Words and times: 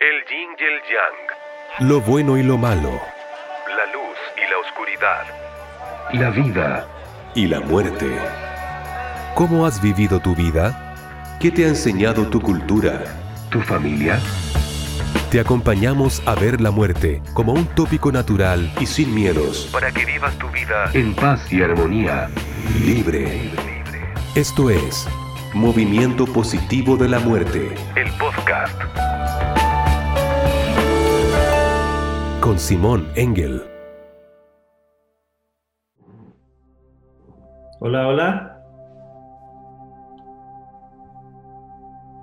El 0.00 0.24
yin 0.28 0.50
y 0.58 0.64
el 0.64 0.80
yang. 0.90 1.88
Lo 1.88 2.00
bueno 2.00 2.36
y 2.36 2.42
lo 2.42 2.58
malo. 2.58 2.90
La 3.68 3.92
luz 3.92 4.18
y 4.36 4.50
la 4.50 4.58
oscuridad. 4.58 5.24
La 6.12 6.30
vida 6.30 6.86
y 7.34 7.46
la 7.46 7.60
muerte. 7.60 8.06
¿Cómo 9.34 9.66
has 9.66 9.80
vivido 9.80 10.20
tu 10.20 10.34
vida? 10.34 11.36
¿Qué 11.40 11.50
te 11.50 11.64
ha 11.64 11.68
enseñado 11.68 12.26
tu 12.28 12.40
cultura? 12.40 13.02
¿Tu 13.50 13.60
familia? 13.60 14.18
Te 15.30 15.40
acompañamos 15.40 16.22
a 16.26 16.34
ver 16.34 16.60
la 16.60 16.70
muerte 16.70 17.22
como 17.32 17.52
un 17.52 17.66
tópico 17.66 18.12
natural 18.12 18.72
y 18.80 18.86
sin 18.86 19.14
miedos. 19.14 19.68
Para 19.72 19.90
que 19.92 20.04
vivas 20.04 20.36
tu 20.38 20.48
vida 20.50 20.90
En 20.92 21.14
paz 21.14 21.52
y 21.52 21.62
armonía. 21.62 22.28
Libre. 22.84 23.50
Esto 24.34 24.70
es 24.70 25.08
Movimiento 25.52 26.26
Positivo 26.26 26.96
de 26.96 27.08
la 27.08 27.18
Muerte. 27.20 27.74
el 27.96 28.10
podcast. 28.12 28.80
Con 32.54 32.60
Simón 32.60 33.08
Engel. 33.16 33.64
Hola, 37.80 38.06
hola. 38.06 38.64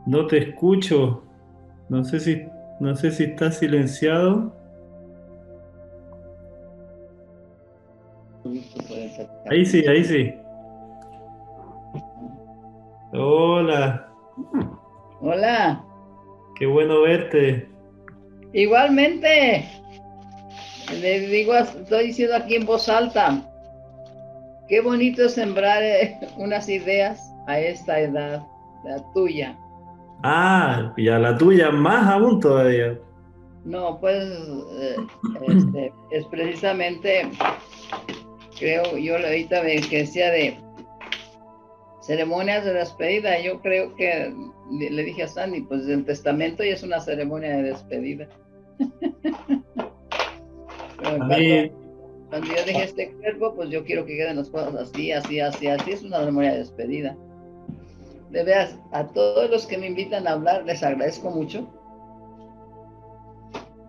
No 0.05 0.27
te 0.27 0.37
escucho. 0.37 1.21
No 1.89 2.05
sé 2.05 2.21
si, 2.21 2.47
no 2.79 2.95
sé 2.95 3.11
si 3.11 3.25
estás 3.25 3.57
silenciado. 3.57 4.55
Ahí 9.49 9.65
sí, 9.65 9.85
ahí 9.85 10.05
sí. 10.05 10.33
Hola, 13.11 14.09
Hola, 15.19 15.83
qué 16.57 16.65
bueno 16.67 17.01
verte. 17.01 17.67
igualmente. 18.53 19.81
Le 20.99 21.19
digo, 21.21 21.53
estoy 21.55 22.07
diciendo 22.07 22.35
aquí 22.35 22.55
en 22.55 22.65
voz 22.65 22.89
alta. 22.89 23.41
Qué 24.67 24.81
bonito 24.81 25.25
es 25.25 25.33
sembrar 25.33 25.83
eh, 25.83 26.17
unas 26.37 26.69
ideas 26.69 27.33
a 27.47 27.59
esta 27.59 27.99
edad, 27.99 28.43
la 28.83 29.03
tuya. 29.13 29.57
Ah, 30.23 30.93
y 30.97 31.07
a 31.09 31.17
la 31.19 31.37
tuya 31.37 31.71
más 31.71 32.07
aún 32.07 32.39
todavía. 32.39 32.97
No, 33.63 33.99
pues 33.99 34.23
eh, 34.79 34.95
este, 35.47 35.93
es 36.11 36.25
precisamente, 36.27 37.29
creo, 38.57 38.97
yo 38.97 39.17
ahorita 39.17 39.61
me 39.63 39.75
decía 39.75 40.31
de 40.31 40.57
ceremonias 42.01 42.65
de 42.65 42.73
despedida. 42.73 43.39
Yo 43.39 43.61
creo 43.61 43.95
que 43.95 44.33
le, 44.71 44.89
le 44.89 45.03
dije 45.03 45.23
a 45.23 45.27
Sandy, 45.27 45.61
pues 45.61 45.87
el 45.87 46.05
testamento 46.05 46.63
ya 46.63 46.73
es 46.73 46.83
una 46.83 46.99
ceremonia 46.99 47.57
de 47.57 47.63
despedida. 47.63 48.27
A 51.03 51.17
cuando- 51.17 52.47
yo 52.47 52.65
dejé 52.65 52.83
este 52.83 53.11
cuerpo, 53.13 53.53
pues 53.55 53.69
yo 53.69 53.83
quiero 53.83 54.05
que 54.05 54.15
queden 54.15 54.37
las 54.37 54.49
cosas 54.49 54.75
así, 54.75 55.11
así, 55.11 55.39
así, 55.39 55.67
así. 55.67 55.91
Es 55.91 56.03
una 56.03 56.19
ceremonia 56.19 56.53
de 56.53 56.59
despedida. 56.59 57.17
De 58.29 58.43
veras, 58.43 58.77
a 58.91 59.05
todos 59.07 59.49
los 59.49 59.65
que 59.65 59.77
me 59.77 59.87
invitan 59.87 60.27
a 60.27 60.31
hablar, 60.33 60.63
les 60.65 60.81
agradezco 60.81 61.29
mucho. 61.29 61.67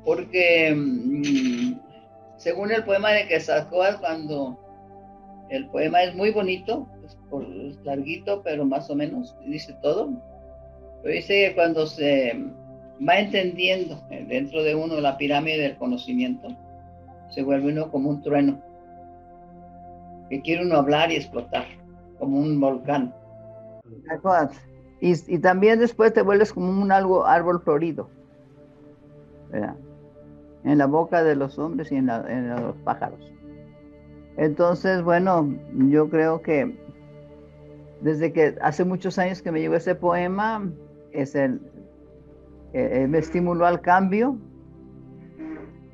Porque, 0.05 0.75
mm, 0.75 1.79
según 2.37 2.73
el 2.73 2.83
poema 2.85 3.13
de 3.13 3.29
Quetzalcóatl, 3.29 4.01
cuando 4.01 4.59
el 5.49 5.69
poema 5.69 6.03
es 6.03 6.15
muy 6.15 6.33
bonito, 6.33 6.89
es, 7.05 7.17
por, 7.31 7.45
es 7.45 7.77
larguito, 7.85 8.43
pero 8.43 8.65
más 8.65 8.91
o 8.91 8.97
menos 8.97 9.37
dice 9.47 9.75
todo. 9.83 10.11
Pero 11.03 11.15
dice 11.15 11.49
que 11.49 11.55
cuando 11.55 11.87
se 11.87 12.33
va 13.09 13.19
entendiendo 13.19 14.01
eh, 14.11 14.25
dentro 14.29 14.63
de 14.65 14.75
uno 14.75 15.01
la 15.01 15.17
pirámide 15.17 15.59
del 15.59 15.77
conocimiento, 15.77 16.49
se 17.33 17.43
vuelve 17.43 17.73
uno 17.73 17.91
como 17.91 18.11
un 18.11 18.23
trueno, 18.23 18.63
que 20.29 20.41
quiere 20.43 20.65
uno 20.65 20.77
hablar 20.77 21.11
y 21.11 21.17
explotar, 21.17 21.65
como 22.19 22.39
un 22.39 22.61
volcán. 22.61 23.15
Y, 25.01 25.39
también 25.39 25.81
después 25.81 26.13
te 26.13 26.23
vuelves 26.23 26.53
como 26.53 26.71
un 26.71 26.93
algo, 26.93 27.27
árbol 27.27 27.61
florido, 27.61 28.09
en 30.65 30.79
la 30.79 30.87
boca 30.87 31.25
de 31.25 31.35
los 31.35 31.59
hombres 31.59 31.91
y 31.91 31.97
en, 31.97 32.07
la- 32.07 32.25
en 32.29 32.51
los 32.51 32.77
pájaros. 32.85 33.21
Entonces, 34.37 35.03
bueno, 35.03 35.53
yo 35.89 36.09
creo 36.09 36.41
que 36.43 36.79
desde 38.01 38.33
que 38.33 38.57
hace 38.61 38.85
muchos 38.85 39.19
años 39.19 39.43
que 39.43 39.51
me 39.53 39.61
llegó 39.61 39.75
ese 39.75 39.95
poema, 39.95 40.71
es 41.13 41.35
el, 41.35 41.61
eh, 42.73 43.07
me 43.09 43.19
estimuló 43.19 43.67
al 43.67 43.81
cambio 43.81 44.37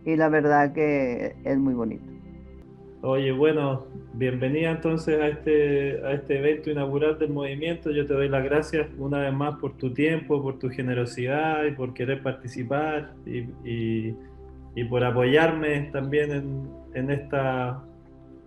y 0.09 0.17
la 0.17 0.29
verdad 0.31 0.73
que 0.73 1.35
es 1.45 1.59
muy 1.59 1.75
bonito. 1.75 2.05
oye, 3.03 3.31
bueno, 3.31 3.85
bienvenida 4.15 4.71
entonces 4.71 5.21
a 5.21 5.29
este, 5.29 6.03
a 6.05 6.13
este 6.13 6.39
evento 6.39 6.71
inaugural 6.71 7.19
del 7.19 7.31
movimiento. 7.31 7.91
Yo 7.91 8.07
te 8.07 8.15
doy 8.15 8.29
las 8.29 8.43
gracias 8.43 8.87
una 8.99 9.19
vez 9.21 9.33
más 9.35 9.57
por 9.59 9.77
tu 9.77 9.93
tiempo, 9.93 10.43
por 10.43 10.59
tu 10.59 10.71
generosidad 10.71 11.65
y 11.67 11.73
por 11.73 11.93
querer 11.93 12.23
participar 12.23 13.13
y, 13.27 13.39
y- 13.65 14.17
y 14.75 14.85
por 14.85 15.03
apoyarme 15.05 15.91
también 15.93 16.31
en, 16.31 16.69
en 16.95 17.11
esta 17.11 17.83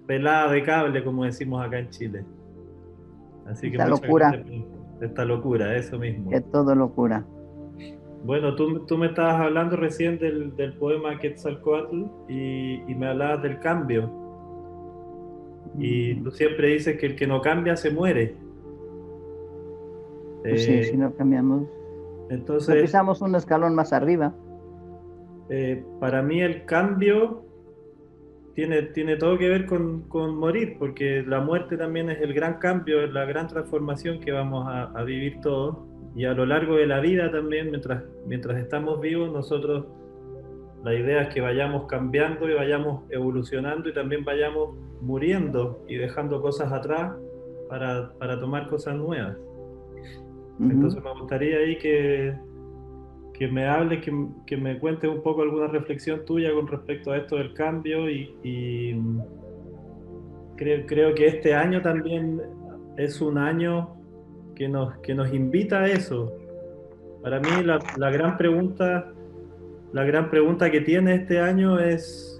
pelada 0.07 0.51
de 0.51 0.63
cable, 0.63 1.03
como 1.03 1.25
decimos 1.25 1.63
acá 1.65 1.77
en 1.79 1.89
Chile. 1.89 2.23
Así 3.47 3.69
que 3.69 3.77
Esta 3.77 3.87
locura. 3.89 4.43
esta 5.01 5.25
locura, 5.25 5.75
eso 5.75 5.99
mismo. 5.99 6.31
Es 6.31 6.43
todo 6.51 6.73
locura. 6.73 7.23
Bueno, 8.23 8.55
tú, 8.55 8.85
tú 8.85 8.97
me 8.97 9.07
estabas 9.07 9.41
hablando 9.41 9.75
recién 9.77 10.19
del, 10.19 10.55
del 10.55 10.77
poema 10.77 11.17
Quetzalcoatl 11.19 12.05
y, 12.27 12.83
y 12.91 12.95
me 12.95 13.07
hablabas 13.07 13.41
del 13.41 13.59
cambio. 13.59 14.13
Y 15.77 16.15
tú 16.23 16.31
siempre 16.31 16.69
dices 16.69 16.97
que 16.97 17.07
el 17.07 17.15
que 17.15 17.27
no 17.27 17.41
cambia 17.41 17.75
se 17.77 17.91
muere. 17.91 18.37
Pues 20.47 20.63
sí, 20.63 20.81
Eh, 20.81 20.83
si 20.83 20.97
no 20.97 21.15
cambiamos, 21.15 21.67
entonces, 22.29 22.77
pisamos 22.77 23.21
un 23.21 23.35
escalón 23.35 23.75
más 23.75 23.93
arriba. 23.93 24.39
eh, 25.49 25.95
para 25.99 26.21
mí 26.21 26.41
el 26.41 26.65
cambio 26.65 27.45
tiene, 28.53 28.83
tiene 28.83 29.17
todo 29.17 29.37
que 29.37 29.49
ver 29.49 29.65
con, 29.65 30.03
con 30.09 30.37
morir, 30.37 30.77
porque 30.79 31.23
la 31.25 31.41
muerte 31.41 31.77
también 31.77 32.09
es 32.09 32.21
el 32.21 32.33
gran 32.33 32.59
cambio, 32.59 33.01
es 33.03 33.11
la 33.11 33.25
gran 33.25 33.47
transformación 33.47 34.19
que 34.19 34.31
vamos 34.31 34.67
a, 34.67 34.85
a 34.91 35.03
vivir 35.03 35.39
todos. 35.41 35.77
Y 36.15 36.25
a 36.25 36.33
lo 36.33 36.45
largo 36.45 36.75
de 36.75 36.87
la 36.87 36.99
vida 36.99 37.31
también, 37.31 37.69
mientras, 37.69 38.03
mientras 38.25 38.57
estamos 38.57 38.99
vivos, 38.99 39.31
nosotros, 39.31 39.85
la 40.83 40.93
idea 40.93 41.23
es 41.23 41.33
que 41.33 41.41
vayamos 41.41 41.85
cambiando 41.87 42.49
y 42.49 42.53
vayamos 42.53 43.03
evolucionando 43.09 43.87
y 43.87 43.93
también 43.93 44.25
vayamos 44.25 44.75
muriendo 45.01 45.83
y 45.87 45.95
dejando 45.95 46.41
cosas 46.41 46.71
atrás 46.71 47.13
para, 47.69 48.11
para 48.19 48.39
tomar 48.39 48.67
cosas 48.67 48.95
nuevas. 48.95 49.37
Entonces 50.59 51.03
me 51.03 51.11
gustaría 51.19 51.57
ahí 51.57 51.77
que, 51.79 52.35
que 53.33 53.47
me 53.47 53.67
hables, 53.67 54.03
que, 54.03 54.13
que 54.45 54.57
me 54.57 54.77
cuentes 54.77 55.09
un 55.09 55.23
poco 55.23 55.41
alguna 55.41 55.67
reflexión 55.67 56.23
tuya 56.25 56.53
con 56.53 56.67
respecto 56.67 57.11
a 57.11 57.17
esto 57.17 57.37
del 57.37 57.53
cambio 57.53 58.07
y, 58.09 58.35
y, 58.43 58.93
mm, 58.93 59.21
creo, 60.57 60.85
creo 60.85 61.15
que 61.15 61.27
este 61.27 61.55
año 61.55 61.81
también 61.81 62.39
es 62.97 63.19
un 63.21 63.39
año 63.39 64.00
que 64.61 64.69
nos, 64.69 64.95
que 64.99 65.15
nos 65.15 65.33
invita 65.33 65.79
a 65.81 65.87
eso. 65.87 66.37
Para 67.23 67.39
mí 67.39 67.63
la, 67.65 67.79
la 67.97 68.11
gran 68.11 68.37
pregunta, 68.37 69.11
la 69.91 70.03
gran 70.03 70.29
pregunta 70.29 70.69
que 70.69 70.81
tiene 70.81 71.15
este 71.15 71.39
año 71.39 71.79
es 71.79 72.39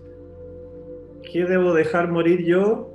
¿qué 1.31 1.45
debo 1.45 1.73
dejar 1.73 2.11
morir 2.11 2.45
yo 2.45 2.93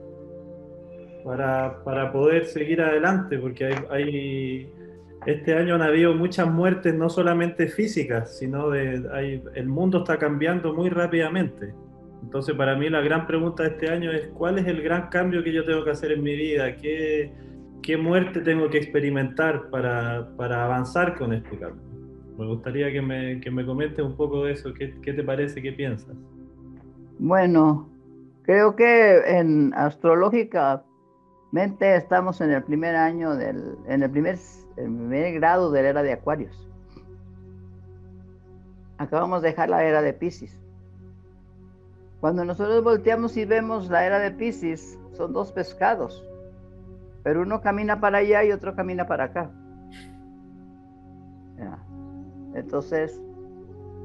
para, 1.24 1.82
para 1.82 2.12
poder 2.12 2.44
seguir 2.46 2.80
adelante? 2.80 3.36
Porque 3.36 3.64
hay, 3.64 3.74
hay- 3.90 4.72
este 5.26 5.54
año 5.54 5.74
han 5.74 5.82
habido 5.82 6.14
muchas 6.14 6.46
muertes, 6.46 6.94
no 6.94 7.08
solamente 7.10 7.66
físicas, 7.66 8.38
sino 8.38 8.70
de, 8.70 9.08
hay- 9.12 9.42
el 9.56 9.66
mundo 9.66 9.98
está 9.98 10.18
cambiando 10.18 10.72
muy 10.72 10.88
rápidamente. 10.88 11.74
Entonces, 12.22 12.54
para 12.54 12.76
mí 12.76 12.88
la 12.90 13.00
gran 13.00 13.26
pregunta 13.26 13.64
de 13.64 13.70
este 13.70 13.88
año 13.90 14.12
es, 14.12 14.28
¿cuál 14.28 14.60
es 14.60 14.68
el 14.68 14.80
gran 14.82 15.08
cambio 15.08 15.42
que 15.42 15.52
yo 15.52 15.64
tengo 15.64 15.82
que 15.82 15.90
hacer 15.90 16.12
en 16.12 16.22
mi 16.22 16.36
vida? 16.36 16.76
¿Qué, 16.76 17.32
qué 17.86 17.96
muerte 17.96 18.40
tengo 18.40 18.68
que 18.68 18.78
experimentar 18.78 19.70
para, 19.70 20.28
para 20.36 20.64
avanzar 20.64 21.16
con 21.16 21.32
este 21.32 21.56
cambio? 21.56 21.80
Me 22.36 22.44
gustaría 22.44 22.90
que 22.92 23.00
me, 23.00 23.40
que 23.40 23.48
me 23.48 23.64
comentes 23.64 24.04
un 24.04 24.16
poco 24.16 24.44
de 24.44 24.52
eso. 24.54 24.74
¿Qué, 24.74 25.00
qué 25.00 25.12
te 25.12 25.22
parece? 25.22 25.62
¿Qué 25.62 25.72
piensas? 25.72 26.16
Bueno, 27.20 27.88
creo 28.42 28.74
que 28.74 29.38
en 29.38 29.72
astrológicamente 29.74 30.82
estamos 31.94 32.40
en 32.40 32.50
el 32.50 32.64
primer 32.64 32.96
año 32.96 33.36
del, 33.36 33.76
en 33.86 34.02
el 34.02 34.10
primer, 34.10 34.36
el 34.76 34.84
primer 34.84 35.34
grado 35.34 35.70
de 35.70 35.82
la 35.84 35.88
era 35.90 36.02
de 36.02 36.12
Acuarios. 36.12 36.68
Acabamos 38.98 39.42
de 39.42 39.50
dejar 39.50 39.70
la 39.70 39.84
era 39.84 40.02
de 40.02 40.12
Pisces. 40.12 40.60
Cuando 42.20 42.44
nosotros 42.44 42.82
volteamos 42.82 43.36
y 43.36 43.44
vemos 43.44 43.88
la 43.88 44.04
era 44.04 44.18
de 44.18 44.32
Pisces, 44.32 44.98
son 45.12 45.32
dos 45.32 45.52
pescados, 45.52 46.24
pero 47.26 47.42
uno 47.42 47.60
camina 47.60 47.98
para 47.98 48.18
allá 48.18 48.44
y 48.44 48.52
otro 48.52 48.76
camina 48.76 49.08
para 49.08 49.24
acá. 49.24 49.50
Entonces, 52.54 53.20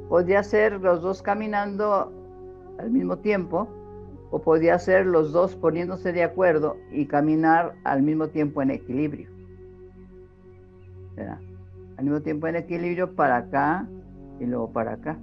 podía 0.09 0.41
ser 0.41 0.81
los 0.81 1.03
dos 1.03 1.21
caminando 1.21 2.11
al 2.79 2.89
mismo 2.89 3.19
tiempo 3.19 3.69
o 4.31 4.41
podía 4.41 4.79
ser 4.79 5.05
los 5.05 5.31
dos 5.33 5.55
poniéndose 5.55 6.13
de 6.13 6.23
acuerdo 6.23 6.77
y 6.91 7.05
caminar 7.05 7.75
al 7.83 8.01
mismo 8.01 8.29
tiempo 8.29 8.63
en 8.63 8.71
equilibrio. 8.71 9.29
Al 11.97 12.03
mismo 12.03 12.21
tiempo 12.21 12.47
en 12.47 12.55
equilibrio 12.55 13.13
para 13.13 13.37
acá 13.37 13.87
y 14.39 14.47
luego 14.47 14.71
para 14.71 14.93
acá. 14.93 15.19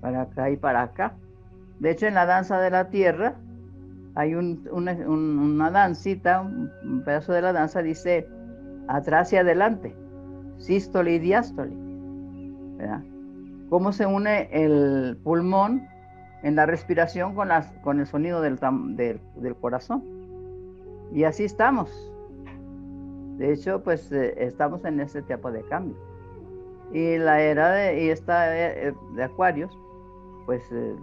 Para 0.00 0.22
acá 0.22 0.48
y 0.48 0.56
para 0.56 0.80
acá. 0.84 1.16
De 1.80 1.90
hecho, 1.90 2.06
en 2.06 2.14
la 2.14 2.24
danza 2.24 2.58
de 2.58 2.70
la 2.70 2.88
tierra 2.88 3.36
hay 4.16 4.34
una, 4.34 5.70
dancita, 5.70 6.40
un, 6.40 7.02
pedazo 7.04 7.32
de 7.32 7.42
la 7.42 7.52
danza 7.52 7.82
dice 7.82 8.28
atrás 8.88 9.32
y 9.32 9.36
adelante, 9.36 9.94
sístole 10.58 11.14
y 11.14 11.18
diástole. 11.18 11.76
¿Cómo 13.68 13.92
se 13.92 14.06
une 14.06 14.48
el 14.52 15.18
pulmón 15.22 15.86
en 16.46 16.54
la 16.54 16.64
respiración 16.64 17.34
con, 17.34 17.98
el 17.98 18.06
sonido 18.06 18.40
del, 18.40 18.58
corazón. 19.60 20.04
Y 21.12 21.24
así 21.24 21.44
estamos. 21.44 21.90
De 23.36 23.52
hecho, 23.52 23.82
pues 23.82 24.10
eh, 24.12 24.34
estamos 24.38 24.84
en 24.84 25.00
ese 25.00 25.22
tipo 25.22 25.50
de 25.50 25.62
cambio. 25.64 25.96
Y 26.92 27.18
la 27.18 27.40
era 27.40 27.70
de, 27.72 28.04
y 28.04 28.10
esta 28.10 28.56
eh, 28.56 28.94
de 29.14 29.22
Acuarios, 29.24 29.76
pues 30.46 30.62
eh, 30.70 30.94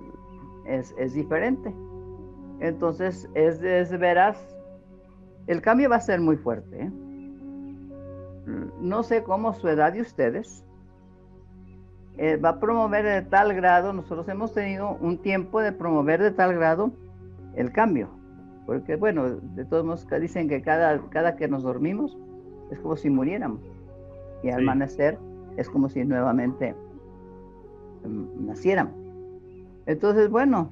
es, 0.65 0.95
es, 0.97 1.13
diferente. 1.13 1.75
Entonces, 2.63 3.29
es, 3.35 3.61
es 3.61 3.91
veras, 3.99 4.37
el 5.47 5.61
cambio 5.61 5.89
va 5.89 5.97
a 5.97 5.99
ser 5.99 6.21
muy 6.21 6.37
fuerte. 6.37 6.89
No 8.79 9.03
sé 9.03 9.21
cómo 9.21 9.53
su 9.53 9.67
edad 9.67 9.91
de 9.91 9.99
ustedes, 9.99 10.63
eh, 12.17 12.37
va 12.37 12.49
a 12.49 12.59
promover 12.61 13.03
de 13.03 13.21
tal 13.23 13.53
grado, 13.53 13.91
nosotros 13.91 14.29
hemos 14.29 14.53
tenido 14.53 14.97
un 15.01 15.17
tiempo 15.17 15.59
de 15.59 15.73
promover 15.73 16.21
de 16.21 16.31
tal 16.31 16.53
grado 16.53 16.91
el 17.55 17.73
cambio, 17.73 18.07
porque 18.65 18.95
bueno, 18.95 19.29
de 19.29 19.65
todos 19.65 19.83
modos 19.83 20.07
dicen 20.21 20.47
que 20.47 20.61
cada, 20.61 21.01
cada 21.09 21.35
que 21.35 21.49
nos 21.49 21.63
dormimos 21.63 22.17
es 22.71 22.79
como 22.79 22.95
si 22.95 23.09
muriéramos 23.09 23.59
y 24.41 24.51
al 24.51 24.61
amanecer 24.61 25.19
es 25.57 25.69
como 25.69 25.89
si 25.89 26.05
nuevamente 26.05 26.75
mm, 28.05 28.45
naciéramos. 28.45 28.93
Entonces, 29.85 30.29
bueno, 30.29 30.69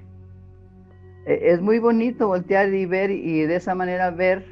es 1.26 1.62
muy 1.62 1.80
bonito 1.80 2.28
voltear 2.28 2.74
y 2.74 2.86
ver 2.86 3.12
y 3.12 3.42
de 3.42 3.56
esa 3.56 3.76
manera 3.76 4.12
ver 4.12 4.46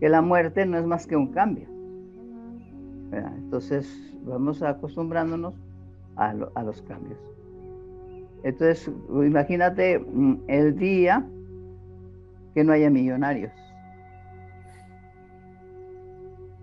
que 0.00 0.08
la 0.08 0.20
muerte 0.20 0.66
no 0.66 0.78
es 0.78 0.86
más 0.86 1.06
que 1.06 1.16
un 1.16 1.32
cambio. 1.32 1.68
Entonces, 3.12 3.88
vamos 4.22 4.62
acostumbrándonos 4.62 5.54
a, 6.16 6.34
a 6.54 6.62
los 6.62 6.82
cambios. 6.82 7.18
Entonces, 8.42 8.90
imagínate 9.08 9.98
mm, 9.98 10.42
el 10.48 10.76
día 10.76 11.24
que 12.54 12.64
no 12.64 12.72
haya 12.72 12.90
millonarios. 12.90 13.52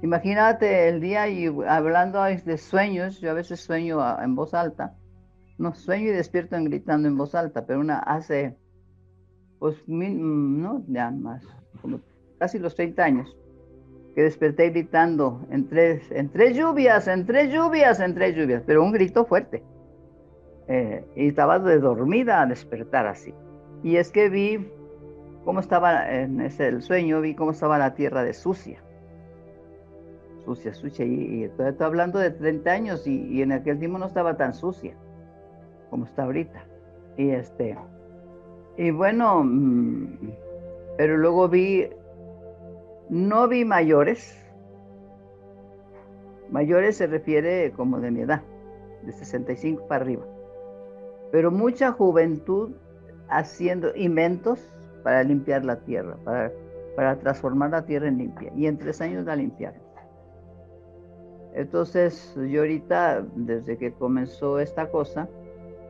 Imagínate 0.02 0.90
el 0.90 1.02
día 1.02 1.28
y 1.28 1.48
hablando 1.68 2.22
de 2.24 2.58
sueños, 2.58 3.20
yo 3.22 3.32
a 3.32 3.34
veces 3.34 3.60
sueño 3.62 4.00
en 4.22 4.36
voz 4.36 4.54
alta, 4.54 4.94
no 5.58 5.74
sueño 5.74 6.10
y 6.10 6.12
despierto 6.12 6.58
gritando 6.64 7.08
en 7.08 7.18
voz 7.18 7.34
alta, 7.34 7.66
pero 7.66 7.80
una 7.80 8.00
hace, 8.00 8.56
pues, 9.60 9.76
mm, 9.88 10.62
no, 10.62 10.84
ya 10.88 11.12
más, 11.12 11.44
como 11.82 12.00
casi 12.40 12.60
los 12.60 12.76
30 12.76 13.04
años 13.04 13.38
que 14.16 14.24
desperté 14.24 14.70
gritando 14.70 15.46
en 15.52 15.68
tres, 15.68 16.10
en 16.10 16.30
tres 16.30 16.56
lluvias, 16.56 17.08
en 17.08 17.26
tres 17.26 17.52
lluvias, 17.54 18.00
en 18.00 18.16
tres 18.16 18.36
lluvias, 18.36 18.64
pero 18.66 18.82
un 18.82 18.94
grito 18.94 19.26
fuerte. 19.26 19.62
Eh, 20.68 21.06
y 21.16 21.28
estaba 21.28 21.60
de 21.60 21.80
dormida 21.80 22.42
a 22.42 22.46
despertar 22.46 23.06
así. 23.08 23.34
Y 23.84 23.98
es 23.98 24.12
que 24.12 24.30
vi 24.30 24.72
cómo 25.44 25.60
estaba 25.60 26.10
en 26.10 26.40
ese 26.42 26.68
el 26.68 26.82
sueño, 26.82 27.22
vi 27.22 27.36
cómo 27.36 27.52
estaba 27.52 27.78
la 27.78 27.94
tierra 27.94 28.24
de 28.24 28.34
sucia. 28.34 28.82
Sucia, 30.46 30.74
sucia. 30.74 31.06
Y, 31.06 31.44
estoy, 31.44 31.76
hablando 31.80 32.18
de 32.18 32.32
30 32.32 32.72
años 32.72 33.06
y, 33.06 33.22
y, 33.28 33.42
en 33.42 33.52
aquel 33.52 33.78
tiempo 33.80 33.98
no 33.98 34.06
estaba 34.06 34.38
tan 34.38 34.54
sucia 34.54 34.96
como 35.90 36.06
está 36.06 36.24
ahorita. 36.24 36.66
Y 37.18 37.30
este, 37.32 37.78
y 38.78 38.92
bueno, 38.92 39.44
mm, 39.44 40.32
pero 40.98 41.18
luego 41.18 41.48
vi 41.48 41.90
no 43.10 43.48
vi 43.48 43.66
mayores. 43.66 44.36
Mayores 46.50 46.98
se 46.98 47.08
refiere 47.08 47.72
como 47.72 48.00
de 48.00 48.12
mi 48.12 48.22
edad, 48.22 48.42
de 49.04 49.12
65 49.12 49.88
para 49.88 50.04
arriba. 50.04 50.26
Pero 51.32 51.52
mucha 51.52 51.92
juventud 51.92 52.72
haciendo 53.30 53.96
inventos 53.96 54.60
para 55.04 55.24
limpiar 55.24 55.66
la 55.66 55.80
tierra, 55.82 56.18
para, 56.24 56.52
para 56.96 57.18
transformar 57.20 57.72
la 57.72 57.86
tierra 57.86 58.08
en 58.08 58.18
limpia. 58.18 58.52
Y 58.56 58.68
en 58.68 58.78
tres 58.78 59.02
años 59.02 59.26
la 59.26 59.36
limpiaron. 59.36 59.82
Entonces, 61.54 62.36
yo 62.36 62.62
ahorita, 62.62 63.26
desde 63.36 63.78
que 63.78 63.94
comenzó 63.94 64.60
esta 64.60 64.90
cosa, 64.90 65.30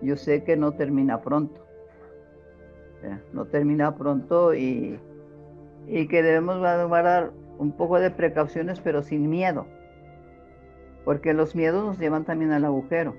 yo 0.01 0.15
sé 0.15 0.43
que 0.43 0.55
no 0.55 0.73
termina 0.73 1.21
pronto. 1.21 1.64
No 3.33 3.45
termina 3.45 3.95
pronto 3.95 4.53
y 4.53 4.99
y 5.87 6.07
que 6.07 6.23
debemos 6.23 6.57
guardar 6.57 7.31
un 7.57 7.71
poco 7.71 7.99
de 7.99 8.11
precauciones, 8.11 8.79
pero 8.79 9.03
sin 9.03 9.29
miedo, 9.29 9.65
porque 11.03 11.33
los 11.33 11.55
miedos 11.55 11.85
nos 11.85 11.99
llevan 11.99 12.25
también 12.25 12.51
al 12.51 12.65
agujero. 12.65 13.15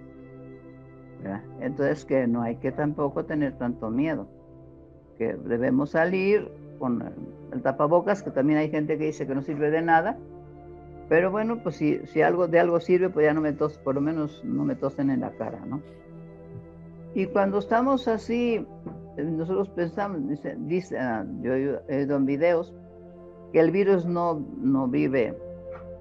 Entonces 1.60 2.04
que 2.04 2.26
no 2.26 2.42
hay 2.42 2.56
que 2.56 2.70
tampoco 2.72 3.24
tener 3.24 3.56
tanto 3.58 3.90
miedo, 3.90 4.28
que 5.18 5.34
debemos 5.34 5.90
salir 5.90 6.50
con 6.78 7.02
el 7.52 7.62
tapabocas, 7.62 8.22
que 8.22 8.30
también 8.30 8.58
hay 8.58 8.70
gente 8.70 8.98
que 8.98 9.06
dice 9.06 9.26
que 9.26 9.34
no 9.34 9.42
sirve 9.42 9.70
de 9.70 9.82
nada, 9.82 10.18
pero 11.08 11.30
bueno, 11.30 11.62
pues 11.62 11.76
si, 11.76 11.98
si 12.06 12.20
algo 12.20 12.48
de 12.48 12.60
algo 12.60 12.80
sirve, 12.80 13.08
pues 13.08 13.24
ya 13.24 13.32
no 13.32 13.40
me 13.40 13.52
tos, 13.52 13.78
por 13.78 13.94
lo 13.94 14.00
menos 14.00 14.44
no 14.44 14.64
me 14.64 14.74
tosen 14.74 15.10
en 15.10 15.20
la 15.20 15.30
cara, 15.30 15.60
¿no? 15.64 15.80
Y 17.14 17.26
cuando 17.26 17.58
estamos 17.58 18.08
así 18.08 18.66
nosotros 19.24 19.68
pensamos, 19.70 20.28
dice, 20.28 20.56
dice 20.58 20.98
ah, 20.98 21.26
yo 21.40 21.54
he 21.54 21.78
oído 21.88 22.16
en 22.16 22.26
videos, 22.26 22.74
que 23.52 23.60
el 23.60 23.70
virus 23.70 24.04
no, 24.04 24.44
no 24.58 24.88
vive 24.88 25.36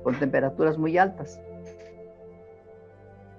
con 0.04 0.18
temperaturas 0.20 0.78
muy 0.78 0.98
altas. 0.98 1.40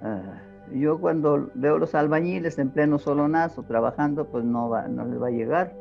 Ah, 0.03 0.43
yo 0.73 1.01
cuando 1.01 1.51
veo 1.55 1.79
los 1.79 1.95
albañiles 1.95 2.59
en 2.59 2.71
pleno 2.71 2.99
solonazo 2.99 3.63
trabajando, 3.63 4.27
pues 4.27 4.45
no, 4.45 4.69
va, 4.69 4.89
no 4.89 5.05
les 5.05 5.21
va 5.21 5.29
a 5.29 5.31
llegar. 5.31 5.75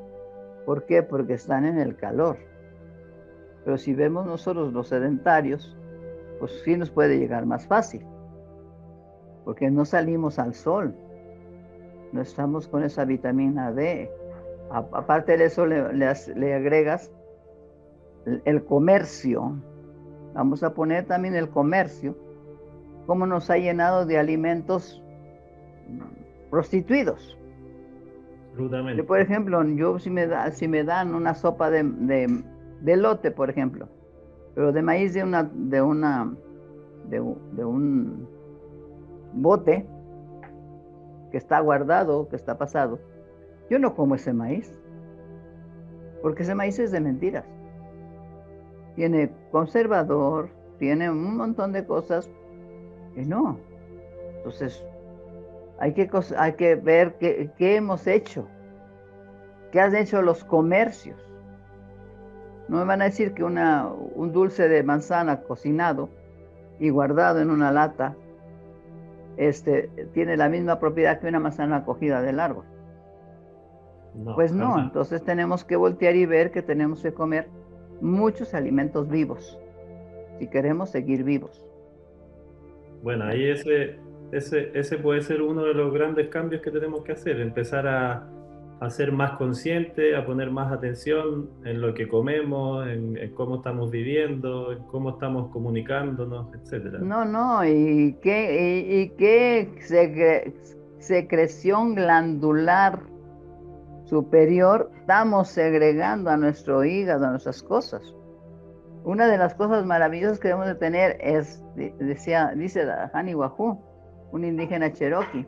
¿Por 0.65 0.85
qué? 0.85 1.03
Porque 1.03 1.33
están 1.33 1.65
en 1.65 1.79
el 1.79 1.95
calor. 1.95 2.37
Pero 3.63 3.77
si 3.77 3.95
vemos 3.95 4.25
nosotros 4.25 4.73
los 4.73 4.89
sedentarios, 4.89 5.75
pues 6.39 6.61
sí 6.63 6.77
nos 6.77 6.91
puede 6.91 7.17
llegar 7.17 7.45
más 7.45 7.65
fácil. 7.65 8.05
Porque 9.43 9.71
no 9.71 9.85
salimos 9.85 10.37
al 10.37 10.53
sol 10.53 10.95
no 12.11 12.21
estamos 12.21 12.67
con 12.67 12.83
esa 12.83 13.05
vitamina 13.05 13.71
D. 13.71 14.09
aparte 14.71 15.37
de 15.37 15.45
eso, 15.45 15.65
le, 15.65 16.53
agregas 16.53 17.11
el, 18.25 18.63
comercio. 18.63 19.53
Vamos 20.33 20.63
a 20.63 20.73
poner 20.73 21.05
también 21.05 21.35
el 21.35 21.49
comercio, 21.49 22.15
cómo 23.05 23.25
nos 23.25 23.49
ha 23.49 23.57
llenado 23.57 24.05
de 24.05 24.17
alimentos 24.17 25.01
prostituidos. 26.49 27.37
por 29.07 29.19
ejemplo, 29.19 29.63
yo 29.63 29.99
si 29.99 30.09
me, 30.09 30.27
da, 30.27 30.51
si 30.51 30.67
me 30.67 30.83
dan 30.83 31.15
una 31.15 31.33
sopa 31.33 31.69
de, 31.69 31.83
de, 32.81 32.97
lote, 32.97 33.31
por 33.31 33.49
ejemplo, 33.49 33.87
pero 34.53 34.71
de 34.71 34.81
maíz 34.81 35.13
de 35.13 35.23
una, 35.23 35.43
de 35.43 35.81
una, 35.81 36.33
de 37.09 37.19
un 37.65 38.27
bote, 39.33 39.85
que 41.35 41.39
está 41.39 41.59
guardado, 41.59 42.29
que 42.29 42.37
está 42.37 42.57
pasado, 42.57 42.97
yo 43.69 43.77
no 43.77 43.93
como 43.93 44.15
ese 44.15 44.31
maíz, 44.31 44.73
porque 46.21 46.43
ese 46.43 46.55
maíz 46.55 46.79
es 46.79 46.93
de 46.93 47.01
mentiras. 47.01 47.43
Tiene 48.95 49.29
conservador, 49.51 50.47
tiene 50.79 51.09
un 51.09 51.35
montón 51.35 51.73
de 51.73 51.85
cosas 51.85 52.31
y 53.17 53.25
no. 53.25 53.59
Entonces, 54.37 54.81
hay 55.77 55.93
que, 55.93 56.09
hay 56.37 56.53
que 56.53 56.75
ver 56.75 57.15
qué, 57.15 57.75
hemos 57.75 58.07
hecho, 58.07 58.47
qué 59.73 59.81
han 59.81 59.93
hecho 59.93 60.21
los 60.21 60.45
comercios. 60.45 61.19
No 62.69 62.77
me 62.77 62.85
van 62.85 63.01
a 63.01 63.05
decir 63.05 63.33
que 63.33 63.43
una, 63.43 63.89
un 63.89 64.31
dulce 64.31 64.69
de 64.69 64.83
manzana 64.83 65.41
cocinado 65.41 66.07
y 66.79 66.91
guardado 66.91 67.41
en 67.41 67.49
una 67.49 67.73
lata 67.73 68.15
este, 69.37 69.89
tiene 70.13 70.37
la 70.37 70.49
misma 70.49 70.79
propiedad 70.79 71.19
que 71.19 71.27
una 71.27 71.39
manzana 71.39 71.83
cogida 71.85 72.21
del 72.21 72.39
árbol. 72.39 72.65
pues 74.35 74.51
no, 74.51 74.79
entonces 74.79 75.23
tenemos 75.23 75.63
que 75.63 75.75
voltear 75.75 76.15
y 76.15 76.25
ver 76.25 76.51
que 76.51 76.61
tenemos 76.61 77.01
que 77.01 77.13
comer 77.13 77.47
muchos 78.01 78.53
alimentos 78.53 79.09
vivos 79.09 79.59
si 80.39 80.47
queremos 80.47 80.89
seguir 80.89 81.23
vivos. 81.23 81.65
Bueno, 83.03 83.25
ahí 83.25 83.49
ese, 83.49 83.97
ese, 84.31 84.71
ese 84.73 84.97
puede 84.97 85.21
ser 85.21 85.41
uno 85.41 85.63
de 85.63 85.73
los 85.73 85.93
grandes 85.93 86.29
cambios 86.29 86.61
que 86.61 86.71
tenemos 86.71 87.03
que 87.03 87.13
hacer, 87.13 87.39
empezar 87.39 87.87
a, 87.87 88.27
a 88.85 88.89
ser 88.89 89.11
más 89.11 89.31
conscientes, 89.37 90.15
a 90.15 90.25
poner 90.25 90.51
más 90.51 90.71
atención 90.71 91.49
en 91.63 91.81
lo 91.81 91.93
que 91.93 92.07
comemos, 92.07 92.87
en, 92.87 93.33
cómo 93.35 93.57
estamos 93.57 93.91
viviendo, 93.91 94.71
en 94.71 94.83
cómo 94.83 95.11
estamos 95.11 95.51
comunicándonos, 95.51 96.47
etc. 96.53 96.99
No, 97.01 97.25
no, 97.25 97.65
y 97.65 98.17
qué, 98.21 98.85
y, 98.87 99.09
qué 99.17 99.69
secreción 100.99 101.95
glandular 101.95 102.99
superior 104.05 104.91
estamos 104.99 105.49
segregando 105.49 106.29
a 106.29 106.37
nuestro 106.37 106.85
hígado, 106.85 107.25
a 107.25 107.31
nuestras 107.31 107.63
cosas. 107.63 108.01
Una 109.03 109.27
de 109.27 109.37
las 109.37 109.53
cosas 109.55 109.85
maravillosas 109.85 110.39
que 110.39 110.47
debemos 110.47 110.67
de 110.67 110.75
tener 110.75 111.17
es, 111.19 111.63
decía, 111.75 112.53
dice 112.55 112.87
Hani 113.13 113.35
Wahoo, 113.35 113.79
un 114.31 114.45
indígena 114.45 114.91
cherokee, 114.91 115.45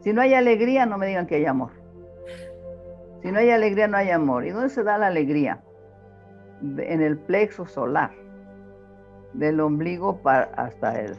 si 0.00 0.12
no 0.12 0.22
hay 0.22 0.34
alegría, 0.34 0.86
no 0.86 0.96
me 0.96 1.06
digan 1.06 1.26
que 1.26 1.36
hay 1.36 1.44
amor. 1.44 1.79
Si 3.22 3.30
no 3.30 3.38
hay 3.38 3.50
alegría, 3.50 3.88
no 3.88 3.96
hay 3.96 4.10
amor. 4.10 4.46
¿Y 4.46 4.50
dónde 4.50 4.70
se 4.70 4.82
da 4.82 4.98
la 4.98 5.08
alegría? 5.08 5.62
En 6.62 7.02
el 7.02 7.18
plexo 7.18 7.66
solar, 7.66 8.12
del 9.32 9.60
ombligo 9.60 10.18
para 10.22 10.44
hasta 10.54 11.00
el, 11.00 11.14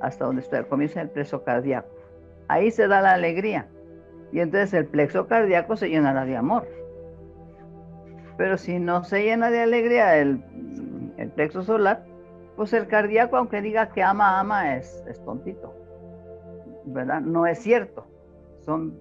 hasta 0.00 0.24
donde 0.24 0.42
está, 0.42 0.64
comienza 0.64 1.00
el 1.00 1.10
plexo 1.10 1.42
cardíaco. 1.44 1.88
Ahí 2.48 2.70
se 2.70 2.88
da 2.88 3.00
la 3.00 3.12
alegría. 3.12 3.68
Y 4.32 4.40
entonces 4.40 4.74
el 4.74 4.86
plexo 4.86 5.26
cardíaco 5.26 5.76
se 5.76 5.88
llenará 5.88 6.24
de 6.24 6.36
amor. 6.36 6.66
Pero 8.36 8.56
si 8.56 8.78
no 8.78 9.04
se 9.04 9.22
llena 9.24 9.50
de 9.50 9.60
alegría 9.60 10.16
el, 10.18 10.42
el 11.16 11.30
plexo 11.30 11.62
solar, 11.62 12.04
pues 12.56 12.72
el 12.72 12.86
cardíaco, 12.88 13.36
aunque 13.36 13.62
diga 13.62 13.90
que 13.90 14.02
ama, 14.02 14.40
ama, 14.40 14.76
es, 14.76 15.04
es 15.08 15.22
tontito. 15.24 15.74
¿Verdad? 16.84 17.20
No 17.20 17.46
es 17.46 17.58
cierto. 17.58 18.06
Son, 18.60 18.98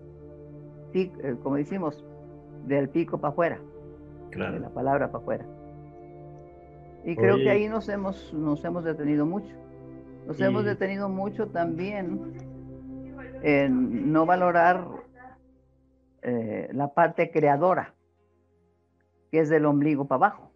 eh, 0.93 1.36
como 1.41 1.55
decimos, 1.55 2.05
del 2.68 2.90
pico 2.90 3.20
para 3.20 3.32
afuera, 3.32 3.60
de 4.32 4.60
la 4.60 4.70
palabra 4.70 5.12
para 5.12 5.22
afuera. 5.22 5.46
Y 7.06 7.16
creo 7.16 7.38
que 7.38 7.50
ahí 7.50 7.68
nos 7.68 7.88
hemos, 7.88 8.34
nos 8.34 8.64
hemos 8.66 8.84
detenido 8.84 9.26
mucho. 9.26 9.56
Nos 10.28 10.42
hemos 10.42 10.66
detenido 10.66 11.08
mucho 11.08 11.48
también 11.48 12.34
en 13.42 14.12
no 14.12 14.26
valorar 14.26 14.86
eh, 16.22 16.70
la 16.74 16.94
parte 16.94 17.32
creadora, 17.32 17.94
que 19.32 19.40
es 19.40 19.48
del 19.48 19.66
ombligo 19.66 20.06
para 20.06 20.18
abajo, 20.18 20.52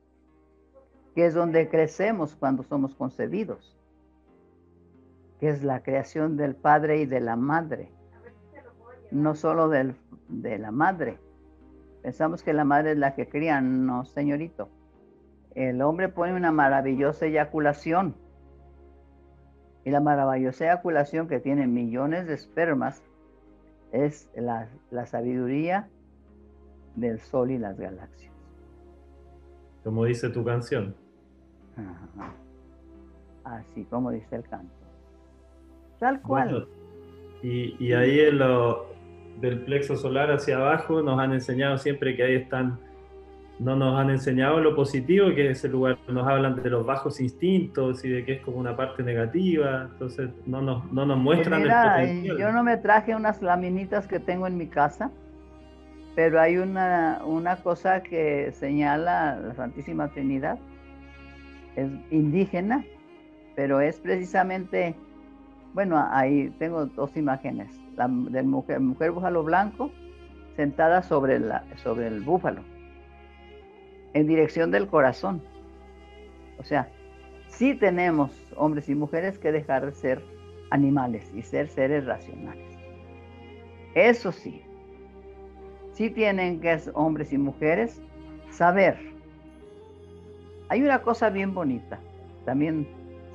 que 1.16 1.26
es 1.26 1.34
donde 1.34 1.70
crecemos 1.70 2.36
cuando 2.36 2.64
somos 2.64 2.96
concebidos, 2.96 3.78
que 5.40 5.48
es 5.48 5.64
la 5.64 5.82
creación 5.84 6.36
del 6.36 6.56
padre 6.56 6.98
y 6.98 7.06
de 7.06 7.22
la 7.22 7.38
madre, 7.38 7.94
no 9.10 9.36
solo 9.36 9.70
del, 9.70 9.96
de 10.28 10.60
la 10.60 10.72
madre, 10.72 11.18
Pensamos 12.02 12.44
que 12.44 12.54
la 12.54 12.64
madre 12.64 12.92
es 12.92 12.98
la 12.98 13.14
que 13.16 13.28
cría. 13.28 13.62
No, 13.62 14.06
señorito. 14.06 14.70
El 15.54 15.82
hombre 15.82 16.10
pone 16.10 16.34
una 16.34 16.52
maravillosa 16.52 17.26
eyaculación. 17.26 18.16
Y 19.84 19.92
la 19.92 20.00
maravillosa 20.00 20.66
eyaculación 20.66 21.28
que 21.28 21.40
tiene 21.40 21.68
millones 21.68 22.28
de 22.28 22.34
espermas 22.34 23.04
es 23.92 24.30
la, 24.36 24.68
sabiduría 25.06 25.90
del 26.96 27.20
sol 27.20 27.52
y 27.52 27.58
las 27.58 27.78
galaxias. 27.78 28.32
Como 29.84 30.06
dice 30.06 30.30
tu 30.30 30.44
canción. 30.44 30.96
Así 33.44 33.86
como 33.86 34.12
dice 34.12 34.36
el 34.36 34.44
canto. 34.44 34.74
Tal 36.00 36.22
cual. 36.22 36.68
y, 37.44 37.76
y, 37.84 37.94
ahí 37.94 38.20
en 38.22 38.40
lo, 38.40 38.92
del 39.40 39.62
plexo 39.62 39.96
solar 39.96 40.32
hacia 40.32 40.58
abajo, 40.58 41.02
nos 41.02 41.20
han 41.20 41.34
enseñado 41.34 41.78
siempre 41.78 42.16
que 42.16 42.24
ahí 42.24 42.36
están, 42.36 42.80
no 43.60 43.76
nos 43.76 44.00
han 44.00 44.10
enseñado 44.10 44.60
lo 44.60 44.76
positivo, 44.76 45.34
que 45.34 45.50
es 45.50 45.60
ese 45.60 45.70
lugar, 45.70 45.98
nos 46.08 46.28
hablan 46.28 46.62
de 46.62 46.70
los 46.70 46.86
bajos 46.86 47.20
instintos 47.20 48.04
y 48.06 48.10
de 48.10 48.26
que 48.26 48.34
es 48.34 48.42
como 48.42 48.58
una 48.58 48.76
parte 48.76 49.04
negativa, 49.04 49.90
entonces 49.92 50.30
no 50.46 50.62
nos, 50.62 50.92
no 50.92 51.06
nos 51.06 51.18
muestran 51.18 51.62
el 51.64 51.70
potencial. 51.70 52.38
Yo 52.38 52.52
no 52.52 52.64
me 52.64 52.78
traje 52.78 53.16
unas 53.16 53.42
laminitas 53.42 54.08
que 54.08 54.20
tengo 54.20 54.46
en 54.48 54.58
mi 54.58 54.68
casa, 54.68 55.12
pero 56.16 56.40
hay 56.40 56.58
una, 56.58 57.22
una 57.26 57.56
cosa 57.56 58.04
que 58.04 58.52
señala 58.52 59.40
la 59.40 59.54
Santísima 59.56 60.10
Trinidad, 60.10 60.60
es 61.76 61.90
indígena, 62.12 62.86
pero 63.56 63.82
es 63.82 64.00
precisamente, 64.00 64.96
bueno, 65.74 66.04
ahí 66.12 66.54
tengo 66.60 66.86
dos 66.86 67.16
imágenes 67.16 67.81
la 67.96 68.08
mujer, 68.08 68.80
mujer 68.80 69.12
búfalo 69.12 69.44
blanco 69.44 69.92
sentada 70.56 71.02
sobre, 71.04 71.40
la, 71.40 71.64
sobre 71.78 72.08
el 72.08 72.22
búfalo, 72.22 72.62
en 74.14 74.28
dirección 74.28 74.72
del 74.72 74.88
corazón. 74.88 75.42
O 76.60 76.64
sea, 76.64 76.90
sí 77.48 77.76
tenemos 77.76 78.32
hombres 78.56 78.90
y 78.90 78.96
mujeres 78.96 79.38
que 79.38 79.52
dejar 79.52 79.86
de 79.86 79.94
ser 79.94 80.22
animales 80.70 81.32
y 81.34 81.42
ser 81.42 81.68
seres 81.68 82.06
racionales. 82.06 82.66
Eso 83.96 84.32
sí, 84.32 84.62
sí 85.94 86.10
tienen 86.10 86.62
que 86.62 86.80
hombres 86.94 87.34
y 87.34 87.38
mujeres 87.38 88.02
saber. 88.50 88.98
Hay 90.70 90.82
una 90.82 91.02
cosa 91.02 91.30
bien 91.30 91.54
bonita, 91.54 92.00
también 92.46 92.88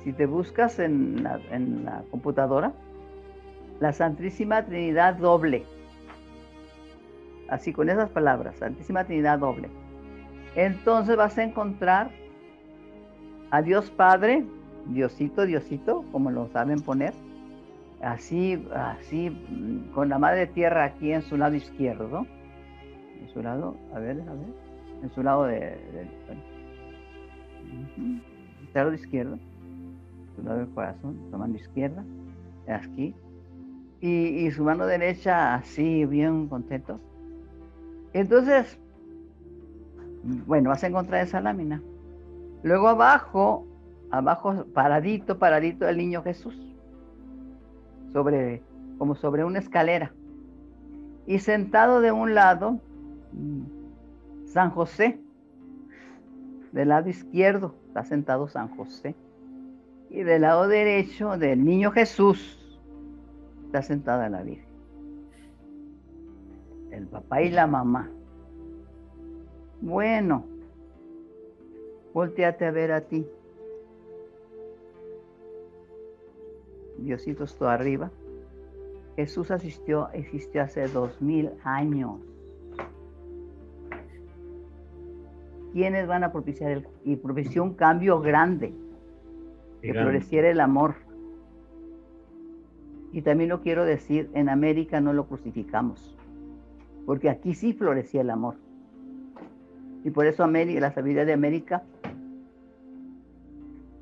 si 0.03 0.13
te 0.13 0.25
buscas 0.25 0.79
en 0.79 1.23
la, 1.23 1.39
en 1.51 1.85
la 1.85 2.03
computadora, 2.09 2.73
la 3.79 3.93
Santísima 3.93 4.65
Trinidad 4.65 5.15
doble. 5.15 5.63
Así 7.49 7.71
con 7.71 7.89
esas 7.89 8.09
palabras, 8.09 8.57
Santísima 8.57 9.05
Trinidad 9.05 9.39
doble. 9.39 9.69
Entonces 10.55 11.15
vas 11.15 11.37
a 11.37 11.43
encontrar 11.43 12.09
a 13.51 13.61
Dios 13.61 13.89
Padre, 13.91 14.43
Diosito, 14.87 15.45
Diosito, 15.45 16.03
como 16.11 16.31
lo 16.31 16.47
saben 16.49 16.81
poner, 16.81 17.13
así, 18.01 18.65
así, 18.73 19.31
con 19.93 20.09
la 20.09 20.17
Madre 20.17 20.47
Tierra 20.47 20.83
aquí 20.83 21.11
en 21.11 21.21
su 21.21 21.37
lado 21.37 21.55
izquierdo, 21.55 22.25
en 23.21 23.29
su 23.33 23.41
lado, 23.41 23.75
a 23.93 23.99
ver, 23.99 24.21
a 24.21 24.33
ver, 24.33 24.49
en 25.03 25.09
su 25.11 25.23
lado 25.23 25.45
de, 25.45 25.59
de 25.59 26.07
lado 28.73 28.93
izquierdo, 28.93 29.37
su 30.35 30.43
lado 30.43 30.59
del 30.59 30.69
corazón, 30.69 31.17
su 31.31 31.37
mano 31.37 31.55
izquierda, 31.55 32.03
aquí, 32.67 33.13
y, 33.99 34.51
su 34.51 34.63
mano 34.63 34.85
derecha 34.85 35.55
así, 35.55 36.05
bien 36.05 36.47
contento. 36.47 36.99
Entonces, 38.13 38.79
bueno, 40.45 40.69
vas 40.69 40.83
a 40.83 40.87
encontrar 40.87 41.23
esa 41.23 41.41
lámina. 41.41 41.81
Luego 42.63 42.89
abajo, 42.89 43.65
abajo, 44.11 44.65
paradito, 44.73 45.39
paradito 45.39 45.87
el 45.87 45.97
niño 45.97 46.21
Jesús, 46.23 46.55
sobre, 48.13 48.61
como 48.97 49.15
sobre 49.15 49.43
una 49.43 49.59
escalera. 49.59 50.13
Y 51.25 51.39
sentado 51.39 51.99
de 51.99 52.11
un 52.11 52.35
lado, 52.35 52.79
San 54.45 54.69
José, 54.71 55.19
del 56.71 56.89
lado 56.89 57.09
izquierdo 57.09 57.75
está 57.87 58.03
sentado 58.03 58.47
San 58.47 58.69
José. 58.69 59.15
Y 60.09 60.23
del 60.23 60.43
lado 60.43 60.67
derecho 60.67 61.37
del 61.37 61.65
niño 61.65 61.91
Jesús 61.91 62.56
está 63.67 63.81
sentada 63.81 64.29
la 64.29 64.43
Virgen. 64.43 64.65
El 66.91 67.05
papá 67.07 67.41
y 67.41 67.51
la 67.51 67.67
mamá. 67.67 68.09
Bueno, 69.81 70.45
volteate 72.13 72.65
a 72.65 72.71
ver 72.71 72.93
a 72.93 73.01
ti. 73.01 73.27
Diosito 76.97 77.43
está 77.43 77.73
arriba. 77.73 78.09
Jesús 79.17 79.51
asistió, 79.51 80.09
existió 80.13 80.63
hace 80.63 80.87
dos 80.87 81.21
mil 81.21 81.51
años. 81.63 82.21
¿Quiénes 85.73 86.07
van 86.07 86.23
a 86.23 86.31
propiciar 86.31 86.71
el, 86.71 86.87
y 87.03 87.17
propició 87.17 87.63
un 87.63 87.73
cambio 87.73 88.21
grande? 88.21 88.73
Que 89.81 89.93
floreciera 89.93 90.49
el 90.49 90.61
amor 90.61 91.06
y 93.11 93.21
también 93.21 93.49
lo 93.49 93.61
quiero 93.61 93.85
decir, 93.85 94.29
en 94.33 94.49
América 94.49 95.01
no 95.01 95.13
lo 95.13 95.27
crucificamos, 95.27 96.17
porque 97.05 97.29
aquí 97.29 97.53
sí 97.53 97.73
florecía 97.73 98.21
el 98.21 98.29
amor. 98.29 98.55
Y 100.03 100.11
por 100.11 100.25
eso 100.25 100.43
América, 100.43 100.79
la 100.79 100.91
sabiduría 100.91 101.25
de 101.25 101.33
América 101.33 101.83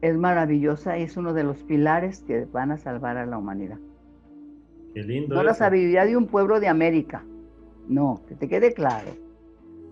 es 0.01 0.17
maravillosa 0.17 0.97
y 0.97 1.03
es 1.03 1.17
uno 1.17 1.33
de 1.33 1.43
los 1.43 1.63
pilares 1.63 2.21
que 2.21 2.45
van 2.45 2.71
a 2.71 2.77
salvar 2.77 3.17
a 3.17 3.25
la 3.25 3.37
humanidad. 3.37 3.77
Qué 4.93 5.03
lindo. 5.03 5.35
No 5.35 5.43
la 5.43 5.53
sabiduría 5.53 6.05
de 6.05 6.15
un 6.15 6.27
pueblo 6.27 6.59
de 6.59 6.67
América, 6.67 7.23
no, 7.87 8.21
que 8.27 8.35
te 8.35 8.47
quede 8.47 8.73
claro. 8.73 9.11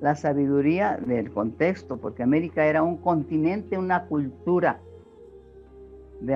La 0.01 0.15
sabiduría 0.15 0.97
del 0.97 1.31
contexto, 1.31 1.97
porque 1.97 2.23
América 2.23 2.65
era 2.65 2.83
un 2.83 2.97
continente, 2.97 3.77
una 3.77 4.05
cultura 4.05 4.79
de, 6.19 6.35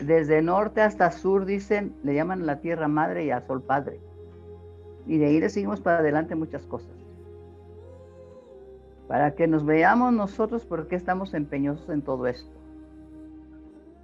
desde 0.00 0.42
norte 0.42 0.80
hasta 0.80 1.10
sur, 1.10 1.44
dicen, 1.44 1.94
le 2.02 2.14
llaman 2.14 2.46
la 2.46 2.60
tierra 2.60 2.88
madre 2.88 3.24
y 3.24 3.30
a 3.30 3.40
sol 3.46 3.62
padre. 3.62 4.00
Y 5.06 5.18
de 5.18 5.26
ahí 5.26 5.40
le 5.40 5.48
seguimos 5.48 5.80
para 5.80 5.98
adelante 5.98 6.34
muchas 6.34 6.66
cosas. 6.66 6.90
Para 9.08 9.34
que 9.34 9.46
nos 9.46 9.64
veamos 9.64 10.12
nosotros 10.12 10.64
por 10.64 10.86
qué 10.86 10.96
estamos 10.96 11.34
empeñosos 11.34 11.88
en 11.88 12.02
todo 12.02 12.26
esto. 12.26 12.50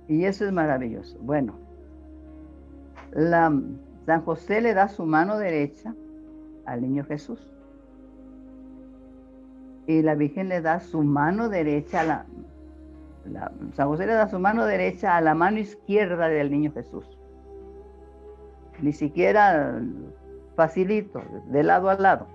Y 0.08 0.24
eso 0.24 0.44
es 0.44 0.52
maravilloso. 0.52 1.18
Bueno, 1.20 1.54
San 3.14 4.22
José 4.24 4.60
le 4.60 4.74
da 4.74 4.88
su 4.88 5.04
mano 5.04 5.38
derecha 5.38 5.94
al 6.66 6.82
niño 6.82 7.04
Jesús. 7.04 7.50
Y 9.86 10.02
la 10.02 10.14
Virgen 10.14 10.48
le 10.48 10.62
da 10.62 10.80
su 10.80 11.02
mano 11.02 11.50
derecha 11.50 12.00
a 12.00 12.04
la, 12.04 12.26
San 13.74 13.88
José 13.88 14.06
le 14.06 14.14
da 14.14 14.28
su 14.28 14.38
mano 14.38 14.66
derecha 14.66 15.16
a 15.16 15.20
la 15.20 15.34
mano 15.34 15.58
izquierda 15.58 16.28
del 16.28 16.50
niño 16.50 16.72
Jesús. 16.72 17.18
Ni 18.80 18.92
siquiera 18.92 19.80
facilito, 20.56 21.22
de 21.46 21.62
lado 21.62 21.88
a 21.90 21.94
lado. 21.94 22.26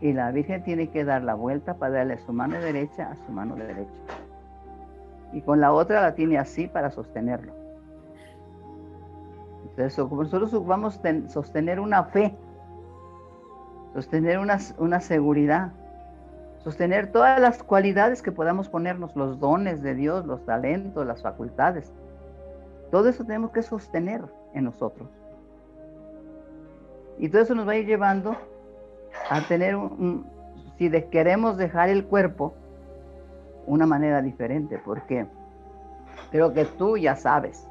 Y 0.00 0.12
la 0.12 0.32
Virgen 0.32 0.64
tiene 0.64 0.88
que 0.90 1.04
dar 1.04 1.22
la 1.22 1.34
vuelta 1.34 1.74
para 1.74 1.94
darle 1.94 2.18
su 2.18 2.32
mano 2.32 2.58
derecha 2.58 3.10
a 3.10 3.16
su 3.16 3.30
mano 3.30 3.54
derecha. 3.54 3.92
Y 5.32 5.42
con 5.42 5.60
la 5.60 5.72
otra 5.72 6.00
la 6.00 6.14
tiene 6.14 6.38
así 6.38 6.66
para 6.66 6.90
sostenerlo. 6.90 7.52
Entonces, 9.70 9.96
nosotros 9.98 10.66
vamos 10.66 11.00
a 11.04 11.28
sostener 11.28 11.80
una 11.80 12.04
fe, 12.04 12.36
sostener 13.94 14.38
una, 14.38 14.58
una 14.78 15.00
seguridad, 15.00 15.72
sostener 16.64 17.10
todas 17.10 17.40
las 17.40 17.62
cualidades 17.62 18.22
que 18.22 18.32
podamos 18.32 18.68
ponernos, 18.68 19.14
los 19.16 19.40
dones 19.40 19.82
de 19.82 19.94
Dios, 19.94 20.26
los 20.26 20.44
talentos, 20.44 21.06
las 21.06 21.22
facultades. 21.22 21.92
Todo 22.90 23.08
eso 23.08 23.24
tenemos 23.24 23.50
que 23.50 23.62
sostener 23.62 24.22
en 24.54 24.64
nosotros. 24.64 25.08
Y 27.18 27.28
todo 27.28 27.42
eso 27.42 27.54
nos 27.54 27.66
va 27.66 27.72
a 27.72 27.76
ir 27.76 27.86
llevando 27.86 28.36
a 29.30 29.40
tener 29.42 29.76
un, 29.76 30.26
si 30.78 30.90
queremos 31.10 31.56
dejar 31.56 31.88
el 31.88 32.04
cuerpo, 32.04 32.54
una 33.66 33.86
manera 33.86 34.22
diferente, 34.22 34.80
porque 34.84 35.26
creo 36.30 36.52
que 36.52 36.64
tú 36.64 36.96
ya 36.96 37.16
sabes. 37.16 37.68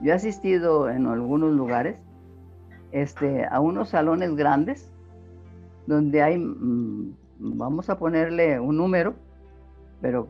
Yo 0.00 0.12
he 0.12 0.14
asistido 0.14 0.88
en 0.90 1.06
algunos 1.06 1.52
lugares 1.52 1.96
este, 2.92 3.46
a 3.46 3.60
unos 3.60 3.90
salones 3.90 4.34
grandes 4.36 4.90
donde 5.86 6.22
hay 6.22 6.38
mm, 6.38 7.16
vamos 7.38 7.88
a 7.90 7.98
ponerle 7.98 8.58
un 8.60 8.76
número, 8.76 9.14
pero 10.00 10.28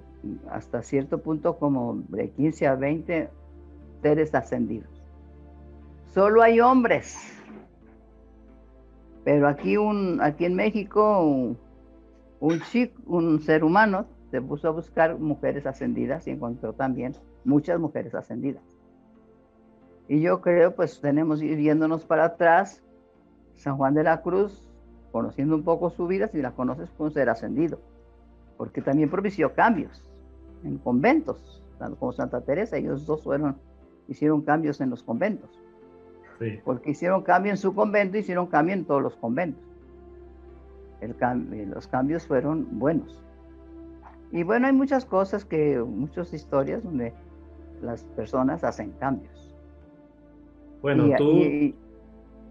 hasta 0.51 0.83
cierto 0.83 1.19
punto 1.19 1.59
como 1.59 2.03
de 2.09 2.31
15 2.31 2.67
a 2.67 2.75
20 2.75 3.29
seres 4.03 4.35
ascendidos. 4.35 4.91
Solo 6.13 6.43
hay 6.43 6.61
hombres. 6.61 7.35
Pero 9.25 9.47
aquí, 9.47 9.77
un, 9.77 10.21
aquí 10.23 10.47
en 10.47 10.55
México, 10.55 11.57
un, 12.41 12.61
chico, 12.71 13.01
un 13.07 13.41
ser 13.41 13.63
humano 13.63 14.07
se 14.31 14.41
puso 14.41 14.69
a 14.69 14.71
buscar 14.71 15.19
mujeres 15.19 15.67
ascendidas 15.67 16.27
y 16.27 16.31
encontró 16.31 16.73
también 16.73 17.15
muchas 17.45 17.79
mujeres 17.79 18.15
ascendidas. 18.15 18.63
Y 20.09 20.21
yo 20.21 20.41
creo, 20.41 20.75
pues 20.75 21.01
tenemos, 21.01 21.41
viéndonos 21.41 22.05
para 22.05 22.25
atrás, 22.25 22.83
San 23.55 23.77
Juan 23.77 23.95
de 23.95 24.05
la 24.05 24.23
Cruz 24.23 24.68
conociendo 25.13 25.57
un 25.57 25.63
poco 25.63 25.91
su 25.91 26.07
vida, 26.07 26.29
si 26.29 26.41
la 26.43 26.53
conoces, 26.53 26.91
puede 26.91 27.13
ser 27.13 27.29
ascendido, 27.29 27.79
porque 28.57 28.83
también 28.83 29.11
propició 29.11 29.55
cambios 29.55 30.03
en 30.65 30.79
conventos, 30.79 31.63
tanto 31.79 31.99
como 31.99 32.13
Santa 32.13 32.41
Teresa, 32.41 32.77
ellos 32.77 33.07
dos 33.07 33.23
fueron, 33.23 33.57
hicieron 34.09 34.43
cambios 34.43 34.81
en 34.81 34.91
los 34.91 35.03
conventos, 35.03 35.51
porque 36.65 36.91
hicieron 36.91 37.23
cambio 37.23 37.51
en 37.51 37.59
su 37.59 37.75
convento, 37.75 38.19
hicieron 38.19 38.47
cambio 38.47 38.75
en 38.75 38.85
todos 38.85 39.03
los 39.03 39.17
conventos. 39.17 39.65
El 41.01 41.15
los 41.71 41.87
cambios 41.87 42.27
fueron 42.27 42.67
buenos. 42.79 43.23
Y 44.33 44.43
bueno, 44.43 44.67
hay 44.67 44.73
muchas 44.73 45.05
cosas 45.05 45.45
que, 45.45 45.79
muchas 45.79 46.33
historias 46.35 46.83
donde 46.83 47.15
las 47.83 48.05
personas 48.05 48.65
hacen 48.65 48.91
cambios. 48.99 49.55
Bueno, 50.83 51.09
tú, 51.17 51.75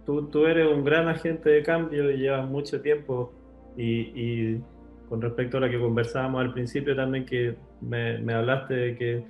tú, 0.07 0.45
eres 0.45 0.71
un 0.71 0.83
gran 0.83 1.07
agente 1.09 1.49
de 1.49 1.63
cambio 1.63 2.09
y 2.09 2.17
llevas 2.17 2.47
mucho 2.49 2.81
tiempo. 2.81 3.33
Y, 3.75 4.57
con 5.09 5.21
respecto 5.21 5.57
a 5.57 5.61
lo 5.61 5.69
que 5.69 5.79
conversábamos 5.79 6.41
al 6.41 6.51
principio 6.51 6.93
también 6.93 7.25
que 7.25 7.55
me, 7.79 8.33
hablaste 8.33 8.73
de 8.73 8.95
que 8.95 9.23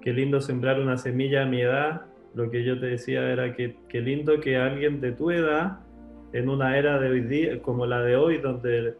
qué 0.00 0.12
lindo 0.12 0.40
sembrar 0.40 0.80
una 0.80 0.96
semilla 0.98 1.42
a 1.42 1.46
mi 1.46 1.62
edad, 1.62 2.02
lo 2.34 2.48
que 2.48 2.62
yo 2.62 2.78
te 2.78 2.86
decía 2.86 3.28
era 3.32 3.52
que 3.54 3.76
qué 3.88 4.00
lindo 4.00 4.38
que 4.38 4.56
alguien 4.56 5.00
de 5.00 5.12
tu 5.12 5.32
edad, 5.32 5.80
en 6.32 6.48
una 6.48 6.78
era 6.78 7.00
de 7.00 7.10
hoy 7.10 7.22
día, 7.22 7.60
como 7.60 7.86
la 7.86 8.02
de 8.02 8.14
hoy, 8.14 8.38
donde 8.38 8.94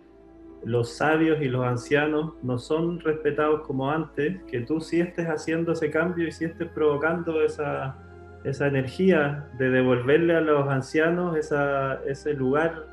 los 0.65 0.97
sabios 0.97 1.41
y 1.41 1.45
los 1.45 1.65
ancianos 1.65 2.33
no 2.43 2.59
son 2.59 2.99
respetados 3.01 3.61
como 3.67 3.91
antes, 3.91 4.43
que 4.51 4.61
tú 4.61 4.81
sí 4.81 5.01
estés 5.01 5.27
haciendo 5.27 5.73
ese 5.73 5.91
cambio 5.91 6.27
y 6.27 6.33
sí 6.33 6.47
estés 6.47 6.69
provocando 6.71 7.41
esa, 7.43 8.06
esa 8.47 8.69
energía 8.69 9.45
de 9.59 9.71
devolverle 9.71 10.37
a 10.37 10.41
los 10.41 10.69
ancianos 10.69 11.37
esa, 11.37 11.95
ese 12.07 12.33
lugar 12.33 12.87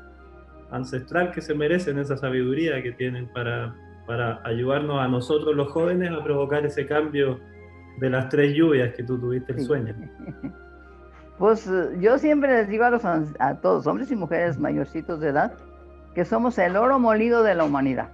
ancestral 0.72 1.30
que 1.30 1.40
se 1.40 1.54
merecen, 1.54 1.98
esa 1.98 2.16
sabiduría 2.16 2.82
que 2.82 2.90
tienen 2.90 3.28
para, 3.32 3.72
para 4.04 4.40
ayudarnos 4.44 5.00
a 5.00 5.06
nosotros 5.06 5.54
los 5.54 5.70
jóvenes 5.70 6.10
a 6.10 6.24
provocar 6.24 6.66
ese 6.66 6.86
cambio 6.86 7.38
de 7.98 8.10
las 8.10 8.28
tres 8.30 8.52
lluvias 8.52 8.94
que 8.94 9.04
tú 9.04 9.16
tuviste 9.18 9.52
el 9.52 9.60
sueño. 9.60 9.94
Pues 11.36 11.68
yo 11.98 12.16
siempre 12.18 12.52
les 12.52 12.68
digo 12.68 12.84
a, 12.84 12.90
los, 12.90 13.04
a 13.04 13.56
todos, 13.60 13.88
hombres 13.88 14.08
y 14.12 14.14
mujeres 14.14 14.56
mayorcitos 14.56 15.18
de 15.18 15.30
edad, 15.30 15.52
que 16.14 16.24
somos 16.24 16.56
el 16.58 16.76
oro 16.76 17.00
molido 17.00 17.42
de 17.42 17.56
la 17.56 17.64
humanidad, 17.64 18.12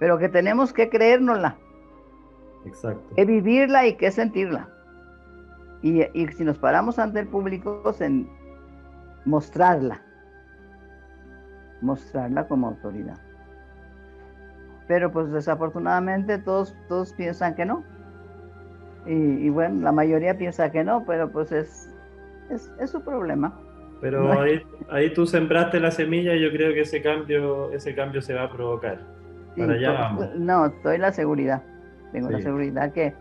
pero 0.00 0.16
que 0.16 0.30
tenemos 0.30 0.72
que 0.72 0.88
creérnosla, 0.88 1.58
Exacto. 2.64 3.14
que 3.14 3.26
vivirla 3.26 3.86
y 3.86 3.96
que 3.96 4.10
sentirla. 4.10 4.70
Y, 5.82 6.02
si 6.36 6.44
nos 6.44 6.58
paramos 6.58 6.98
ante 6.98 7.20
el 7.20 7.28
público, 7.28 7.82
en 8.00 8.28
mostrarla, 9.24 10.00
mostrarla 11.80 12.48
como 12.48 12.68
autoridad. 12.68 13.18
Pero 14.88 15.12
pues 15.12 15.30
desafortunadamente 15.30 16.38
todos, 16.38 16.74
todos 16.88 17.12
piensan 17.12 17.54
que 17.54 17.64
no. 17.64 17.84
Y, 19.06 19.48
bueno, 19.48 19.82
la 19.82 19.92
mayoría 19.92 20.36
piensa 20.36 20.70
que 20.70 20.84
no, 20.84 21.04
pero 21.06 21.30
pues 21.30 21.50
es, 21.50 21.90
es, 22.50 22.90
su 22.90 23.00
problema. 23.00 23.58
Pero 24.02 24.40
ahí, 24.40 24.60
ahí 24.90 25.12
tú 25.14 25.26
sembraste 25.26 25.80
la 25.80 25.90
semilla 25.90 26.34
y 26.34 26.42
yo 26.42 26.50
creo 26.50 26.74
que 26.74 26.82
ese 26.82 27.00
cambio, 27.00 27.72
ese 27.72 27.94
cambio 27.94 28.20
se 28.20 28.34
va 28.34 28.44
a 28.44 28.52
provocar. 28.52 28.98
Para 29.56 29.72
allá 29.72 29.92
vamos. 29.92 30.34
No, 30.36 30.66
estoy 30.66 30.98
la 30.98 31.12
seguridad. 31.12 31.62
Tengo 32.12 32.30
la 32.30 32.40
seguridad 32.40 32.92
que, 32.92 33.14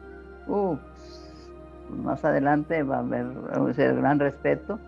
uh, 0.48 0.78
más 1.89 2.23
adelante 2.26 2.84
va 2.84 2.97
a 2.97 3.00
haber 3.00 3.28
gran 3.95 4.19
respeto. 4.19 4.80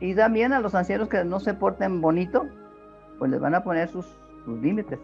Y 0.00 0.14
también 0.14 0.52
a 0.52 0.60
los 0.60 0.74
ancianos 0.74 1.08
que 1.08 1.24
no 1.24 1.40
se 1.40 1.54
porten 1.54 2.00
bonito, 2.00 2.46
pues 3.18 3.30
les 3.30 3.40
van 3.40 3.54
a 3.54 3.64
poner 3.64 3.88
sus, 3.88 4.06
límites. 4.62 4.98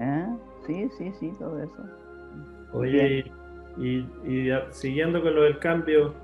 ¿Eh? 0.00 0.26
Sí, 0.66 0.88
sí, 0.98 1.12
sí, 1.20 1.32
todo 1.38 1.62
eso. 1.62 1.84
Oye, 2.72 3.30
y, 3.76 4.04
siguiendo 4.70 5.22
con 5.22 5.34
lo 5.34 5.42
del 5.42 5.58
cambio, 5.58 6.14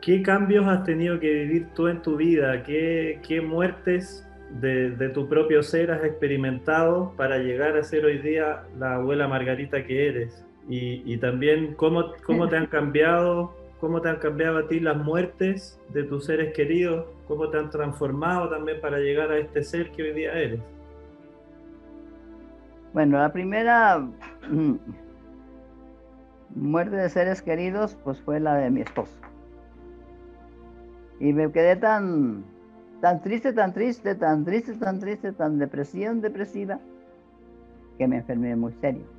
¿qué 0.00 0.22
cambios 0.22 0.66
has 0.66 0.84
tenido 0.84 1.18
que 1.18 1.30
vivir 1.32 1.68
tú 1.74 1.88
en 1.88 2.00
tu 2.00 2.16
vida? 2.16 2.62
¿Qué, 2.62 3.20
qué 3.26 3.40
muertes 3.40 4.26
de, 4.60 4.92
de, 4.92 5.08
tu 5.10 5.28
propio 5.28 5.62
ser 5.62 5.90
has 5.90 6.04
experimentado 6.04 7.12
para 7.16 7.38
llegar 7.38 7.76
a 7.76 7.82
ser 7.82 8.04
hoy 8.04 8.18
día 8.18 8.62
la 8.78 8.94
abuela 8.94 9.28
Margarita 9.28 9.84
que 9.84 10.08
eres? 10.08 10.46
Y, 10.68 11.16
también 11.18 11.74
cómo, 11.74 12.12
cómo 12.24 12.48
te 12.48 12.56
han 12.56 12.66
cambiado, 12.68 13.54
cómo 13.80 14.00
te 14.00 14.08
han 14.08 14.16
cambiado 14.16 14.58
a 14.58 14.68
ti 14.68 14.80
las 14.80 14.96
muertes 14.96 15.78
de 15.90 16.04
tus 16.04 16.24
seres 16.24 16.54
queridos, 16.54 17.06
cómo 17.28 17.48
te 17.50 17.58
han 17.58 17.70
transformado 17.70 18.48
también 18.48 18.80
para 18.80 18.98
llegar 18.98 19.30
a 19.30 19.38
este 19.38 19.62
ser 19.62 19.90
que 19.92 20.02
hoy 20.02 20.12
día 20.12 20.32
eres. 20.32 20.60
Bueno, 22.92 23.18
la 23.18 23.32
primera 23.32 23.98
mm, 23.98 24.74
muerte 26.54 26.96
de 26.96 27.08
seres 27.08 27.42
queridos 27.42 27.96
pues 28.04 28.20
fue 28.20 28.40
la 28.40 28.54
de 28.54 28.70
mi 28.70 28.82
esposo. 28.82 29.18
Y 31.20 31.32
me 31.32 31.50
quedé 31.50 31.76
tan, 31.76 32.44
tan 33.00 33.20
triste, 33.22 33.52
tan 33.52 33.72
triste, 33.72 34.14
tan 34.14 34.44
triste, 34.44 34.74
tan 34.74 35.00
triste, 35.00 35.32
tan 35.32 35.58
depresión, 35.58 36.20
depresiva, 36.20 36.78
que 37.98 38.06
me 38.06 38.18
enfermé 38.18 38.56
muy 38.56 38.72
serio. 38.80 39.13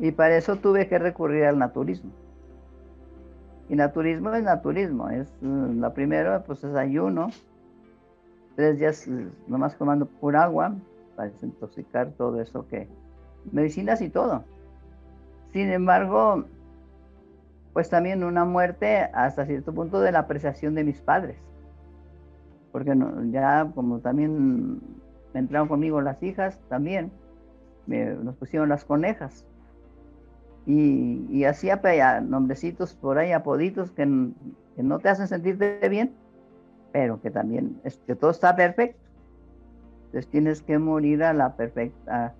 Y 0.00 0.12
para 0.12 0.36
eso 0.36 0.56
tuve 0.56 0.88
que 0.88 0.98
recurrir 0.98 1.44
al 1.44 1.58
naturismo. 1.58 2.10
Y 3.68 3.76
naturismo 3.76 4.34
es 4.34 4.42
naturismo, 4.42 5.10
es 5.10 5.32
mm, 5.42 5.78
la 5.78 5.94
primera, 5.94 6.42
pues 6.42 6.64
es 6.64 6.74
ayuno, 6.74 7.28
tres 8.56 8.78
días 8.78 9.06
mm, 9.06 9.28
nomás 9.46 9.76
tomando 9.76 10.06
pura 10.06 10.44
agua 10.44 10.74
para 11.14 11.30
desintoxicar 11.30 12.10
todo 12.12 12.40
eso 12.40 12.66
que, 12.66 12.88
medicinas 13.52 14.00
y 14.00 14.08
todo. 14.08 14.42
Sin 15.52 15.70
embargo, 15.70 16.46
pues 17.74 17.90
también 17.90 18.24
una 18.24 18.44
muerte 18.44 19.02
hasta 19.12 19.46
cierto 19.46 19.72
punto 19.72 20.00
de 20.00 20.12
la 20.12 20.20
apreciación 20.20 20.74
de 20.74 20.84
mis 20.84 21.00
padres. 21.00 21.36
Porque 22.72 22.96
ya 23.30 23.70
como 23.74 23.98
también 23.98 24.80
entraron 25.34 25.68
conmigo 25.68 26.00
las 26.00 26.22
hijas, 26.22 26.58
también 26.68 27.12
nos 27.86 28.36
pusieron 28.36 28.68
las 28.68 28.84
conejas. 28.84 29.44
Y, 30.66 31.44
así 31.44 31.68
nombrecitos 32.22 32.94
por 32.94 33.18
ahí, 33.18 33.32
apoditos 33.32 33.90
que, 33.90 34.06
no 34.06 34.98
te 34.98 35.08
hacen 35.08 35.26
sentirte 35.26 35.88
bien, 35.88 36.12
pero 36.92 37.20
que 37.20 37.30
también 37.30 37.80
es 37.84 37.98
que 38.06 38.14
todo 38.14 38.30
está 38.30 38.54
perfecto. 38.56 39.00
Entonces 40.06 40.30
tienes 40.30 40.62
que 40.62 40.78
morir 40.78 41.22
a 41.22 41.32
la 41.32 41.56
perfecta, 41.56 42.34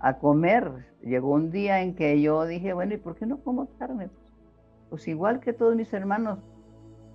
a, 0.00 0.18
comer. 0.18 0.70
Llegó 1.02 1.32
un 1.32 1.50
día 1.50 1.80
en 1.80 1.94
que 1.94 2.20
yo 2.20 2.44
dije, 2.46 2.72
bueno, 2.72 2.94
¿y 2.94 2.98
por 2.98 3.16
qué 3.16 3.26
no 3.26 3.38
como 3.38 3.66
carne? 3.78 4.10
Pues 4.90 5.08
igual 5.08 5.40
que 5.40 5.52
todos 5.52 5.74
mis 5.74 5.92
hermanos. 5.92 6.38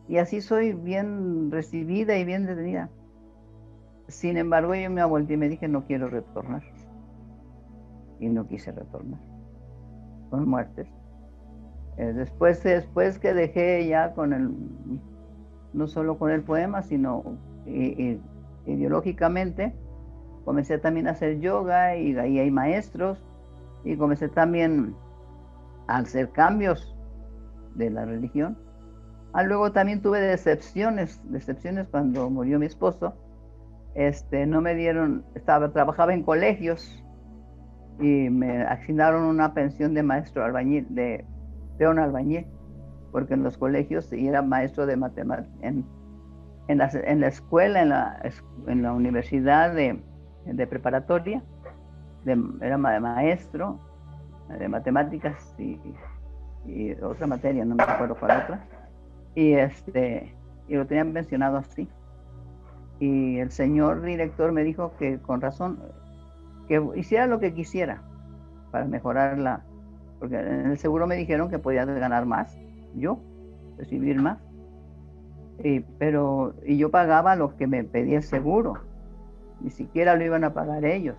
Y 0.08 0.18
así 0.18 0.42
soy 0.42 0.74
bien 0.74 1.52
recibida 1.52 2.18
y 2.18 2.26
bien 2.26 2.46
detenida. 2.46 2.90
Sin 4.08 4.38
embargo, 4.38 4.76
yo 4.76 4.90
me 4.90 5.04
volteé 5.04 5.36
y 5.36 5.38
me 5.38 5.50
dije, 5.50 5.68
no 5.68 5.86
quiero 5.86 6.08
retornar. 6.08 6.64
Y 8.20 8.30
no 8.30 8.48
quise 8.48 8.72
retornar. 8.72 9.33
Con 10.34 10.50
muertes. 10.50 10.88
Eh, 11.98 12.12
después, 12.12 12.64
después 12.64 13.20
que 13.20 13.36
dejé 13.36 13.86
ya 13.88 14.16
con 14.16 14.34
el, 14.34 14.50
no 15.74 15.86
solo 15.86 16.18
con 16.18 16.32
el 16.32 16.42
poema, 16.42 16.82
sino 16.82 17.38
ideológicamente, 18.66 19.76
comencé 20.44 20.80
también 20.80 21.08
a 21.08 21.12
hacer 21.12 21.40
yoga 21.40 21.96
y 21.98 22.18
ahí 22.18 22.40
hay 22.40 22.50
maestros 22.50 23.24
y 23.84 23.96
comencé 23.96 24.28
también 24.28 24.96
a 25.86 25.98
hacer 25.98 26.32
cambios 26.32 26.98
de 27.76 27.92
la 27.92 28.06
religión. 28.06 28.58
Ah, 29.34 29.44
luego 29.44 29.72
también 29.72 30.02
tuve 30.02 30.20
decepciones, 30.20 31.22
decepciones 31.26 31.88
cuando 31.90 32.28
murió 32.32 32.58
mi 32.58 32.66
esposo. 32.66 33.14
Este, 33.94 34.48
no 34.48 34.62
me 34.62 34.74
dieron, 34.74 35.26
estaba, 35.36 35.72
trabajaba 35.72 36.12
en 36.12 36.24
colegios 36.24 37.03
y 38.00 38.30
me 38.30 38.64
asignaron 38.64 39.24
una 39.24 39.54
pensión 39.54 39.94
de 39.94 40.04
maestro 40.04 40.44
albañil, 40.44 40.86
de 40.90 41.26
peón 41.78 42.00
albañil, 42.00 42.46
porque 43.12 43.36
en 43.36 43.44
los 43.44 43.58
colegios 43.58 44.12
era 44.12 44.42
maestro 44.42 44.86
de 44.86 44.98
matemáticas, 44.98 45.54
en, 45.62 46.78
la, 46.78 47.28
escuela, 47.28 47.82
en 48.68 48.82
la, 48.82 48.94
universidad 48.94 49.74
de, 49.74 50.00
de 50.46 50.68
preparatoria, 50.68 51.44
era 52.26 52.78
maestro 52.78 53.80
de 54.58 54.68
matemáticas 54.68 55.56
y, 55.60 55.80
otra 57.02 57.28
materia, 57.28 57.66
no 57.66 57.76
me 57.76 57.84
acuerdo 57.84 58.16
cuál 58.16 58.44
otra, 58.44 58.66
y, 59.36 59.54
este, 59.54 60.34
y 60.68 60.76
lo 60.76 60.88
tenían 60.88 61.12
mencionado 61.12 61.58
así. 61.58 61.90
Y 63.00 63.40
el 63.40 63.52
señor 63.52 64.02
director 64.02 64.52
me 64.54 64.64
dijo 64.64 64.96
que 64.98 65.20
con 65.20 65.42
razón, 65.42 65.80
que 66.68 66.82
hiciera 66.96 67.28
lo 67.28 67.40
que 67.40 67.54
quisiera 67.54 68.04
para 68.72 68.86
mejorar 68.86 69.38
la, 69.38 69.64
porque 70.20 70.40
en 70.40 70.72
el 70.72 70.78
seguro 70.78 71.08
me 71.08 71.16
dijeron 71.16 71.50
que 71.50 71.60
podía 71.60 71.86
ganar 71.86 72.26
más, 72.26 72.58
yo, 72.96 73.20
recibir 73.78 74.22
más. 74.22 74.40
Y, 75.64 75.82
pero, 75.82 76.56
y 76.66 76.78
yo 76.78 76.90
pagaba 76.90 77.36
lo 77.36 77.56
que 77.56 77.68
me 77.68 77.84
pedía 77.84 78.18
el 78.18 78.24
seguro 78.24 78.94
ni 79.64 79.70
siquiera 79.70 80.16
lo 80.16 80.24
iban 80.24 80.44
a 80.44 80.54
pagar 80.54 80.86
ellos. 80.86 81.16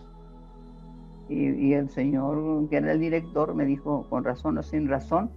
Y, 1.28 1.72
el 1.72 1.88
señor, 1.88 2.68
que 2.68 2.76
era 2.76 2.92
el 2.92 3.00
director, 3.00 3.54
me 3.54 3.64
dijo, 3.64 4.06
con 4.10 4.24
razón 4.24 4.58
o 4.58 4.62
sin 4.62 4.88
razón, 4.88 5.30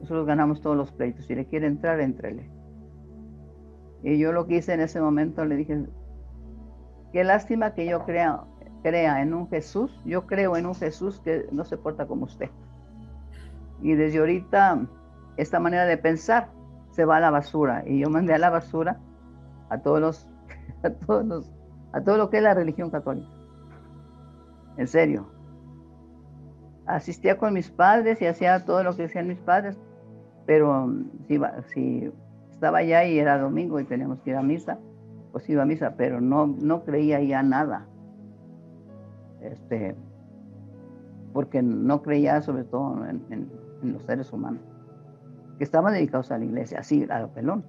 nosotros 0.00 0.26
ganamos 0.26 0.60
todos 0.60 0.76
los 0.76 0.92
pleitos. 0.92 1.24
Si 1.24 1.34
le 1.34 1.46
quiere 1.46 1.66
entrar, 1.66 2.00
entrele. 2.00 2.50
Y 4.02 4.18
yo 4.18 4.32
lo 4.32 4.46
que 4.46 4.56
hice 4.56 4.74
en 4.74 4.80
ese 4.80 5.00
momento, 5.00 5.46
le 5.46 5.56
dije, 5.56 5.86
qué 7.12 7.24
lástima 7.24 7.72
que 7.72 7.86
yo 7.86 8.04
crea, 8.04 8.44
crea 8.86 9.20
en 9.20 9.34
un 9.34 9.48
Jesús, 9.48 10.00
yo 10.04 10.26
creo 10.26 10.56
en 10.56 10.64
un 10.64 10.74
Jesús 10.76 11.20
que 11.24 11.48
no 11.50 11.64
se 11.64 11.76
porta 11.76 12.06
como 12.06 12.26
usted. 12.26 12.50
Y 13.82 13.94
desde 13.94 14.20
ahorita, 14.20 14.86
esta 15.36 15.58
manera 15.58 15.86
de 15.86 15.98
pensar 15.98 16.50
se 16.90 17.04
va 17.04 17.16
a 17.16 17.20
la 17.20 17.30
basura. 17.30 17.82
Y 17.84 17.98
yo 17.98 18.10
mandé 18.10 18.32
a 18.34 18.38
la 18.38 18.48
basura 18.48 19.00
a 19.70 19.78
todos 19.78 20.00
los, 20.00 20.28
a 20.84 20.90
todos 20.90 21.26
los 21.26 21.52
a 21.92 22.00
todo 22.02 22.16
lo 22.16 22.30
que 22.30 22.36
es 22.36 22.44
la 22.44 22.54
religión 22.54 22.90
católica. 22.90 23.28
En 24.76 24.86
serio. 24.86 25.26
Asistía 26.86 27.38
con 27.38 27.54
mis 27.54 27.68
padres 27.68 28.22
y 28.22 28.26
hacía 28.26 28.64
todo 28.64 28.84
lo 28.84 28.94
que 28.94 29.02
decían 29.02 29.26
mis 29.26 29.40
padres, 29.40 29.76
pero 30.46 30.84
um, 30.84 31.10
si, 31.26 31.40
si 31.74 32.12
estaba 32.52 32.78
allá 32.78 33.04
y 33.04 33.18
era 33.18 33.36
domingo 33.38 33.80
y 33.80 33.84
teníamos 33.84 34.20
que 34.20 34.30
ir 34.30 34.36
a 34.36 34.42
misa, 34.42 34.78
pues 35.32 35.48
iba 35.48 35.64
a 35.64 35.66
misa, 35.66 35.94
pero 35.96 36.20
no, 36.20 36.46
no 36.46 36.84
creía 36.84 37.20
ya 37.20 37.42
nada. 37.42 37.88
Este, 39.42 39.94
porque 41.32 41.62
no 41.62 42.02
creía 42.02 42.40
sobre 42.42 42.64
todo 42.64 43.04
en, 43.06 43.50
los 43.82 44.02
seres 44.02 44.32
humanos, 44.32 44.62
que 45.58 45.64
estaban 45.64 45.92
dedicados 45.92 46.30
a 46.32 46.38
la 46.38 46.44
iglesia, 46.44 46.80
así, 46.80 47.06
a 47.10 47.26
pelón. 47.28 47.64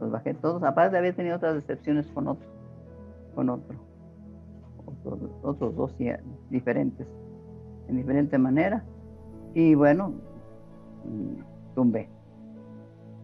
Los 0.00 0.10
bajé 0.10 0.34
todos, 0.34 0.62
aparte 0.62 0.96
había 0.96 1.14
tenido 1.14 1.36
otras 1.36 1.54
decepciones 1.54 2.06
con 2.08 2.28
otros 2.28 2.58
con 3.38 3.50
otro. 3.50 3.78
Otros, 5.42 5.76
dos 5.76 5.94
diferentes, 6.50 7.06
en 7.86 7.96
diferente 7.96 8.36
manera. 8.36 8.82
Y 9.54 9.76
bueno, 9.76 10.08
mm, 11.04 11.74
tumbé. 11.76 12.08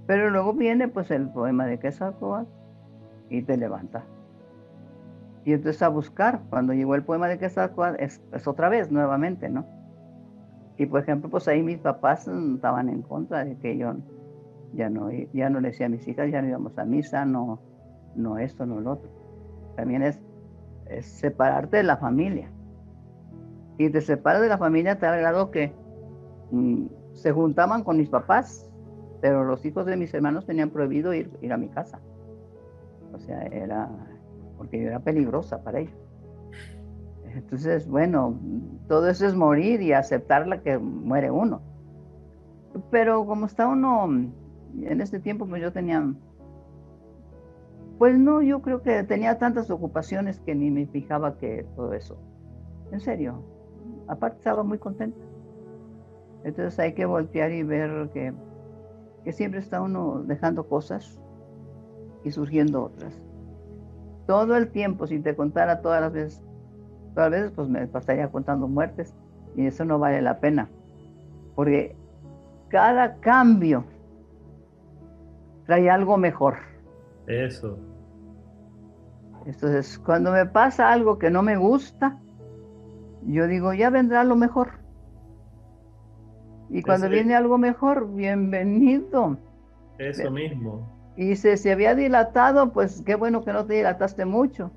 Pero 0.07 0.31
luego 0.31 0.53
viene 0.53 0.87
pues 0.87 1.11
el 1.11 1.31
poema 1.31 1.67
de 1.67 1.81
Quetzalcóatl 1.81 2.49
y 3.29 3.43
te 3.43 3.57
levanta. 3.57 4.05
Y 5.45 5.53
entonces 5.53 5.83
a 5.83 5.89
buscar, 5.89 6.43
cuando 6.51 6.73
llegó 6.73 6.95
el 6.95 7.05
poema 7.05 7.29
de 7.29 7.39
Quetzalcóatl, 7.39 8.03
es, 8.03 8.23
es 8.33 8.49
otra 8.49 8.69
vez, 8.69 8.91
nuevamente, 8.91 9.49
¿no? 9.49 9.67
Y 10.77 10.87
por 10.87 11.01
ejemplo, 11.01 11.31
pues 11.31 11.47
ahí 11.49 11.63
mis 11.63 11.79
papás 11.79 12.27
estaban 12.27 12.89
en 12.89 13.03
contra 13.03 13.45
de 13.45 13.57
que 13.59 13.77
yo 13.77 13.95
ya 14.73 14.91
no, 14.91 15.11
ya 15.33 15.51
no 15.51 15.61
le 15.61 15.69
decía 15.69 15.87
a 15.87 15.89
mis 15.89 16.09
hijas, 16.09 16.31
ya 16.31 16.43
no 16.43 16.49
íbamos 16.49 16.77
a 16.79 16.85
misa, 16.85 17.25
no, 17.25 17.61
no 18.17 18.39
esto, 18.39 18.67
no 18.67 18.81
lo 18.81 18.93
otro 18.93 19.25
también 19.75 20.03
es, 20.03 20.21
separarte 21.01 21.79
de 21.79 21.83
la 21.83 21.97
familia. 21.97 22.51
Y 23.79 23.91
te 23.91 24.01
separas 24.01 24.43
de 24.43 24.49
la 24.49 24.59
familia 24.59 24.99
tal 24.99 25.19
grado 25.19 25.51
que 25.51 25.73
mm, 26.51 26.87
se 27.15 27.33
juntaban 27.33 27.83
con 27.83 27.97
mis 27.97 28.09
papás, 28.09 28.71
pero 29.21 29.45
los 29.45 29.65
hijos 29.65 29.87
de 29.87 29.97
mis 29.97 30.13
hermanos 30.13 30.47
tenían 30.47 30.71
prohibido 30.71 31.15
ir, 31.15 31.31
ir 31.41 31.53
a 31.53 31.57
mi 31.57 31.69
casa. 31.69 32.01
O 33.13 33.19
sea, 33.19 33.43
era 33.45 33.89
porque 34.57 34.81
yo 34.81 34.89
era 34.89 35.01
peligrosa 35.01 35.63
para 35.63 35.81
ellos. 35.81 35.95
Entonces, 37.35 37.89
bueno, 37.89 38.39
todo 38.89 39.09
eso 39.09 39.27
es 39.27 39.35
morir 39.35 39.83
y 39.83 39.93
aceptar 39.93 40.47
la 40.47 40.63
que 40.63 40.79
muere 40.79 41.31
uno. 41.31 41.63
Pero 42.91 43.27
como 43.27 43.47
está 43.47 43.67
uno, 43.67 44.07
en 44.07 45.01
este 45.01 45.19
tiempo, 45.21 45.47
pues 45.47 45.63
yo 45.63 45.73
tenía 45.73 46.15
pues 47.99 48.19
no, 48.19 48.43
yo 48.43 48.61
creo 48.61 48.83
que 48.83 49.05
tenía 49.05 49.39
tantas 49.39 49.71
ocupaciones 49.71 50.41
que 50.41 50.55
ni 50.55 50.71
me 50.71 50.87
fijaba 50.87 51.39
que 51.39 51.65
todo 51.77 51.93
eso. 51.93 52.19
En 52.91 53.01
serio, 53.01 53.43
aparte 54.09 54.39
estaba 54.39 54.63
muy 54.63 54.79
contenta. 54.79 55.19
Entonces 56.43 56.79
hay 56.79 56.93
que 56.95 57.07
voltear 57.07 57.53
y 57.53 57.63
ver 57.63 58.11
que, 58.13 58.35
que 59.25 59.33
siempre 59.33 59.61
está 59.61 59.81
uno 59.81 60.23
dejando 60.27 60.69
cosas 60.69 61.21
y 62.25 62.31
surgiendo 62.33 62.85
otras. 62.85 63.24
Todo 64.27 64.57
el 64.57 64.71
tiempo, 64.71 65.07
si 65.07 65.19
te 65.21 65.35
contara 65.37 65.81
todas 65.81 66.01
las 66.01 66.13
veces, 66.13 66.43
todas 67.15 67.31
las 67.31 67.41
veces, 67.41 67.53
pues 67.55 67.69
me 67.69 67.87
pasaría 67.87 68.29
contando 68.31 68.69
muertes 68.69 69.15
y 69.57 69.67
eso 69.67 69.85
no 69.85 69.99
vale 69.99 70.23
la 70.23 70.41
pena. 70.41 70.69
Porque 71.55 71.95
cada 72.69 73.17
cambio 73.17 73.85
trae 75.67 75.91
algo 75.91 76.17
mejor. 76.17 76.57
Eso. 77.27 77.79
Entonces, 79.47 79.99
cuando 79.99 80.33
me 80.33 80.47
pasa 80.47 80.91
algo 80.91 81.19
que 81.19 81.31
no 81.31 81.43
me 81.43 81.57
gusta, 81.57 82.19
yo 83.27 83.47
digo, 83.47 83.73
ya 83.75 83.91
vendrá 83.91 84.25
lo 84.25 84.37
mejor. 84.37 84.85
Y 86.71 86.83
cuando 86.83 87.09
viene 87.09 87.35
algo 87.35 87.59
mejor, 87.59 88.13
bienvenido. 88.15 89.37
Eso 89.99 90.31
mismo. 90.31 90.94
Y 91.17 91.37
si 91.37 91.57
se 91.57 91.73
había 91.73 91.95
dilatado, 91.95 92.73
pues 92.73 93.03
qué 93.07 93.15
bueno 93.15 93.45
que 93.45 93.53
no 93.53 93.67
te 93.67 93.75
dilataste 93.75 94.25
mucho. 94.25 94.73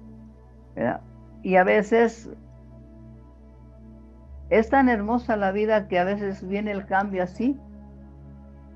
Y 1.43 1.55
a 1.55 1.63
veces 1.63 2.29
es 4.49 4.69
tan 4.69 4.89
hermosa 4.89 5.37
la 5.37 5.51
vida 5.51 5.87
que 5.87 5.99
a 5.99 6.03
veces 6.03 6.45
viene 6.47 6.71
el 6.71 6.85
cambio 6.85 7.23
así, 7.23 7.57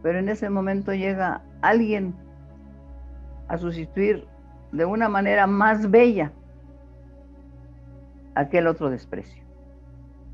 pero 0.01 0.19
en 0.19 0.29
ese 0.29 0.49
momento 0.49 0.93
llega 0.93 1.43
alguien 1.61 2.15
a 3.47 3.57
sustituir 3.57 4.27
de 4.71 4.85
una 4.85 5.09
manera 5.09 5.47
más 5.47 5.89
bella 5.91 6.33
aquel 8.35 8.67
otro 8.67 8.89
desprecio. 8.89 9.43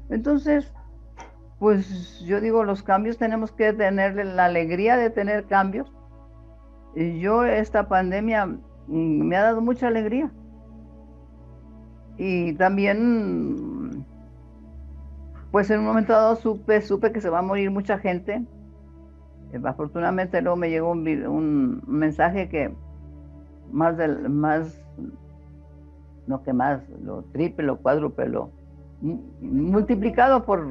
Entonces, 0.09 0.73
Pues 1.59 2.19
yo 2.21 2.39
digo, 2.41 2.63
los 2.63 2.83
cambios 2.83 3.17
tenemos 3.17 3.51
que 3.51 3.73
tener 3.73 4.15
la 4.25 4.45
alegría 4.45 4.97
de 4.97 5.09
tener 5.09 5.47
cambios. 5.47 5.96
Yo 6.95 7.43
esta 7.45 7.87
pandemia 7.87 8.45
mm, 8.45 8.57
me 8.87 9.35
ha 9.35 9.43
dado 9.43 9.61
mucha 9.61 9.87
alegría. 9.87 10.31
Y 12.17 12.53
también, 12.53 14.05
pues 15.51 15.69
en 15.69 15.79
un 15.79 15.85
momento 15.85 16.13
dado 16.13 16.35
supe, 16.35 16.81
supe 16.81 17.11
que 17.11 17.21
se 17.21 17.29
va 17.29 17.39
a 17.39 17.43
morir 17.43 17.69
mucha 17.69 17.99
gente. 17.99 18.43
Eh, 19.53 19.61
afortunadamente 19.63 20.41
luego 20.41 20.57
me 20.57 20.69
llegó 20.69 20.91
un, 20.91 21.07
un 21.27 21.83
mensaje 21.87 22.49
que 22.49 22.73
más 23.71 23.97
del, 23.97 24.29
más, 24.29 24.81
no 26.25 26.43
que 26.43 26.53
más, 26.53 26.81
lo 27.03 27.23
triple, 27.25 27.65
lo 27.65 27.77
cuádruple, 27.77 28.29
lo 28.29 28.51
multiplicado 29.41 30.43
por 30.45 30.65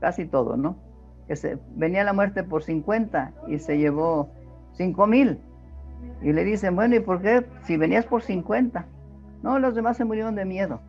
casi 0.00 0.26
todo, 0.26 0.56
¿no? 0.56 0.76
Que 1.26 1.36
se, 1.36 1.58
venía 1.76 2.04
la 2.04 2.12
muerte 2.12 2.42
por 2.42 2.62
50 2.62 3.32
y 3.48 3.58
se 3.58 3.78
llevó 3.78 4.30
5 4.72 5.06
mil. 5.06 5.38
Y 6.22 6.32
le 6.32 6.44
dicen, 6.44 6.76
bueno, 6.76 6.96
¿y 6.96 7.00
por 7.00 7.22
qué 7.22 7.46
si 7.62 7.76
venías 7.76 8.04
por 8.06 8.22
50? 8.22 8.86
No, 9.42 9.58
los 9.58 9.74
demás 9.74 9.96
se 9.96 10.04
murieron 10.04 10.34
de 10.34 10.44
miedo. 10.44 10.80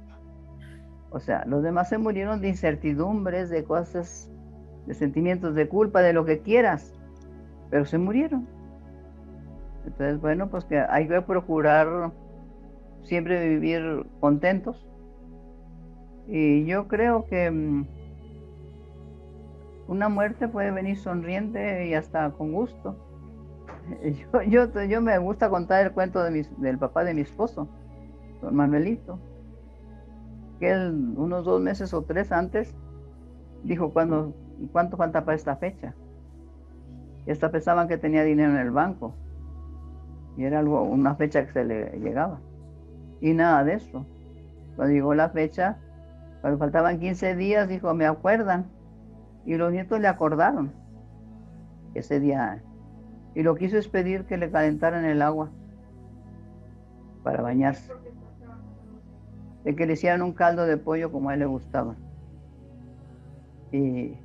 O 1.09 1.19
sea, 1.19 1.43
los 1.45 1.63
demás 1.63 1.89
se 1.89 1.97
murieron 1.97 2.41
de 2.41 2.49
incertidumbres, 2.49 3.49
de 3.49 3.63
cosas, 3.63 4.31
de 4.87 4.93
sentimientos 4.93 5.55
de 5.55 5.67
culpa, 5.67 6.01
de 6.01 6.13
lo 6.13 6.25
que 6.25 6.39
quieras, 6.39 6.93
pero 7.69 7.85
se 7.85 7.97
murieron. 7.97 8.47
Entonces, 9.85 10.19
bueno, 10.21 10.49
pues 10.49 10.65
que 10.65 10.79
hay 10.79 11.07
que 11.07 11.21
procurar 11.21 12.11
siempre 13.03 13.49
vivir 13.49 14.05
contentos. 14.19 14.87
Y 16.27 16.65
yo 16.65 16.87
creo 16.87 17.25
que 17.25 17.49
mm, 17.51 17.85
una 19.87 20.07
muerte 20.07 20.47
puede 20.47 20.71
venir 20.71 20.97
sonriente 20.97 21.87
y 21.87 21.93
hasta 21.93 22.29
con 22.31 22.53
gusto. 22.53 22.95
Yo, 24.47 24.67
yo, 24.83 25.01
me 25.01 25.17
gusta 25.17 25.49
contar 25.49 25.85
el 25.85 25.91
cuento 25.91 26.23
de 26.23 26.45
del 26.57 26.77
papá 26.77 27.03
de 27.03 27.13
mi 27.13 27.21
esposo, 27.21 27.67
don 28.41 28.55
Manuelito, 28.55 29.19
que 30.59 30.71
él 30.71 31.13
unos 31.17 31.45
dos 31.45 31.61
meses 31.61 31.93
o 31.93 32.03
tres 32.03 32.31
antes 32.31 32.75
dijo, 33.63 33.91
¿cuándo, 33.91 34.33
¿cuánto 34.71 34.97
falta 34.97 35.25
para 35.25 35.35
esta 35.35 35.55
fecha? 35.55 35.93
Y 37.25 37.31
hasta 37.31 37.51
pensaban 37.51 37.87
que 37.87 37.97
tenía 37.97 38.23
dinero 38.23 38.51
en 38.51 38.59
el 38.59 38.71
banco. 38.71 39.13
Y 40.37 40.45
era 40.45 40.59
algo, 40.59 40.81
una 40.83 41.15
fecha 41.15 41.45
que 41.45 41.51
se 41.51 41.63
le 41.63 41.99
llegaba. 41.99 42.39
Y 43.19 43.33
nada 43.33 43.63
de 43.63 43.73
eso. 43.73 44.05
Cuando 44.75 44.93
llegó 44.93 45.13
la 45.13 45.29
fecha, 45.29 45.77
cuando 46.41 46.57
faltaban 46.57 46.99
15 46.99 47.35
días, 47.35 47.67
dijo, 47.67 47.93
me 47.93 48.05
acuerdan. 48.05 48.65
Y 49.45 49.55
los 49.55 49.71
nietos 49.71 49.99
le 49.99 50.07
acordaron 50.07 50.71
ese 51.93 52.19
día. 52.19 52.63
Y 53.35 53.43
lo 53.43 53.55
quiso 53.55 53.77
es 53.77 53.87
pedir 53.87 54.25
que 54.25 54.37
le 54.37 54.51
calentaran 54.51 55.05
el 55.05 55.21
agua 55.21 55.49
para 57.23 57.41
bañarse. 57.41 57.91
De 59.63 59.75
que 59.75 59.85
le 59.85 59.93
hicieran 59.93 60.21
un 60.21 60.33
caldo 60.33 60.65
de 60.65 60.77
pollo 60.77 61.11
como 61.11 61.29
a 61.29 61.33
él 61.35 61.39
le 61.39 61.45
gustaba. 61.45 61.95
Y, 63.71 64.17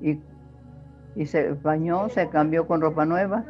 y, 0.00 1.26
se 1.26 1.52
bañó, 1.52 2.08
se 2.08 2.28
cambió 2.28 2.66
con 2.66 2.80
ropa 2.80 3.04
nueva 3.06 3.44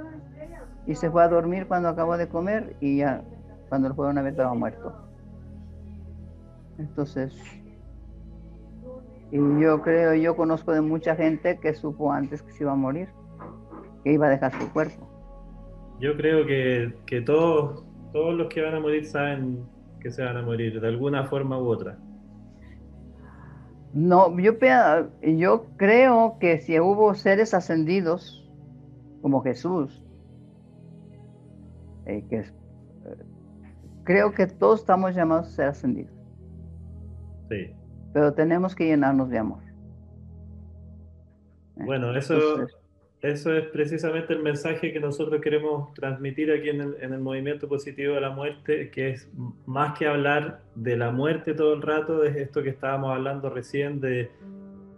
y 0.86 0.94
se 0.94 1.10
fue 1.10 1.22
a 1.22 1.28
dormir 1.28 1.66
cuando 1.66 1.88
acabó 1.88 2.16
de 2.16 2.28
comer 2.28 2.76
y 2.80 2.98
ya 2.98 3.22
cuando 3.68 3.88
lo 3.88 3.94
fueron 3.94 4.18
a 4.18 4.22
ver 4.22 4.32
estaba 4.32 4.54
muerto. 4.54 4.94
Entonces, 6.78 7.36
y 9.30 9.38
yo 9.60 9.82
creo, 9.82 10.14
yo 10.14 10.36
conozco 10.36 10.72
de 10.72 10.80
mucha 10.80 11.14
gente 11.14 11.58
que 11.58 11.74
supo 11.74 12.12
antes 12.12 12.42
que 12.42 12.52
se 12.52 12.64
iba 12.64 12.72
a 12.72 12.76
morir, 12.76 13.08
que 14.02 14.12
iba 14.12 14.26
a 14.26 14.30
dejar 14.30 14.52
su 14.52 14.72
cuerpo. 14.72 15.08
Yo 16.00 16.16
creo 16.16 16.46
que, 16.46 16.94
que 17.06 17.20
todos, 17.20 17.84
todos 18.12 18.34
los 18.34 18.48
que 18.48 18.62
van 18.62 18.74
a 18.74 18.80
morir 18.80 19.04
saben 19.06 19.64
que 20.00 20.10
se 20.10 20.22
van 20.24 20.36
a 20.36 20.42
morir 20.42 20.80
de 20.80 20.88
alguna 20.88 21.24
forma 21.24 21.58
u 21.58 21.66
otra. 21.66 21.98
No, 23.92 24.38
yo, 24.38 24.52
yo 25.22 25.66
creo 25.76 26.36
que 26.38 26.60
si 26.60 26.78
hubo 26.78 27.14
seres 27.14 27.52
ascendidos 27.54 28.48
como 29.20 29.42
Jesús, 29.42 30.02
eh, 32.06 32.24
que 32.30 32.38
eh, 32.38 32.44
creo 34.04 34.32
que 34.32 34.46
todos 34.46 34.80
estamos 34.80 35.14
llamados 35.14 35.48
a 35.48 35.50
ser 35.50 35.66
ascendidos. 35.66 36.14
Sí 37.50 37.74
pero 38.12 38.32
tenemos 38.32 38.74
que 38.74 38.86
llenarnos 38.86 39.30
de 39.30 39.38
amor. 39.38 39.62
¿Eh? 41.76 41.84
Bueno, 41.84 42.16
eso, 42.16 42.66
eso 43.22 43.54
es 43.54 43.66
precisamente 43.66 44.32
el 44.32 44.42
mensaje 44.42 44.92
que 44.92 45.00
nosotros 45.00 45.40
queremos 45.42 45.92
transmitir 45.94 46.50
aquí 46.52 46.70
en 46.70 46.80
el, 46.80 47.20
movimiento 47.20 47.68
positivo 47.68 48.14
de 48.14 48.20
la 48.22 48.30
muerte, 48.30 48.90
que 48.90 49.10
es 49.10 49.30
más 49.66 49.98
que 49.98 50.06
hablar 50.06 50.60
de 50.74 50.96
la 50.96 51.10
muerte 51.10 51.52
todo 51.52 51.74
el 51.74 51.82
rato, 51.82 52.24
es 52.24 52.34
esto 52.36 52.62
que 52.62 52.70
estábamos 52.70 53.14
hablando 53.14 53.50
recién, 53.50 54.00
de, 54.00 54.30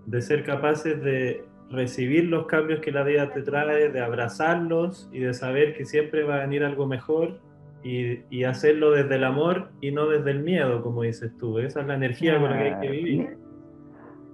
de 0.06 0.22
ser 0.22 0.44
capaces 0.44 1.02
de 1.02 1.44
recibir 1.70 2.24
los 2.24 2.46
cambios 2.46 2.80
que 2.80 2.92
la 2.92 3.02
vida 3.02 3.32
te 3.32 3.42
trae, 3.42 3.88
de 3.88 4.00
abrazarlos 4.00 5.08
y 5.12 5.20
de 5.20 5.34
saber 5.34 5.74
que 5.74 5.84
siempre 5.84 6.22
va 6.22 6.36
a 6.36 6.40
venir 6.40 6.62
algo 6.64 6.86
mejor 6.86 7.40
y, 7.82 8.44
hacerlo 8.44 8.92
desde 8.92 9.16
el 9.16 9.24
amor 9.24 9.70
y 9.80 9.90
no 9.90 10.06
desde 10.08 10.30
el 10.30 10.40
miedo, 10.40 10.82
como 10.82 11.02
dices 11.02 11.36
tú. 11.36 11.58
Esa 11.58 11.80
es 11.80 11.86
la 11.86 11.94
energía 11.94 12.38
con 12.38 12.50
la 12.50 12.58
que 12.58 12.64
hay 12.64 12.80
que 12.80 12.88
vivir. 12.88 13.36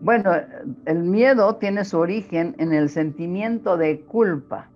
Bueno, 0.01 0.31
el 0.85 1.03
miedo 1.03 1.57
tiene 1.57 1.85
su 1.85 1.99
origen 1.99 2.55
en 2.59 2.73
el 2.73 2.89
sentimiento 2.89 3.77
de 3.77 4.01
culpa. 4.03 4.69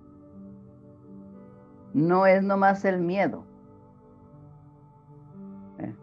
No 1.95 2.27
es 2.27 2.43
nomás 2.43 2.85
el 2.85 3.01
miedo. 3.01 3.45
¿Eh? 5.79 5.95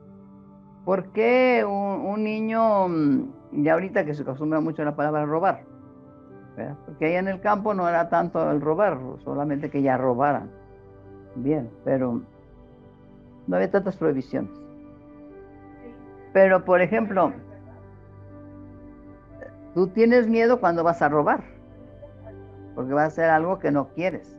¿Por 0.86 1.12
qué 1.12 1.66
un, 1.68 2.24
niño, 2.24 2.88
mm, 2.88 3.64
ya 3.64 3.74
ahorita 3.74 4.06
que 4.06 4.14
se 4.14 4.22
acostumbra 4.22 4.62
mucho 4.62 4.84
la 4.86 4.96
palabra 4.96 5.26
robar? 5.26 5.64
Porque 6.86 7.06
ahí 7.06 7.16
en 7.16 7.28
el 7.28 7.40
campo 7.40 7.74
no 7.74 7.88
era 7.88 8.10
tanto 8.10 8.52
el 8.52 8.60
robar, 8.60 9.00
solamente 9.24 9.70
que 9.70 9.82
ya 9.82 9.98
robaran. 9.98 10.52
Bien, 11.36 11.70
pero 11.86 12.22
no 13.48 13.56
había 13.56 13.72
tantas 13.72 13.96
prohibiciones. 13.96 14.52
Pero, 16.34 16.66
por 16.66 16.82
ejemplo, 16.82 17.34
tú 19.74 19.88
tienes 19.88 20.28
miedo 20.28 20.60
cuando 20.60 20.84
vas 20.84 21.02
a 21.02 21.10
robar, 21.10 21.44
porque 22.76 22.94
va 22.94 23.06
a 23.06 23.10
ser 23.10 23.30
algo 23.30 23.60
que 23.60 23.72
no 23.72 23.90
quieres, 23.90 24.38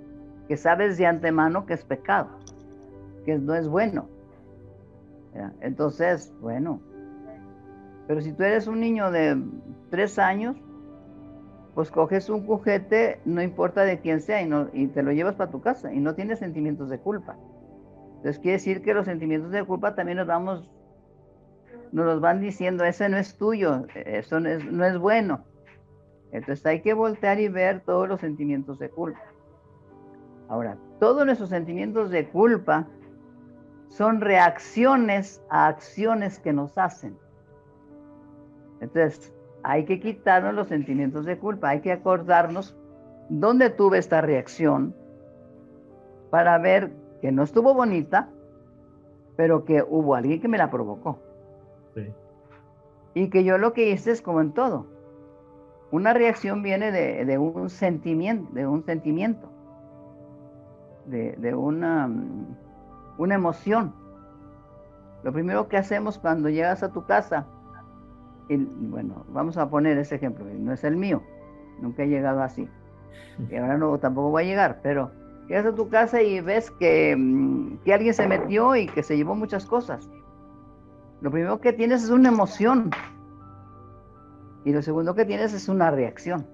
que 0.48 0.56
sabes 0.56 0.96
de 0.98 1.06
antemano 1.06 1.66
que 1.66 1.74
es 1.74 1.84
pecado, 1.84 2.28
que 3.24 3.38
no 3.38 3.54
es 3.54 3.68
bueno. 3.68 4.08
Entonces, 5.60 6.32
bueno, 6.40 6.80
pero 8.06 8.20
si 8.20 8.32
tú 8.32 8.42
eres 8.42 8.66
un 8.66 8.80
niño 8.80 9.12
de 9.12 9.40
tres 9.90 10.18
años, 10.18 10.56
pues 11.74 11.90
coges 11.90 12.28
un 12.28 12.44
cujete, 12.44 13.20
no 13.24 13.40
importa 13.40 13.84
de 13.84 14.00
quién 14.00 14.20
sea, 14.20 14.42
y, 14.42 14.48
no, 14.48 14.68
y 14.72 14.88
te 14.88 15.02
lo 15.02 15.12
llevas 15.12 15.36
para 15.36 15.50
tu 15.50 15.60
casa 15.60 15.92
y 15.92 16.00
no 16.00 16.14
tienes 16.14 16.40
sentimientos 16.40 16.88
de 16.88 16.98
culpa. 16.98 17.36
Entonces 18.16 18.40
quiere 18.40 18.54
decir 18.54 18.82
que 18.82 18.94
los 18.94 19.06
sentimientos 19.06 19.52
de 19.52 19.64
culpa 19.64 19.94
también 19.94 20.18
nos 20.18 20.26
vamos, 20.26 20.68
nos 21.92 22.20
van 22.20 22.40
diciendo, 22.40 22.84
ese 22.84 23.08
no 23.08 23.16
es 23.16 23.36
tuyo, 23.36 23.86
eso 23.94 24.40
no 24.40 24.48
es, 24.48 24.64
no 24.64 24.84
es 24.84 24.98
bueno. 24.98 25.44
Entonces 26.32 26.64
hay 26.66 26.80
que 26.82 26.94
voltear 26.94 27.40
y 27.40 27.48
ver 27.48 27.80
todos 27.80 28.08
los 28.08 28.20
sentimientos 28.20 28.78
de 28.78 28.90
culpa. 28.90 29.20
Ahora, 30.48 30.76
todos 30.98 31.24
nuestros 31.24 31.48
sentimientos 31.48 32.10
de 32.10 32.28
culpa 32.28 32.86
son 33.88 34.20
reacciones 34.20 35.42
a 35.50 35.66
acciones 35.68 36.38
que 36.38 36.52
nos 36.52 36.78
hacen. 36.78 37.16
Entonces, 38.80 39.32
hay 39.62 39.84
que 39.84 40.00
quitarnos 40.00 40.54
los 40.54 40.68
sentimientos 40.68 41.24
de 41.24 41.38
culpa, 41.38 41.70
hay 41.70 41.80
que 41.80 41.92
acordarnos 41.92 42.76
dónde 43.28 43.70
tuve 43.70 43.98
esta 43.98 44.20
reacción 44.20 44.94
para 46.30 46.58
ver 46.58 46.92
que 47.20 47.30
no 47.32 47.42
estuvo 47.42 47.74
bonita, 47.74 48.30
pero 49.36 49.64
que 49.64 49.84
hubo 49.86 50.14
alguien 50.14 50.40
que 50.40 50.48
me 50.48 50.58
la 50.58 50.70
provocó. 50.70 51.18
Y 53.14 53.30
que 53.30 53.44
yo 53.44 53.58
lo 53.58 53.72
que 53.72 53.90
hice 53.90 54.12
es 54.12 54.22
como 54.22 54.40
en 54.40 54.52
todo. 54.52 54.86
Una 55.90 56.12
reacción 56.12 56.62
viene 56.62 56.92
de, 56.92 57.38
un 57.38 57.68
sentimiento, 57.68 58.52
de 58.52 58.66
un 58.66 58.84
sentimiento, 58.84 59.50
de, 61.06 61.54
una, 61.54 62.08
una 63.18 63.34
emoción. 63.34 63.92
Lo 65.24 65.32
primero 65.32 65.68
que 65.68 65.76
hacemos 65.76 66.18
cuando 66.18 66.48
llegas 66.48 66.84
a 66.84 66.92
tu 66.92 67.04
casa, 67.06 67.46
y 68.48 68.56
bueno, 68.56 69.26
vamos 69.30 69.56
a 69.56 69.68
poner 69.68 69.98
ese 69.98 70.14
ejemplo, 70.14 70.44
no 70.44 70.72
es 70.72 70.84
el 70.84 70.96
mío, 70.96 71.22
nunca 71.80 72.04
he 72.04 72.08
llegado 72.08 72.40
así, 72.40 72.68
y 73.50 73.56
ahora 73.56 73.76
no, 73.76 73.98
tampoco 73.98 74.30
voy 74.30 74.44
a 74.44 74.46
llegar, 74.46 74.80
pero 74.82 75.10
llegas 75.48 75.66
a 75.66 75.74
tu 75.74 75.88
casa 75.88 76.22
y 76.22 76.40
ves 76.40 76.70
que, 76.70 77.16
mm, 77.16 77.78
que 77.84 77.92
alguien 77.92 78.14
se 78.14 78.28
metió 78.28 78.76
y 78.76 78.86
que 78.86 79.02
se 79.02 79.16
llevó 79.16 79.34
muchas 79.34 79.66
cosas. 79.66 80.08
Lo 81.20 81.30
primero 81.30 81.60
que 81.60 81.72
tienes 81.72 82.04
es 82.04 82.10
una 82.10 82.28
emoción. 82.28 82.90
Y 84.64 84.72
lo 84.72 84.82
segundo 84.82 85.14
que 85.14 85.24
tienes 85.24 85.52
es 85.52 85.68
una 85.68 85.90
reacción. 85.90 86.46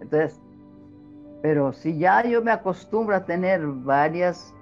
Entonces, 0.00 0.40
pero 1.42 1.72
si 1.72 1.98
ya 1.98 2.22
yo 2.24 2.42
me 2.42 2.50
acostumbro 2.50 3.16
a 3.16 3.24
tener 3.24 3.66
varias 3.66 4.54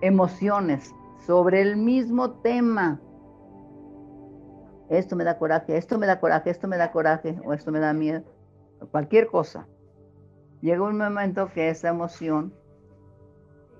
emociones 0.00 0.94
sobre 1.26 1.62
el 1.62 1.76
mismo 1.76 2.32
tema, 2.40 3.00
esto 4.90 5.16
me 5.16 5.24
da 5.24 5.38
coraje, 5.38 5.76
esto 5.76 5.98
me 5.98 6.06
da 6.06 6.20
coraje, 6.20 6.50
esto 6.50 6.68
me 6.68 6.76
da 6.76 6.92
coraje, 6.92 7.40
o 7.44 7.52
esto 7.52 7.72
me 7.72 7.80
da 7.80 7.92
miedo, 7.92 8.22
cualquier 8.90 9.28
cosa. 9.28 9.66
Llega 10.60 10.82
un 10.82 10.98
momento 10.98 11.50
que 11.52 11.70
esa 11.70 11.88
emoción 11.88 12.52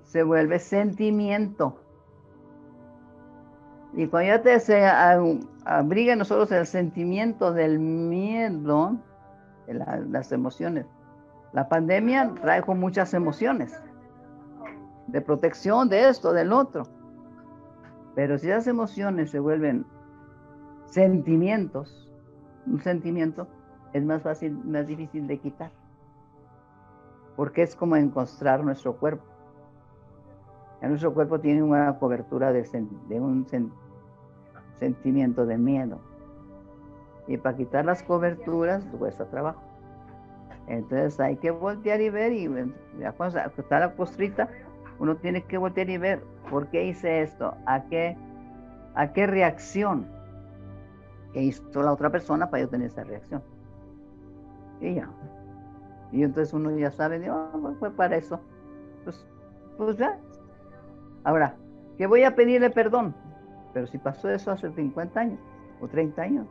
se 0.03 0.23
vuelve 0.23 0.59
sentimiento. 0.59 1.82
Y 3.95 4.07
cuando 4.07 4.27
ya 4.27 4.41
te 4.41 4.59
se 4.59 4.85
abriga 5.65 6.15
nosotros 6.15 6.51
el 6.51 6.65
sentimiento 6.65 7.53
del 7.53 7.79
miedo, 7.79 8.97
las 9.67 10.31
emociones, 10.31 10.85
la 11.53 11.69
pandemia 11.69 12.33
trajo 12.41 12.73
muchas 12.73 13.13
emociones, 13.13 13.79
de 15.07 15.21
protección 15.21 15.89
de 15.89 16.09
esto, 16.09 16.33
del 16.33 16.51
otro. 16.51 16.83
Pero 18.15 18.37
si 18.37 18.49
esas 18.49 18.67
emociones 18.67 19.29
se 19.31 19.39
vuelven 19.39 19.85
sentimientos, 20.85 22.11
un 22.65 22.81
sentimiento 22.81 23.47
es 23.93 24.03
más 24.03 24.21
fácil, 24.21 24.57
más 24.65 24.87
difícil 24.87 25.27
de 25.27 25.37
quitar. 25.37 25.71
Porque 27.35 27.63
es 27.63 27.75
como 27.75 27.95
encontrar 27.95 28.63
nuestro 28.63 28.95
cuerpo. 28.97 29.23
nuestro 30.81 31.13
cuerpo 31.13 31.39
tiene 31.39 31.63
una 31.63 31.97
cobertura 31.97 32.51
de, 32.51 32.63
un 33.19 33.45
sentimiento 34.83 35.45
de 35.45 35.57
miedo. 35.57 35.99
Y 37.27 37.37
para 37.37 37.55
quitar 37.55 37.85
las 37.85 38.03
coberturas 38.03 38.83
cuesta 38.99 39.25
trabajo. 39.25 39.61
Entonces 40.67 41.19
hay 41.19 41.37
que 41.37 41.51
voltear 41.51 42.01
y 42.01 42.09
ver 42.09 42.31
y 42.33 42.49
ya 42.99 43.11
cuando 43.13 43.39
está 43.39 43.79
la 43.79 43.93
postrita, 43.95 44.49
uno 44.99 45.15
tiene 45.15 45.43
que 45.43 45.57
voltear 45.57 45.89
y 45.89 45.97
ver 45.97 46.23
por 46.49 46.67
qué 46.67 46.85
hice 46.85 47.21
esto, 47.21 47.53
a 47.65 47.83
qué, 47.83 48.17
a 48.95 49.11
qué 49.13 49.27
reacción 49.27 50.07
que 51.33 51.41
hizo 51.43 51.81
la 51.81 51.91
otra 51.91 52.09
persona 52.09 52.49
para 52.49 52.63
yo 52.63 52.69
tener 52.69 52.87
esa 52.87 53.03
reacción. 53.03 53.41
Y 54.79 54.95
ya. 54.95 55.09
Y 56.11 56.23
entonces 56.23 56.53
uno 56.53 56.77
ya 56.77 56.91
sabe, 56.91 57.29
oh, 57.29 57.75
fue 57.79 57.89
para 57.91 58.17
eso. 58.17 58.39
Pues, 59.03 59.25
pues 59.77 59.97
ya. 59.97 60.17
Ahora, 61.23 61.55
que 61.97 62.05
voy 62.07 62.23
a 62.23 62.35
pedirle 62.35 62.69
perdón. 62.69 63.15
Pero 63.73 63.87
si 63.87 63.97
pasó 63.97 64.29
eso 64.29 64.51
hace 64.51 64.71
50 64.71 65.19
años 65.19 65.39
o 65.81 65.87
30 65.87 66.21
años, 66.21 66.47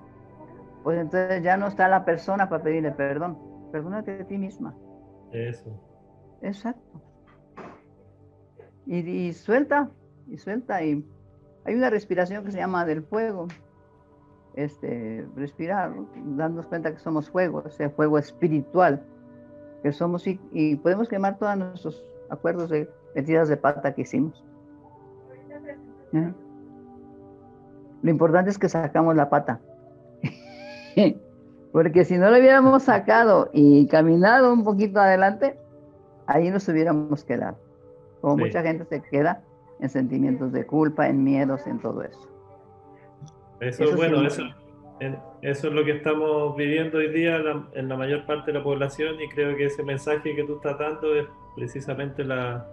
pues 0.82 0.98
entonces 0.98 1.42
ya 1.42 1.56
no 1.56 1.68
está 1.68 1.88
la 1.88 2.04
persona 2.04 2.48
para 2.48 2.62
pedirle 2.62 2.92
perdón. 2.92 3.38
Perdónate 3.70 4.22
a 4.22 4.26
ti 4.26 4.36
misma. 4.36 4.74
Eso. 5.30 5.70
Exacto. 6.42 7.00
Y, 8.86 8.98
y 8.98 9.32
suelta, 9.32 9.90
y 10.28 10.36
suelta. 10.36 10.82
Y 10.82 11.06
hay 11.64 11.74
una 11.74 11.90
respiración 11.90 12.44
que 12.44 12.50
se 12.50 12.58
llama 12.58 12.84
del 12.84 13.02
fuego 13.02 13.46
este, 14.54 15.26
respirar, 15.34 15.94
dándonos 16.14 16.66
cuenta 16.66 16.92
que 16.92 16.98
somos 16.98 17.30
fuego, 17.30 17.64
ese 17.66 17.88
fuego 17.90 18.18
espiritual, 18.18 19.02
que 19.82 19.92
somos 19.92 20.26
y, 20.26 20.76
podemos 20.76 21.08
quemar 21.08 21.38
todos 21.38 21.56
nuestros 21.56 22.04
acuerdos 22.30 22.70
de 22.70 22.88
metidas 23.14 23.48
de 23.48 23.56
pata 23.56 23.94
que 23.94 24.02
hicimos. 24.02 24.44
¿Eh? 26.12 26.32
Lo 28.02 28.10
importante 28.10 28.50
es 28.50 28.58
que 28.58 28.68
sacamos 28.68 29.16
la 29.16 29.30
pata. 29.30 29.60
Porque 31.72 32.04
si 32.04 32.18
no 32.18 32.30
lo 32.30 32.38
hubiéramos 32.38 32.82
sacado 32.82 33.48
y 33.52 33.86
caminado 33.86 34.52
un 34.52 34.64
poquito 34.64 35.00
adelante, 35.00 35.56
ahí 36.26 36.50
nos 36.50 36.68
hubiéramos 36.68 37.24
quedado. 37.24 37.56
Como 38.20 38.36
mucha 38.36 38.62
gente 38.62 38.84
se 38.84 39.02
queda 39.02 39.42
en 39.80 39.88
sentimientos 39.88 40.52
de 40.52 40.66
culpa, 40.66 41.08
en 41.08 41.24
miedos, 41.24 41.66
en 41.66 41.80
todo 41.80 42.02
eso. 42.02 42.28
Eso, 43.60 43.84
es 43.84 43.96
bueno, 43.96 44.26
eso, 44.26 44.42
eso 45.42 45.68
es 45.68 45.74
lo 45.74 45.84
que 45.84 45.92
estamos 45.92 46.56
viviendo 46.56 46.98
hoy 46.98 47.08
día 47.12 47.40
en 47.74 47.88
la 47.88 47.96
mayor 47.96 48.26
parte 48.26 48.52
de 48.52 48.58
la 48.58 48.64
población 48.64 49.20
y 49.20 49.28
creo 49.28 49.56
que 49.56 49.66
ese 49.66 49.82
mensaje 49.82 50.34
que 50.34 50.44
tú 50.44 50.56
estás 50.56 50.78
dando 50.78 51.14
es 51.14 51.26
precisamente 51.56 52.24
la, 52.24 52.66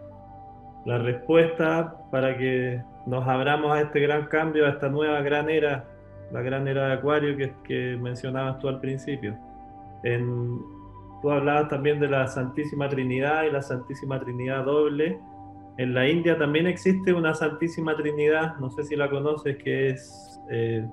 la 0.85 0.97
respuesta 0.97 1.95
para 2.11 2.37
que 2.37 2.81
nos 3.05 3.27
abramos 3.27 3.71
a 3.71 3.81
este 3.81 3.99
gran 3.99 4.27
cambio, 4.27 4.65
a 4.65 4.69
esta 4.69 4.89
nueva 4.89 5.21
gran 5.21 5.49
era, 5.49 5.85
la 6.31 6.41
gran 6.41 6.67
era 6.67 6.87
de 6.87 6.93
Acuario 6.93 7.35
que, 7.37 7.53
que 7.63 7.97
mencionabas 7.99 8.59
tú 8.59 8.67
al 8.67 8.79
principio. 8.79 9.37
En, 10.03 10.59
tú 11.21 11.31
hablabas 11.31 11.69
también 11.69 11.99
de 11.99 12.07
la 12.07 12.27
Santísima 12.27 12.87
Trinidad 12.87 13.43
y 13.43 13.51
la 13.51 13.61
Santísima 13.61 14.19
Trinidad 14.19 14.65
doble. 14.65 15.19
En 15.77 15.93
la 15.93 16.07
India 16.07 16.37
también 16.37 16.67
existe 16.67 17.13
una 17.13 17.33
Santísima 17.33 17.95
Trinidad, 17.95 18.57
no 18.59 18.69
sé 18.69 18.83
si 18.83 18.95
la 18.95 19.09
conoces, 19.09 19.57
que 19.57 19.89
es 19.89 20.41
eh, 20.49 20.85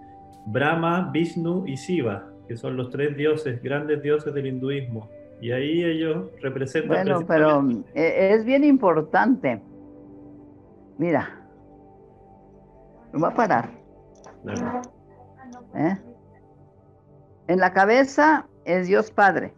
Brahma, 0.46 1.10
Vishnu 1.12 1.64
y 1.66 1.74
Shiva, 1.74 2.24
que 2.46 2.56
son 2.56 2.76
los 2.76 2.90
tres 2.90 3.16
dioses, 3.16 3.62
grandes 3.62 4.02
dioses 4.02 4.32
del 4.32 4.46
hinduismo. 4.46 5.08
Y 5.40 5.50
ahí 5.50 5.84
ellos 5.84 6.30
representan... 6.40 7.04
Bueno, 7.04 7.26
pero 7.26 7.68
eh, 7.94 8.30
es 8.32 8.44
bien 8.44 8.64
importante. 8.64 9.60
Mira, 10.98 11.46
lo 13.12 13.20
va 13.20 13.28
a 13.28 13.34
parar. 13.34 13.70
¿Eh? 15.74 15.98
En 17.48 17.58
la 17.58 17.72
cabeza 17.72 18.46
es 18.64 18.86
Dios 18.86 19.10
Padre. 19.10 19.54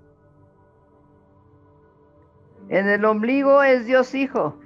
En 2.68 2.88
el 2.88 3.04
ombligo 3.04 3.62
es 3.62 3.86
Dios 3.86 4.14
Hijo. 4.14 4.58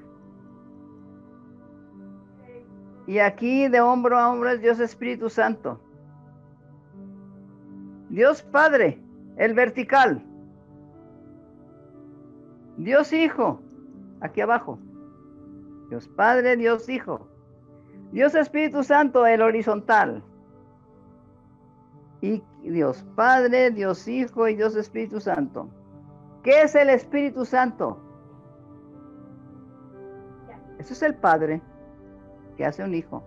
Y 3.06 3.18
aquí 3.18 3.68
de 3.68 3.80
hombro 3.80 4.18
a 4.18 4.30
hombro 4.30 4.50
es 4.50 4.60
Dios 4.60 4.80
Espíritu 4.80 5.28
Santo. 5.28 5.80
Dios 8.08 8.42
Padre, 8.42 9.00
el 9.36 9.54
vertical. 9.54 10.24
Dios 12.76 13.12
Hijo, 13.12 13.60
aquí 14.20 14.40
abajo. 14.40 14.78
Dios 15.92 16.08
Padre, 16.08 16.56
Dios 16.56 16.88
Hijo. 16.88 17.28
Dios 18.12 18.34
Espíritu 18.34 18.82
Santo, 18.82 19.26
el 19.26 19.42
horizontal. 19.42 20.24
Y 22.22 22.42
Dios 22.62 23.04
Padre, 23.14 23.70
Dios 23.72 24.08
Hijo 24.08 24.48
y 24.48 24.56
Dios 24.56 24.74
Espíritu 24.74 25.20
Santo. 25.20 25.68
¿Qué 26.42 26.62
es 26.62 26.74
el 26.76 26.88
Espíritu 26.88 27.44
Santo? 27.44 28.00
Eso 30.78 30.94
es 30.94 31.02
el 31.02 31.14
Padre 31.14 31.60
que 32.56 32.64
hace 32.64 32.82
un 32.82 32.94
hijo. 32.94 33.22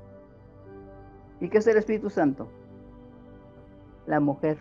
¿Y 1.42 1.50
qué 1.50 1.60
es 1.60 1.68
el 1.68 1.78
Espíritu 1.78 2.10
Santo? 2.10 2.48
La 4.08 4.20
mujer, 4.20 4.58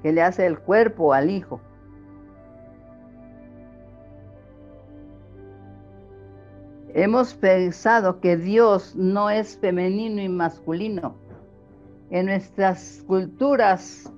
que 0.00 0.12
le 0.12 0.22
hace 0.22 0.46
el 0.46 0.60
cuerpo 0.60 1.12
al 1.12 1.28
hijo. 1.28 1.60
Hemos 6.96 7.34
pensado 7.34 8.20
que 8.20 8.36
Dios 8.36 8.94
no 8.94 9.28
es 9.28 9.58
femenino 9.58 10.22
y 10.22 10.28
masculino. 10.28 11.16
En 12.10 12.26
nuestras 12.26 13.02
culturas 13.08 14.12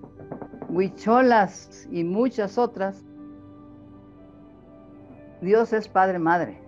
huicholas 0.68 1.88
y 1.90 2.04
muchas 2.04 2.58
otras, 2.58 3.02
Dios 5.40 5.72
es 5.72 5.88
Padre-Madre. 5.88 6.60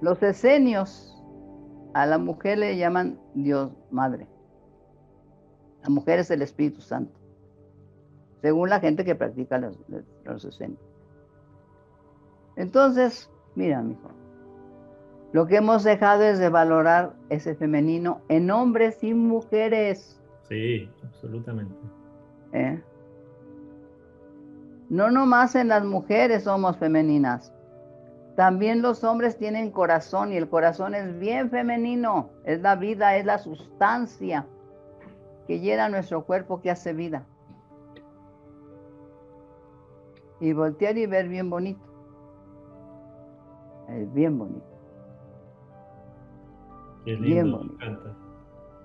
Los 0.00 0.20
esenios 0.24 1.16
a 1.94 2.06
la 2.06 2.18
mujer 2.18 2.58
le 2.58 2.76
llaman 2.76 3.16
Dios 3.34 3.70
Madre. 3.92 4.26
La 5.84 5.90
mujer 5.90 6.18
es 6.18 6.32
el 6.32 6.42
Espíritu 6.42 6.80
Santo. 6.80 7.16
Según 8.42 8.70
la 8.70 8.80
gente 8.80 9.04
que 9.04 9.14
practica 9.14 9.56
los, 9.58 9.78
los 10.24 10.44
esenios. 10.44 10.89
Entonces, 12.60 13.30
mira, 13.54 13.82
hijo. 13.82 14.10
Lo 15.32 15.46
que 15.46 15.56
hemos 15.56 15.82
dejado 15.82 16.24
es 16.24 16.38
de 16.38 16.50
valorar 16.50 17.14
ese 17.30 17.54
femenino 17.54 18.20
en 18.28 18.50
hombres 18.50 19.02
y 19.02 19.14
mujeres. 19.14 20.20
Sí, 20.46 20.86
absolutamente. 21.02 21.74
¿Eh? 22.52 22.82
No 24.90 25.10
nomás 25.10 25.54
en 25.54 25.68
las 25.68 25.84
mujeres 25.84 26.44
somos 26.44 26.76
femeninas. 26.76 27.50
También 28.36 28.82
los 28.82 29.04
hombres 29.04 29.38
tienen 29.38 29.70
corazón 29.70 30.30
y 30.30 30.36
el 30.36 30.48
corazón 30.48 30.94
es 30.94 31.18
bien 31.18 31.48
femenino, 31.48 32.28
es 32.44 32.60
la 32.60 32.76
vida, 32.76 33.16
es 33.16 33.24
la 33.24 33.38
sustancia 33.38 34.46
que 35.46 35.60
llena 35.60 35.88
nuestro 35.88 36.26
cuerpo 36.26 36.60
que 36.60 36.70
hace 36.70 36.92
vida. 36.92 37.24
Y 40.40 40.52
voltear 40.52 40.98
y 40.98 41.06
ver 41.06 41.26
bien 41.26 41.48
bonito. 41.48 41.89
Es 43.92 44.12
bien 44.14 44.38
bonito. 44.38 44.66
bien 47.04 47.50
bonito. 47.50 48.16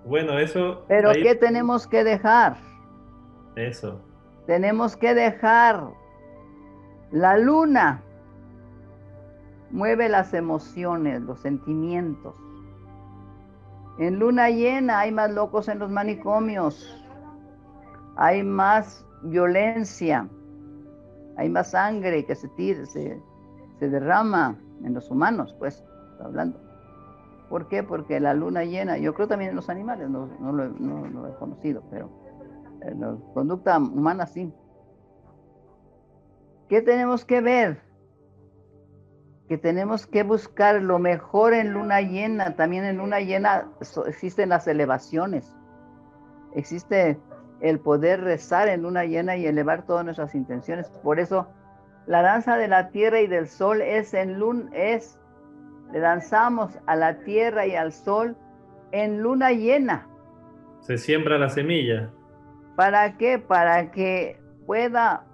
Bueno, 0.05 0.37
eso. 0.37 0.83
Pero 0.87 1.11
¿qué 1.13 1.35
tenemos 1.35 1.87
que 1.87 2.03
dejar? 2.03 2.57
Eso. 3.55 4.01
Tenemos 4.47 4.95
que 4.95 5.13
dejar 5.13 5.89
la 7.11 7.37
luna. 7.37 8.01
Mueve 9.71 10.09
las 10.09 10.33
emociones, 10.33 11.21
los 11.21 11.39
sentimientos. 11.39 12.35
En 13.97 14.19
luna 14.19 14.49
llena 14.49 14.99
hay 14.99 15.11
más 15.11 15.31
locos 15.31 15.67
en 15.67 15.79
los 15.79 15.91
manicomios. 15.91 17.03
Hay 18.15 18.43
más 18.43 19.05
violencia. 19.23 20.27
Hay 21.37 21.49
más 21.49 21.71
sangre 21.71 22.25
que 22.25 22.35
se 22.35 22.47
tira, 22.49 22.85
se, 22.85 23.21
se 23.79 23.89
derrama 23.89 24.57
en 24.83 24.93
los 24.93 25.09
humanos, 25.09 25.55
pues, 25.57 25.83
hablando. 26.19 26.59
¿Por 27.49 27.67
qué? 27.67 27.83
Porque 27.83 28.19
la 28.19 28.33
luna 28.33 28.63
llena, 28.63 28.97
yo 28.97 29.13
creo 29.13 29.27
también 29.27 29.51
en 29.51 29.55
los 29.55 29.69
animales, 29.69 30.09
no, 30.09 30.27
lo, 30.39 31.27
he 31.27 31.35
conocido, 31.35 31.83
pero 31.89 32.09
en 32.81 33.01
la 33.01 33.15
conducta 33.33 33.77
humana 33.77 34.25
sí. 34.25 34.51
¿Qué 36.67 36.81
tenemos 36.81 37.25
que 37.25 37.41
ver? 37.41 37.81
Que 39.47 39.59
tenemos 39.59 40.07
que 40.07 40.23
buscar 40.23 40.81
lo 40.81 40.97
mejor 40.97 41.53
en 41.53 41.73
luna 41.73 42.01
llena. 42.01 42.55
También 42.55 42.83
en 42.83 42.97
luna 42.97 43.19
llena 43.19 43.69
existen 44.07 44.49
las 44.49 44.67
elevaciones. 44.67 45.55
Existe 46.55 47.19
el 47.61 47.79
poder 47.79 48.21
rezar 48.21 48.67
en 48.67 48.81
luna 48.81 49.05
llena 49.05 49.37
y 49.37 49.45
elevar 49.45 49.85
todas 49.85 50.03
nuestras 50.03 50.33
intenciones. 50.33 50.89
Por 51.03 51.19
eso 51.19 51.47
la 52.07 52.21
danza 52.21 52.57
de 52.57 52.67
la 52.67 52.89
tierra 52.89 53.21
y 53.21 53.27
del 53.27 53.47
sol 53.47 53.81
es 53.81 54.13
en 54.13 54.39
luna, 54.39 54.69
es 54.73 55.19
le 55.91 55.99
danzamos 55.99 56.77
a 56.87 56.95
la 56.95 57.19
tierra 57.19 57.65
y 57.65 57.75
al 57.75 57.91
sol 57.91 58.35
en 58.91 59.21
luna 59.21 59.51
llena. 59.51 60.07
Se 60.81 60.97
siembra 60.97 61.37
la 61.37 61.49
semilla. 61.49 62.11
¿Para 62.75 63.17
qué? 63.17 63.39
Para 63.39 63.91
que 63.91 64.39
pueda 64.65 65.25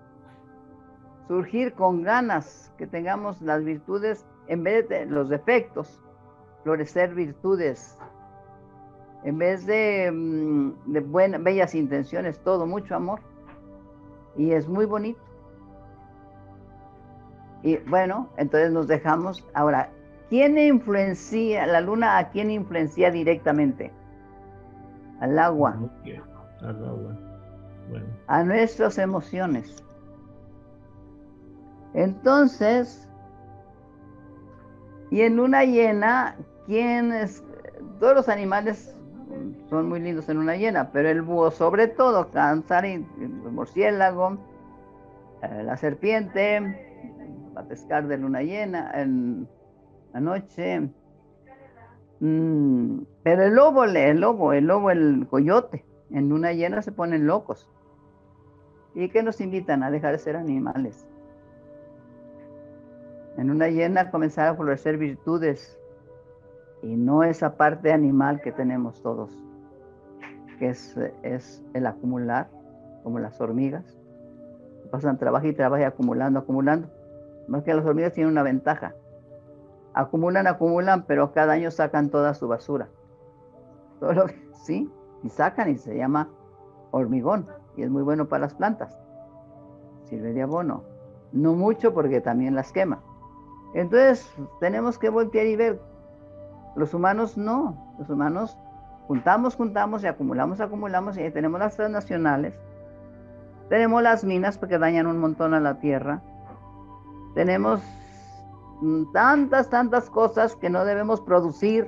surgir 1.27 1.73
con 1.73 2.03
ganas, 2.03 2.71
que 2.77 2.87
tengamos 2.87 3.41
las 3.41 3.63
virtudes 3.63 4.25
en 4.47 4.63
vez 4.63 4.87
de 4.89 5.05
los 5.05 5.29
defectos, 5.29 6.01
florecer 6.63 7.15
virtudes. 7.15 7.97
En 9.23 9.37
vez 9.37 9.65
de, 9.65 10.11
mm, 10.11 10.93
de 10.93 10.99
buenas, 10.99 11.43
bellas 11.43 11.75
intenciones, 11.75 12.39
todo, 12.43 12.65
mucho 12.65 12.95
amor. 12.95 13.19
Y 14.35 14.51
es 14.51 14.67
muy 14.67 14.85
bonito. 14.85 15.30
Y 17.63 17.77
bueno, 17.77 18.29
entonces 18.37 18.71
nos 18.71 18.87
dejamos. 18.87 19.45
Ahora, 19.53 19.89
¿Quién 20.31 20.57
influencia, 20.57 21.67
la 21.67 21.81
luna 21.81 22.17
a 22.17 22.29
quién 22.29 22.51
influencia 22.51 23.11
directamente? 23.11 23.91
Al 25.19 25.37
agua. 25.37 25.77
Al 26.61 26.85
agua. 26.85 27.17
A 28.27 28.41
nuestras 28.41 28.97
emociones. 28.97 29.83
Entonces, 31.93 33.09
y 35.09 35.19
en 35.19 35.35
luna 35.35 35.65
llena, 35.65 36.37
¿quiénes? 36.65 37.43
Todos 37.99 38.15
los 38.15 38.29
animales 38.29 38.95
son 39.69 39.89
muy 39.89 39.99
lindos 39.99 40.29
en 40.29 40.37
luna 40.37 40.55
llena, 40.55 40.93
pero 40.93 41.09
el 41.09 41.23
búho 41.23 41.51
sobre 41.51 41.89
todo, 41.89 42.31
cáncer, 42.31 42.85
el 42.85 43.05
murciélago, 43.51 44.37
eh, 45.43 45.63
la 45.65 45.75
serpiente, 45.75 46.90
va 47.55 47.61
a 47.61 47.67
pescar 47.67 48.07
de 48.07 48.17
luna 48.17 48.41
llena, 48.41 48.91
en 48.95 49.47
anoche. 50.13 50.89
Mm, 52.19 53.01
pero 53.23 53.43
el 53.43 53.55
lobo, 53.55 53.83
el 53.83 54.19
lobo, 54.19 54.53
el 54.53 54.65
lobo, 54.65 54.91
el 54.91 55.27
coyote, 55.27 55.85
en 56.11 56.29
luna 56.29 56.53
llena 56.53 56.81
se 56.81 56.91
ponen 56.91 57.27
locos. 57.27 57.69
¿Y 58.93 59.09
qué 59.09 59.23
nos 59.23 59.39
invitan 59.41 59.83
a 59.83 59.91
dejar 59.91 60.11
de 60.11 60.19
ser 60.19 60.35
animales? 60.35 61.07
En 63.37 63.49
una 63.49 63.69
llena 63.69 64.11
comenzar 64.11 64.49
a 64.49 64.55
florecer 64.55 64.97
virtudes 64.97 65.79
y 66.83 66.95
no 66.95 67.23
esa 67.23 67.55
parte 67.55 67.93
animal 67.93 68.41
que 68.41 68.51
tenemos 68.51 69.01
todos, 69.01 69.31
que 70.59 70.69
es, 70.69 70.97
es 71.23 71.63
el 71.73 71.87
acumular, 71.87 72.49
como 73.03 73.19
las 73.19 73.39
hormigas. 73.39 73.97
Pasan 74.91 75.17
trabajo 75.17 75.47
y 75.47 75.53
trabajo 75.53 75.85
acumulando, 75.85 76.39
acumulando. 76.39 76.89
Que 77.63 77.73
las 77.73 77.85
hormigas 77.85 78.13
tienen 78.13 78.31
una 78.31 78.43
ventaja, 78.43 78.95
acumulan, 79.93 80.47
acumulan, 80.47 81.03
pero 81.03 81.33
cada 81.33 81.53
año 81.53 81.69
sacan 81.69 82.09
toda 82.09 82.33
su 82.33 82.47
basura. 82.47 82.87
Todo 83.99 84.13
lo 84.13 84.25
que, 84.27 84.49
sí, 84.63 84.89
y 85.21 85.29
sacan 85.29 85.69
y 85.69 85.77
se 85.77 85.95
llama 85.95 86.29
hormigón 86.91 87.47
y 87.75 87.83
es 87.83 87.89
muy 87.89 88.03
bueno 88.03 88.27
para 88.27 88.41
las 88.41 88.53
plantas. 88.53 88.97
Sirve 90.05 90.33
de 90.33 90.41
abono. 90.41 90.83
No 91.31 91.53
mucho 91.53 91.93
porque 91.93 92.21
también 92.21 92.55
las 92.55 92.71
quema. 92.71 93.01
Entonces 93.73 94.29
tenemos 94.59 94.97
que 94.97 95.09
voltear 95.09 95.45
y 95.45 95.55
ver. 95.55 95.81
Los 96.75 96.93
humanos 96.93 97.37
no. 97.37 97.95
Los 97.99 98.09
humanos 98.09 98.57
juntamos, 99.07 99.55
juntamos 99.55 100.03
y 100.03 100.07
acumulamos, 100.07 100.59
acumulamos 100.59 101.17
y 101.17 101.31
tenemos 101.31 101.59
las 101.59 101.75
transnacionales. 101.75 102.59
Tenemos 103.69 104.03
las 104.03 104.23
minas 104.25 104.57
porque 104.57 104.77
dañan 104.77 105.07
un 105.07 105.19
montón 105.19 105.53
a 105.53 105.61
la 105.61 105.79
tierra. 105.79 106.21
Tenemos 107.33 107.81
tantas, 109.13 109.69
tantas 109.69 110.09
cosas 110.09 110.55
que 110.55 110.69
no 110.69 110.85
debemos 110.85 111.21
producir 111.21 111.87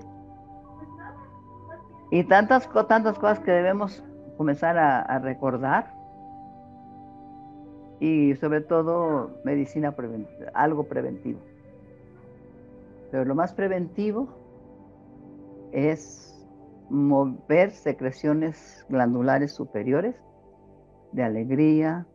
y 2.11 2.23
tantas, 2.23 2.69
tantas 2.87 3.17
cosas 3.17 3.39
que 3.39 3.51
debemos 3.51 4.03
comenzar 4.37 4.77
a, 4.77 5.19
recordar 5.19 5.93
y 7.99 8.35
sobre 8.35 8.61
todo 8.61 9.31
medicina 9.43 9.95
algo 10.53 10.83
preventivo. 10.83 11.39
Pero 13.11 13.25
lo 13.25 13.35
más 13.35 13.53
preventivo 13.53 14.27
es 15.71 16.47
mover 16.89 17.71
secreciones 17.71 18.85
glandulares 18.89 19.51
superiores 19.53 20.15
de 21.11 21.23
alegría, 21.23 22.05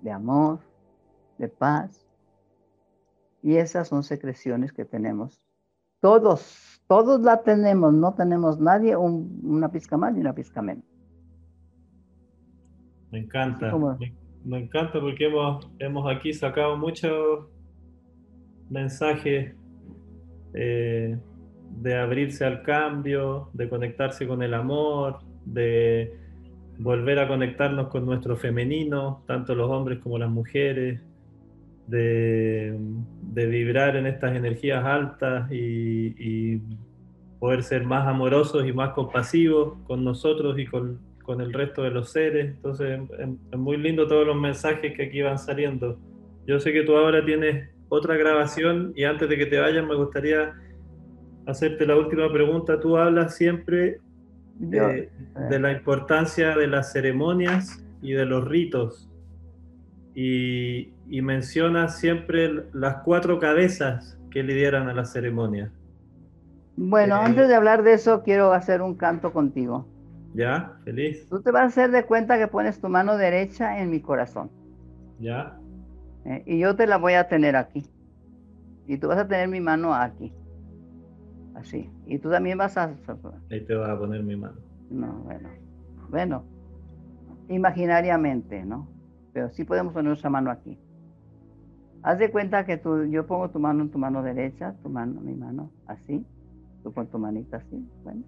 de 0.00 0.10
amor, 0.10 0.60
de 1.38 1.48
paz, 1.48 2.05
y 3.46 3.58
esas 3.58 3.86
son 3.86 4.02
secreciones 4.02 4.72
que 4.72 4.84
tenemos. 4.84 5.40
Todos, 6.00 6.82
todos 6.88 7.20
la 7.20 7.44
tenemos, 7.44 7.94
no 7.94 8.12
tenemos 8.12 8.58
nadie 8.58 8.96
una 8.96 9.70
pizca 9.70 9.96
más 9.96 10.12
ni 10.12 10.20
una 10.20 10.34
pizca 10.34 10.60
menos. 10.60 10.82
Me 13.12 13.20
encanta. 13.20 13.72
Me, 14.44 14.58
encanta 14.58 15.00
porque 15.00 15.26
hemos, 15.26 15.70
hemos 15.78 16.12
aquí 16.12 16.32
sacado 16.32 16.76
muchos 16.76 17.46
mensajes 18.68 19.54
eh, 20.52 21.16
de 21.70 21.94
abrirse 21.94 22.44
al 22.44 22.64
cambio, 22.64 23.50
de 23.52 23.68
conectarse 23.68 24.26
con 24.26 24.42
el 24.42 24.54
amor, 24.54 25.20
de 25.44 26.18
volver 26.78 27.20
a 27.20 27.28
conectarnos 27.28 27.86
con 27.90 28.06
nuestro 28.06 28.36
femenino, 28.36 29.22
tanto 29.28 29.54
los 29.54 29.70
hombres 29.70 30.00
como 30.00 30.18
las 30.18 30.30
mujeres, 30.30 31.00
de, 31.86 32.76
vibrar 33.34 33.96
en 33.96 34.06
estas 34.06 34.36
energías 34.36 34.84
altas 34.84 35.50
y, 35.50 36.60
poder 37.38 37.62
ser 37.62 37.84
más 37.84 38.08
amorosos 38.08 38.66
y 38.66 38.72
más 38.72 38.94
compasivos 38.94 39.74
con 39.86 40.02
nosotros 40.02 40.58
y 40.58 40.66
con, 40.66 40.98
el 41.28 41.52
resto 41.52 41.82
de 41.82 41.90
los 41.90 42.10
seres. 42.10 42.54
Entonces 42.54 43.00
es 43.52 43.58
muy 43.58 43.76
lindo 43.76 44.06
todos 44.06 44.26
los 44.26 44.36
mensajes 44.36 44.94
que 44.94 45.04
aquí 45.04 45.22
van 45.22 45.38
saliendo. 45.38 45.98
Yo 46.46 46.60
sé 46.60 46.72
que 46.72 46.82
tú 46.82 46.96
ahora 46.96 47.24
tienes 47.24 47.68
otra 47.88 48.16
grabación 48.16 48.92
y 48.96 49.04
antes 49.04 49.28
de 49.28 49.36
que 49.36 49.46
te 49.46 49.58
vayan 49.58 49.86
me 49.86 49.96
gustaría 49.96 50.54
hacerte 51.46 51.84
la 51.84 51.96
última 51.96 52.32
pregunta. 52.32 52.80
Tú 52.80 52.96
hablas 52.96 53.36
siempre 53.36 53.98
de, 54.54 55.10
de 55.50 55.58
la 55.58 55.72
importancia 55.72 56.56
de 56.56 56.68
las 56.68 56.92
ceremonias 56.92 57.84
y 58.00 58.12
de 58.12 58.24
los 58.24 58.46
ritos. 58.46 59.10
Y, 60.14 60.95
y 61.08 61.22
menciona 61.22 61.88
siempre 61.88 62.64
las 62.72 63.02
cuatro 63.04 63.38
cabezas 63.38 64.18
que 64.30 64.42
lideran 64.42 64.88
a 64.88 64.94
la 64.94 65.04
ceremonia. 65.04 65.70
Bueno, 66.76 67.16
eh, 67.16 67.20
antes 67.22 67.48
de 67.48 67.54
hablar 67.54 67.82
de 67.82 67.94
eso, 67.94 68.22
quiero 68.22 68.52
hacer 68.52 68.82
un 68.82 68.94
canto 68.94 69.32
contigo. 69.32 69.86
Ya, 70.34 70.76
feliz. 70.84 71.26
Tú 71.30 71.40
te 71.40 71.50
vas 71.50 71.62
a 71.62 71.66
hacer 71.66 71.90
de 71.90 72.04
cuenta 72.04 72.38
que 72.38 72.48
pones 72.48 72.80
tu 72.80 72.88
mano 72.88 73.16
derecha 73.16 73.80
en 73.80 73.90
mi 73.90 74.00
corazón. 74.00 74.50
Ya. 75.18 75.58
Eh, 76.26 76.42
y 76.44 76.58
yo 76.58 76.76
te 76.76 76.86
la 76.86 76.98
voy 76.98 77.14
a 77.14 77.28
tener 77.28 77.56
aquí. 77.56 77.86
Y 78.86 78.98
tú 78.98 79.08
vas 79.08 79.18
a 79.18 79.26
tener 79.26 79.48
mi 79.48 79.60
mano 79.60 79.94
aquí. 79.94 80.32
Así. 81.54 81.90
Y 82.06 82.18
tú 82.18 82.30
también 82.30 82.58
vas 82.58 82.76
a... 82.76 82.94
Ahí 83.50 83.64
te 83.64 83.74
vas 83.74 83.88
a 83.88 83.98
poner 83.98 84.22
mi 84.22 84.36
mano. 84.36 84.56
No, 84.90 85.12
bueno. 85.24 85.48
Bueno. 86.10 86.44
Imaginariamente, 87.48 88.64
¿no? 88.64 88.88
Pero 89.32 89.50
sí 89.50 89.64
podemos 89.64 89.94
poner 89.94 90.08
nuestra 90.08 90.28
mano 90.28 90.50
aquí. 90.50 90.78
Haz 92.02 92.18
de 92.18 92.30
cuenta 92.30 92.64
que 92.64 92.76
tú, 92.76 93.04
yo 93.04 93.26
pongo 93.26 93.50
tu 93.50 93.58
mano 93.58 93.82
en 93.82 93.90
tu 93.90 93.98
mano 93.98 94.22
derecha, 94.22 94.74
tu 94.82 94.88
mano, 94.88 95.20
mi 95.20 95.34
mano, 95.34 95.70
así. 95.86 96.24
Tú 96.82 96.92
con 96.92 97.08
tu 97.08 97.18
manita 97.18 97.56
así, 97.56 97.84
bueno. 98.04 98.22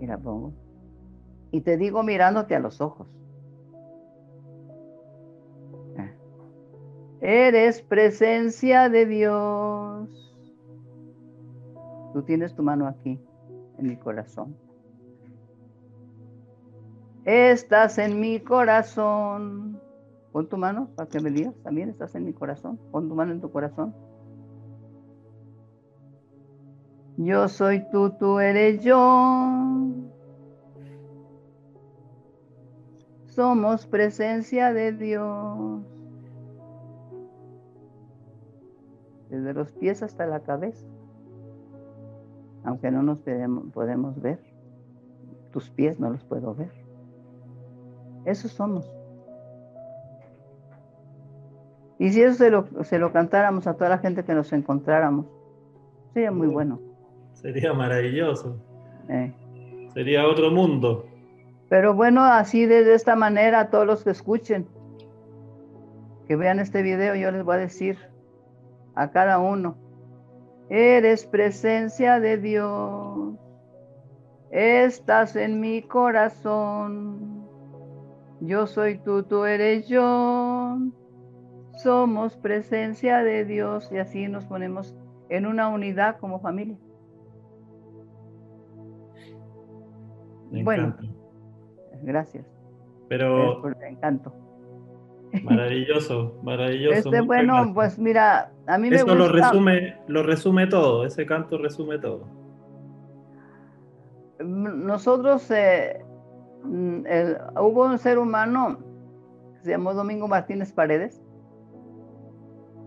Y 0.00 0.06
la 0.06 0.18
pongo. 0.18 0.52
Y 1.52 1.60
te 1.60 1.76
digo 1.76 2.02
mirándote 2.02 2.56
a 2.56 2.60
los 2.60 2.80
ojos. 2.80 3.06
Ah. 5.98 6.10
Eres 7.20 7.82
presencia 7.82 8.88
de 8.88 9.06
Dios. 9.06 10.32
Tú 12.12 12.22
tienes 12.22 12.54
tu 12.54 12.62
mano 12.62 12.88
aquí, 12.88 13.20
en 13.78 13.88
mi 13.88 13.96
corazón. 13.96 14.56
Estás 17.24 17.98
en 17.98 18.18
mi 18.18 18.40
corazón 18.40 19.80
Pon 20.32 20.48
tu 20.48 20.56
mano 20.56 20.88
para 20.96 21.08
que 21.08 21.20
me 21.20 21.30
digas, 21.30 21.54
también 21.62 21.90
estás 21.90 22.14
en 22.14 22.24
mi 22.24 22.32
corazón. 22.32 22.78
Pon 22.90 23.08
tu 23.08 23.14
mano 23.14 23.32
en 23.32 23.40
tu 23.40 23.50
corazón. 23.50 23.94
Yo 27.18 27.46
soy 27.48 27.84
tú, 27.90 28.10
tú 28.18 28.38
eres 28.38 28.82
yo. 28.82 29.90
Somos 33.26 33.86
presencia 33.86 34.72
de 34.72 34.92
Dios. 34.92 35.82
Desde 39.28 39.52
los 39.52 39.70
pies 39.72 40.02
hasta 40.02 40.26
la 40.26 40.40
cabeza. 40.40 40.86
Aunque 42.64 42.90
no 42.90 43.02
nos 43.02 43.20
podemos 43.20 44.20
ver. 44.20 44.40
Tus 45.50 45.68
pies 45.70 46.00
no 46.00 46.08
los 46.08 46.24
puedo 46.24 46.54
ver. 46.54 46.72
Eso 48.24 48.48
somos. 48.48 48.90
Y 52.02 52.10
si 52.10 52.20
eso 52.20 52.34
se 52.34 52.50
lo, 52.50 52.66
se 52.82 52.98
lo 52.98 53.12
cantáramos 53.12 53.68
a 53.68 53.74
toda 53.74 53.90
la 53.90 53.98
gente 53.98 54.24
que 54.24 54.34
nos 54.34 54.52
encontráramos, 54.52 55.26
sería 56.12 56.32
muy 56.32 56.48
bueno. 56.48 56.80
Sería 57.32 57.72
maravilloso. 57.74 58.56
Eh. 59.08 59.32
Sería 59.94 60.26
otro 60.26 60.50
mundo. 60.50 61.06
Pero 61.68 61.94
bueno, 61.94 62.24
así 62.24 62.66
de, 62.66 62.92
esta 62.92 63.14
manera, 63.14 63.60
a 63.60 63.70
todos 63.70 63.86
los 63.86 64.02
que 64.02 64.10
escuchen, 64.10 64.66
que 66.26 66.34
vean 66.34 66.58
este 66.58 66.82
video, 66.82 67.14
yo 67.14 67.30
les 67.30 67.44
voy 67.44 67.54
a 67.54 67.58
decir 67.58 67.96
a 68.96 69.12
cada 69.12 69.38
uno, 69.38 69.76
eres 70.70 71.24
presencia 71.24 72.18
de 72.18 72.36
Dios, 72.36 73.34
estás 74.50 75.36
en 75.36 75.60
mi 75.60 75.82
corazón, 75.82 77.46
yo 78.40 78.66
soy 78.66 78.98
tú, 78.98 79.22
tú 79.22 79.44
eres 79.44 79.86
yo, 79.86 80.78
somos 81.82 82.36
presencia 82.36 83.22
de 83.22 83.44
Dios 83.44 83.90
y 83.92 83.98
así 83.98 84.28
nos 84.28 84.44
ponemos 84.44 84.94
en 85.28 85.46
una 85.46 85.68
unidad 85.68 86.18
como 86.18 86.40
familia. 86.40 86.76
bueno, 90.50 90.94
gracias. 92.02 92.46
Pero. 93.08 93.60
Por 93.60 93.76
el 93.76 93.94
encanto. 93.94 94.34
Maravilloso, 95.42 96.38
maravilloso. 96.42 97.08
Este, 97.08 97.20
bueno, 97.22 97.72
pues 97.72 97.98
mira, 97.98 98.52
a 98.66 98.76
mí 98.76 98.90
me 98.90 98.96
gusta. 99.02 99.14
lo 99.14 99.28
resume, 99.28 99.96
lo 100.06 100.22
resume 100.22 100.66
todo, 100.66 101.06
ese 101.06 101.24
canto 101.24 101.56
resume 101.56 101.98
todo. 101.98 102.28
Nosotros, 104.40 105.50
eh, 105.50 106.04
mm, 106.64 107.04
hubo 107.60 107.86
un 107.86 107.98
ser 107.98 108.18
humano 108.18 108.78
que 109.54 109.60
se 109.60 109.70
llamó 109.70 109.94
Domingo 109.94 110.28
Martínez 110.28 110.72
Paredes, 110.72 111.22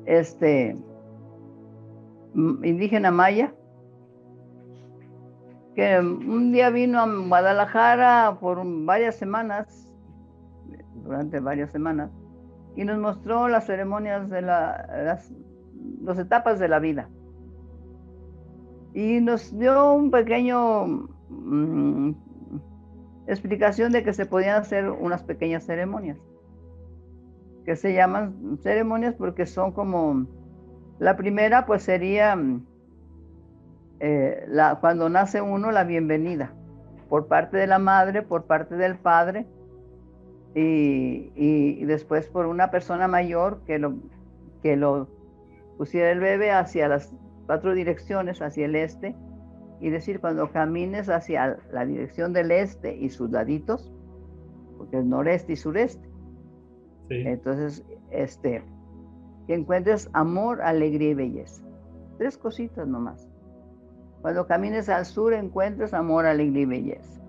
este, 0.06 0.76
mm, 2.34 2.64
indígena 2.64 3.12
maya, 3.12 3.54
que 5.76 6.00
un 6.00 6.52
día 6.52 6.70
vino 6.70 7.00
a 7.00 7.08
Guadalajara 7.08 8.38
por 8.40 8.62
varias 8.64 9.16
semanas, 9.16 9.94
durante 11.04 11.40
varias 11.40 11.72
semanas, 11.72 12.10
y 12.76 12.86
nos 12.86 12.98
mostró 12.98 13.48
las 13.48 13.66
ceremonias 13.66 14.30
de 14.30 14.42
las, 14.42 15.32
etapas 16.18 16.60
de 16.60 16.68
la 16.70 16.80
vida. 16.80 17.10
Y 18.94 19.20
nos 19.20 19.58
dio 19.58 19.94
un 19.94 20.12
pequeño 20.12 20.86
mm, 21.30 22.12
explicación 23.28 23.92
de 23.92 24.04
que 24.04 24.14
se 24.14 24.26
podían 24.26 24.62
hacer 24.62 24.90
unas 24.90 25.24
pequeñas 25.24 25.66
ceremonias, 25.66 26.18
que 27.66 27.76
se 27.76 27.94
llaman 27.94 28.60
ceremonias 28.62 29.16
porque 29.16 29.46
son 29.46 29.72
como, 29.72 30.28
la 31.00 31.18
primera 31.18 31.66
pues 31.66 31.84
sería 31.84 32.38
eh, 34.00 34.46
la, 34.48 34.76
cuando 34.80 35.10
nace 35.10 35.42
uno, 35.42 35.72
la 35.72 35.84
bienvenida, 35.84 36.54
por 37.10 37.28
parte 37.28 37.58
de 37.58 37.68
la 37.68 37.80
madre, 37.80 38.22
por 38.22 38.46
parte 38.46 38.76
del 38.76 38.96
padre, 38.98 39.48
y, 40.54 41.84
después 41.84 42.28
por 42.28 42.46
una 42.46 42.72
persona 42.72 43.10
mayor 43.10 43.62
que 43.66 43.78
lo, 43.78 43.96
que 44.64 44.78
lo 44.78 45.10
pusiera 45.78 46.12
el 46.12 46.22
bebé 46.22 46.52
hacia 46.52 46.88
las 46.88 47.14
cuatro 47.46 47.74
direcciones, 47.74 48.42
hacia 48.42 48.66
el 48.66 48.76
este, 48.76 49.16
y 49.82 49.90
decir, 49.90 50.22
cuando 50.22 50.52
camines 50.52 51.10
hacia 51.10 51.58
la 51.72 51.86
dirección 51.86 52.32
del 52.32 52.52
este 52.52 52.96
y 52.96 53.10
sus 53.10 53.30
laditos, 53.32 53.92
porque 54.78 55.00
es 55.00 55.06
noreste 55.06 55.54
y 55.54 55.56
sureste. 55.58 56.15
Entonces, 57.10 57.84
este, 58.12 58.64
que 59.48 59.54
encuentres 59.54 60.10
amor, 60.14 60.62
alegría 60.62 61.10
y 61.10 61.14
belleza. 61.14 61.64
Tres 62.18 62.38
cositas 62.38 62.88
nomás. 62.88 63.28
Cuando 64.22 64.48
camines 64.48 64.90
al 64.90 65.06
sur 65.06 65.34
encuentres 65.34 65.94
amor, 65.94 66.26
alegría 66.26 66.64
y 66.64 66.66
belleza. 66.66 67.22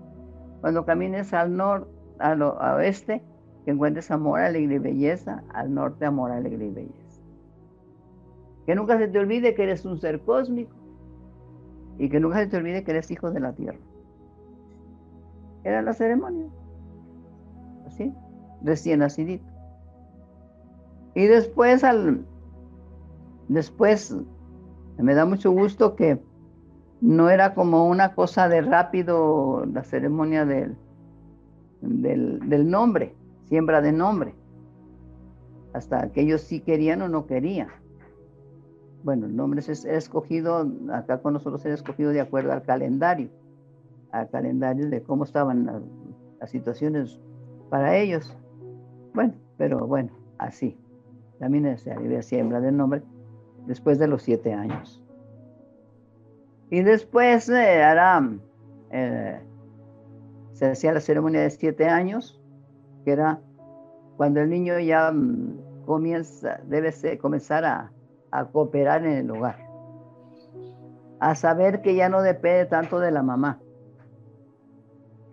Cuando 0.61 0.85
camines 0.85 1.33
al 1.33 1.55
norte, 1.55 1.89
al 2.19 2.41
oeste, 2.41 3.21
que 3.65 3.71
encuentres 3.71 4.09
amor, 4.09 4.39
alegría 4.39 4.77
y 4.77 4.79
belleza. 4.79 5.43
Al 5.53 5.73
norte, 5.73 6.05
amor, 6.05 6.31
alegría 6.31 6.67
y 6.67 6.71
belleza. 6.71 7.21
Que 8.65 8.75
nunca 8.75 8.97
se 8.97 9.07
te 9.07 9.19
olvide 9.19 9.53
que 9.53 9.63
eres 9.63 9.85
un 9.85 9.99
ser 9.99 10.21
cósmico 10.21 10.75
y 11.99 12.09
que 12.09 12.19
nunca 12.19 12.39
se 12.39 12.47
te 12.47 12.57
olvide 12.57 12.83
que 12.83 12.91
eres 12.91 13.11
hijo 13.11 13.31
de 13.31 13.39
la 13.39 13.53
tierra. 13.53 13.79
Era 15.63 15.81
la 15.81 15.93
ceremonia. 15.93 16.47
Así, 17.85 18.13
recién 18.63 18.99
nacidito. 18.99 19.46
Y 21.17 21.25
después 21.25 21.83
al 21.83 22.27
después 23.47 24.15
me 24.99 25.15
da 25.15 25.25
mucho 25.25 25.49
gusto 25.49 25.95
que 25.95 26.21
no 27.01 27.31
era 27.31 27.55
como 27.55 27.87
una 27.87 28.13
cosa 28.13 28.47
de 28.47 28.61
rápido 28.61 29.65
la 29.65 29.83
ceremonia 29.83 30.45
del, 30.45 30.77
del, 31.81 32.69
nombre, 32.69 33.15
siembra 33.45 33.81
de 33.81 33.93
nombre, 33.93 34.35
hasta 35.73 36.11
que 36.11 36.21
ellos 36.21 36.41
sí 36.41 36.59
querían 36.59 37.01
o 37.01 37.09
no 37.09 37.25
querían. 37.25 37.69
Bueno, 39.03 39.25
el 39.25 39.35
nombre 39.35 39.61
es, 39.61 39.85
escogido, 39.85 40.71
acá 40.93 41.23
con 41.23 41.33
nosotros 41.33 41.65
era 41.65 41.73
escogido 41.73 42.11
de 42.11 42.21
acuerdo 42.21 42.51
al 42.51 42.61
calendario, 42.61 43.29
al 44.11 44.29
calendario 44.29 44.87
de 44.87 45.01
cómo 45.01 45.23
estaban 45.23 45.65
las, 45.65 45.81
las 46.39 46.51
situaciones 46.51 47.19
para 47.71 47.97
ellos. 47.97 48.37
Bueno, 49.15 49.33
pero 49.57 49.87
bueno, 49.87 50.11
así. 50.37 50.77
También 51.39 51.77
se 51.77 51.91
había 51.91 52.21
siembra 52.21 52.59
de 52.59 52.71
nombre 52.71 53.03
después 53.65 53.99
de 53.99 54.07
los 54.07 54.23
siete 54.23 54.53
años. 54.53 55.03
Y 56.69 56.81
después 56.81 57.47
eh, 57.49 57.83
eh, 58.91 59.39
se 60.53 60.65
hacía 60.65 60.93
la 60.93 61.01
ceremonia 61.01 61.41
de 61.41 61.49
siete 61.49 61.87
años, 61.87 62.41
que 63.05 63.11
era 63.11 63.39
cuando 64.17 64.41
el 64.41 64.49
niño 64.49 64.79
ya 64.79 65.11
mm, 65.11 65.85
comienza, 65.85 66.59
debe 66.65 66.91
comenzar 67.19 67.63
a, 67.63 67.91
a 68.31 68.45
cooperar 68.45 69.05
en 69.05 69.13
el 69.13 69.31
hogar, 69.31 69.57
a 71.19 71.35
saber 71.35 71.81
que 71.81 71.95
ya 71.95 72.09
no 72.09 72.21
depende 72.21 72.65
tanto 72.65 72.99
de 72.99 73.11
la 73.11 73.23
mamá, 73.23 73.59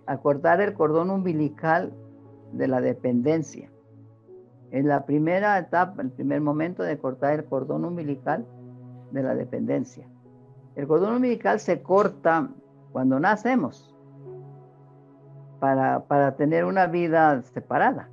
a 0.06 0.18
cortar 0.18 0.60
el 0.60 0.74
cordón 0.74 1.10
umbilical 1.10 1.92
de 2.52 2.68
la 2.68 2.80
dependencia. 2.80 3.70
En 4.74 4.88
la 4.88 5.06
primera 5.06 5.56
etapa, 5.56 6.02
el 6.02 6.10
primer 6.10 6.40
momento 6.40 6.82
de 6.82 6.98
cortar 6.98 7.34
el 7.34 7.44
cordón 7.44 7.84
umbilical 7.84 8.44
de 9.12 9.22
la 9.22 9.36
dependencia. 9.36 10.04
El 10.74 10.88
cordón 10.88 11.14
umbilical 11.14 11.60
se 11.60 11.80
corta 11.80 12.50
cuando 12.90 13.20
nacemos 13.20 13.94
para, 15.60 16.34
tener 16.36 16.64
una 16.64 16.88
vida 16.88 17.40
separada. 17.42 18.08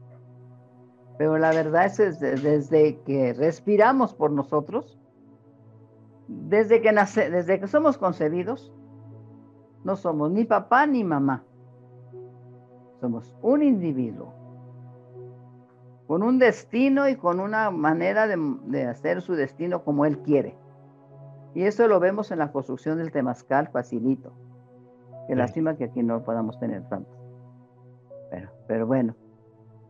Pero 1.17 1.39
la 1.39 1.49
verdad 1.49 1.87
es 1.87 1.97
que 1.97 2.25
desde, 2.27 2.99
que 2.99 3.33
respiramos 3.33 4.13
por 4.13 4.29
nosotros, 4.29 4.99
desde 6.27 6.79
que, 6.79 6.91
nace, 6.91 7.31
desde 7.31 7.59
que 7.59 7.67
somos 7.67 7.97
concebidos, 7.97 8.71
no 9.83 9.95
somos 9.95 10.29
ni 10.29 10.45
papá 10.45 10.85
ni 10.85 11.03
mamá. 11.03 11.43
Somos 12.99 13.35
un 13.41 13.63
individuo 13.63 14.40
con 16.11 16.23
un 16.23 16.39
destino 16.39 17.07
y 17.07 17.15
con 17.15 17.39
una 17.39 17.71
manera 17.71 18.27
de, 18.27 18.35
de 18.65 18.83
hacer 18.83 19.21
su 19.21 19.33
destino 19.33 19.85
como 19.85 20.05
él 20.05 20.17
quiere. 20.17 20.57
Y 21.55 21.63
eso 21.63 21.87
lo 21.87 22.01
vemos 22.01 22.31
en 22.31 22.39
la 22.39 22.51
construcción 22.51 22.97
del 22.97 23.13
temazcal 23.13 23.69
facilito. 23.69 24.33
Qué 25.29 25.37
lástima 25.37 25.77
que 25.77 25.85
aquí 25.85 26.03
no 26.03 26.21
podamos 26.21 26.59
tener 26.59 26.83
tanto. 26.89 27.09
Pero, 28.29 28.49
pero 28.67 28.85
bueno, 28.85 29.15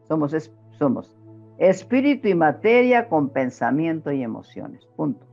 somos, 0.08 0.52
somos 0.78 1.18
espíritu 1.58 2.28
y 2.28 2.36
materia 2.36 3.10
con 3.10 3.30
pensamiento 3.30 4.12
y 4.12 4.22
emociones. 4.22 4.86
Punto. 4.96 5.26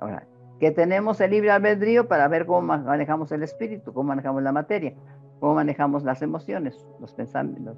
Ahora, 0.00 0.26
que 0.58 0.70
tenemos 0.70 1.20
el 1.20 1.32
libre 1.32 1.50
albedrío 1.50 2.08
para 2.08 2.28
ver 2.28 2.46
cómo 2.46 2.62
manejamos 2.62 3.30
el 3.30 3.42
espíritu, 3.42 3.92
cómo 3.92 4.08
manejamos 4.08 4.42
la 4.42 4.52
materia, 4.52 4.94
cómo 5.38 5.56
manejamos 5.56 6.02
las 6.02 6.22
emociones, 6.22 6.88
los 6.98 7.12
pensamientos, 7.12 7.76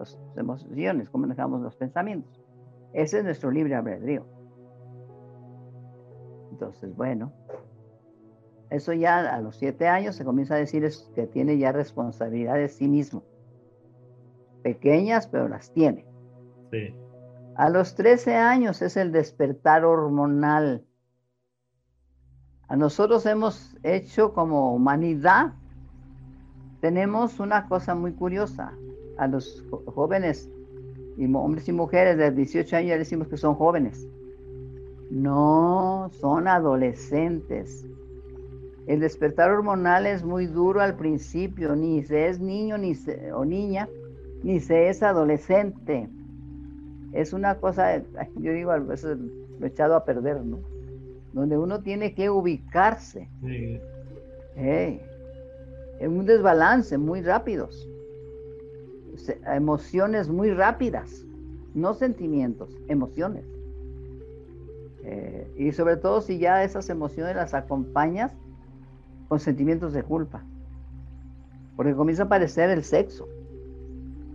las 0.00 0.18
emociones, 0.36 1.10
cómo 1.10 1.22
manejamos 1.22 1.60
los 1.60 1.76
pensamientos. 1.76 2.42
Ese 2.92 3.18
es 3.18 3.24
nuestro 3.24 3.50
libre 3.50 3.74
albedrío. 3.74 4.26
Entonces, 6.50 6.94
bueno, 6.96 7.32
eso 8.70 8.92
ya 8.92 9.34
a 9.34 9.40
los 9.40 9.56
siete 9.56 9.88
años 9.88 10.16
se 10.16 10.24
comienza 10.24 10.54
a 10.54 10.58
decir 10.58 10.88
que 11.14 11.26
tiene 11.26 11.58
ya 11.58 11.72
responsabilidad 11.72 12.54
de 12.54 12.68
sí 12.68 12.88
mismo. 12.88 13.22
Pequeñas, 14.62 15.26
pero 15.26 15.48
las 15.48 15.72
tiene. 15.72 16.06
Sí. 16.70 16.94
A 17.56 17.68
los 17.68 17.94
13 17.94 18.36
años 18.36 18.80
es 18.82 18.96
el 18.96 19.12
despertar 19.12 19.84
hormonal. 19.84 20.84
A 22.68 22.76
nosotros 22.76 23.26
hemos 23.26 23.76
hecho 23.82 24.32
como 24.32 24.72
humanidad, 24.74 25.54
tenemos 26.80 27.40
una 27.40 27.68
cosa 27.68 27.94
muy 27.94 28.12
curiosa. 28.12 28.72
A 29.20 29.26
los 29.26 29.62
jóvenes, 29.84 30.50
y 31.18 31.30
hombres 31.34 31.68
y 31.68 31.72
mujeres 31.72 32.16
de 32.16 32.30
18 32.30 32.76
años 32.76 32.88
ya 32.88 32.96
decimos 32.96 33.28
que 33.28 33.36
son 33.36 33.54
jóvenes. 33.54 34.08
No, 35.10 36.10
son 36.12 36.48
adolescentes. 36.48 37.84
El 38.86 39.00
despertar 39.00 39.50
hormonal 39.50 40.06
es 40.06 40.24
muy 40.24 40.46
duro 40.46 40.80
al 40.80 40.96
principio, 40.96 41.76
ni 41.76 42.02
se 42.02 42.28
es 42.28 42.40
niño 42.40 42.78
ni 42.78 42.94
o 43.34 43.44
niña, 43.44 43.90
ni 44.42 44.58
se 44.58 44.88
es 44.88 45.02
adolescente. 45.02 46.08
Es 47.12 47.34
una 47.34 47.56
cosa, 47.56 48.02
yo 48.36 48.52
digo, 48.52 48.70
a 48.70 48.78
veces 48.78 49.18
lo 49.58 49.66
echado 49.66 49.96
a 49.96 50.04
perder, 50.06 50.42
¿no? 50.42 50.60
Donde 51.34 51.58
uno 51.58 51.82
tiene 51.82 52.14
que 52.14 52.30
ubicarse. 52.30 53.28
en 56.00 56.16
un 56.16 56.24
desbalance 56.24 56.96
muy 56.96 57.20
rápidos. 57.20 57.89
Emociones 59.46 60.28
muy 60.28 60.50
rápidas, 60.50 61.24
no 61.74 61.94
sentimientos, 61.94 62.76
emociones. 62.88 63.44
Eh, 65.02 65.52
y 65.56 65.72
sobre 65.72 65.96
todo 65.96 66.20
si 66.20 66.38
ya 66.38 66.62
esas 66.62 66.88
emociones 66.90 67.36
las 67.36 67.54
acompañas 67.54 68.32
con 69.28 69.40
sentimientos 69.40 69.92
de 69.92 70.02
culpa. 70.02 70.44
Porque 71.76 71.94
comienza 71.94 72.24
a 72.24 72.26
aparecer 72.26 72.70
el 72.70 72.84
sexo. 72.84 73.28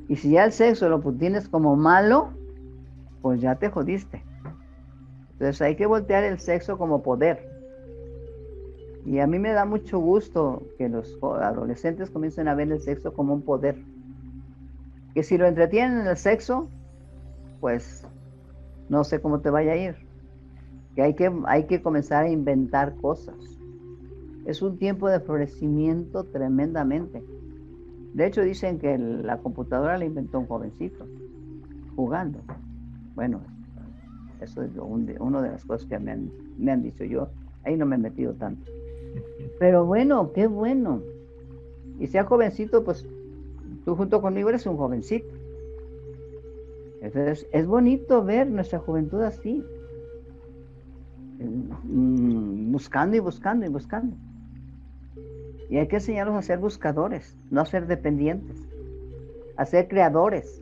Y 0.07 0.15
si 0.15 0.31
ya 0.31 0.45
el 0.45 0.51
sexo 0.51 0.89
lo 0.89 0.99
tienes 1.13 1.47
como 1.47 1.75
malo, 1.75 2.29
pues 3.21 3.41
ya 3.41 3.55
te 3.55 3.69
jodiste. 3.69 4.23
Entonces 5.33 5.61
hay 5.61 5.75
que 5.75 5.85
voltear 5.85 6.23
el 6.23 6.39
sexo 6.39 6.77
como 6.77 7.03
poder. 7.03 7.55
Y 9.05 9.19
a 9.19 9.27
mí 9.27 9.37
me 9.37 9.51
da 9.51 9.65
mucho 9.65 9.99
gusto 9.99 10.63
que 10.77 10.89
los 10.89 11.17
adolescentes 11.21 12.09
comiencen 12.09 12.47
a 12.47 12.55
ver 12.55 12.71
el 12.71 12.81
sexo 12.81 13.13
como 13.13 13.33
un 13.33 13.41
poder. 13.43 13.83
Que 15.15 15.23
si 15.23 15.37
lo 15.37 15.47
entretienen 15.47 16.01
en 16.01 16.07
el 16.07 16.17
sexo, 16.17 16.69
pues 17.61 18.05
no 18.89 19.03
sé 19.03 19.21
cómo 19.21 19.39
te 19.39 19.49
vaya 19.49 19.71
a 19.71 19.77
ir. 19.77 19.95
Que 20.93 21.01
hay 21.01 21.15
que, 21.15 21.31
hay 21.47 21.63
que 21.63 21.81
comenzar 21.81 22.25
a 22.25 22.29
inventar 22.29 22.95
cosas. 22.97 23.35
Es 24.45 24.61
un 24.61 24.77
tiempo 24.77 25.09
de 25.09 25.19
florecimiento 25.19 26.25
tremendamente. 26.25 27.23
De 28.13 28.27
hecho, 28.27 28.41
dicen 28.41 28.77
que 28.77 28.97
la 28.97 29.39
computadora 29.39 29.97
la 29.97 30.05
inventó 30.05 30.39
un 30.39 30.47
jovencito, 30.47 31.07
jugando. 31.95 32.39
Bueno, 33.15 33.41
eso 34.41 34.61
es 34.61 34.71
una 34.77 35.41
de 35.41 35.49
las 35.49 35.65
cosas 35.65 35.87
que 35.87 35.97
me 35.97 36.11
han, 36.11 36.31
me 36.57 36.71
han 36.71 36.83
dicho 36.83 37.03
yo. 37.03 37.29
Ahí 37.63 37.75
no 37.75 37.85
me 37.85 37.95
he 37.95 37.99
metido 37.99 38.33
tanto. 38.33 38.71
Pero 39.59 39.85
bueno, 39.85 40.31
qué 40.33 40.47
bueno. 40.47 41.01
Y 41.99 42.07
sea 42.07 42.25
jovencito, 42.25 42.83
pues 42.83 43.07
tú 43.85 43.95
junto 43.95 44.21
conmigo 44.21 44.49
eres 44.49 44.65
un 44.65 44.77
jovencito. 44.77 45.33
Entonces, 47.01 47.47
es 47.51 47.67
bonito 47.67 48.23
ver 48.23 48.49
nuestra 48.49 48.79
juventud 48.79 49.21
así. 49.21 49.63
Mm, 51.39 52.71
buscando 52.71 53.15
y 53.15 53.19
buscando 53.19 53.65
y 53.65 53.69
buscando. 53.69 54.17
Y 55.69 55.77
hay 55.77 55.87
que 55.87 55.97
enseñarlos 55.97 56.35
a 56.35 56.41
ser 56.41 56.59
buscadores, 56.59 57.37
no 57.51 57.61
a 57.61 57.65
ser 57.65 57.87
dependientes, 57.87 58.57
a 59.55 59.65
ser 59.65 59.87
creadores. 59.87 60.61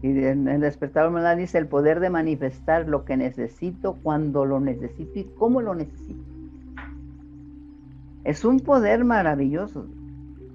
Y 0.00 0.10
en 0.24 0.48
el 0.48 0.60
despertar 0.60 1.08
humano 1.08 1.36
dice 1.36 1.58
el 1.58 1.66
poder 1.66 2.00
de 2.00 2.08
manifestar 2.08 2.88
lo 2.88 3.04
que 3.04 3.16
necesito 3.16 3.98
cuando 4.02 4.44
lo 4.44 4.60
necesito 4.60 5.18
y 5.18 5.24
cómo 5.24 5.60
lo 5.60 5.74
necesito. 5.74 6.22
Es 8.24 8.44
un 8.44 8.60
poder 8.60 9.04
maravilloso 9.04 9.86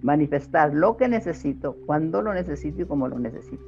manifestar 0.03 0.73
lo 0.73 0.97
que 0.97 1.07
necesito, 1.07 1.75
cuando 1.85 2.21
lo 2.21 2.33
necesito 2.33 2.83
y 2.83 2.85
cómo 2.85 3.07
lo 3.07 3.17
necesito. 3.17 3.63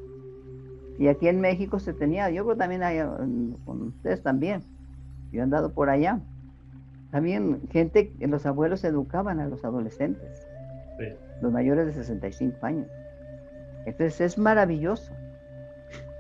Y 1.00 1.08
aquí 1.08 1.28
en 1.28 1.42
México 1.42 1.80
se 1.80 1.94
tenía, 1.94 2.30
yo 2.30 2.44
creo 2.44 2.56
también 2.56 2.84
hay, 2.84 3.00
con 3.66 3.82
ustedes 3.88 4.22
también, 4.22 4.62
yo 5.32 5.40
he 5.40 5.44
andado 5.44 5.74
por 5.74 5.90
allá, 5.90 6.20
también 7.12 7.62
gente, 7.72 8.14
los 8.20 8.46
abuelos 8.46 8.84
educaban 8.84 9.40
a 9.40 9.48
los 9.48 9.64
adolescentes, 9.64 10.46
los 11.42 11.52
mayores 11.52 11.88
de 11.88 11.94
65 11.94 12.66
años. 12.66 12.88
Entonces 13.86 14.20
es 14.22 14.38
maravilloso. 14.38 15.14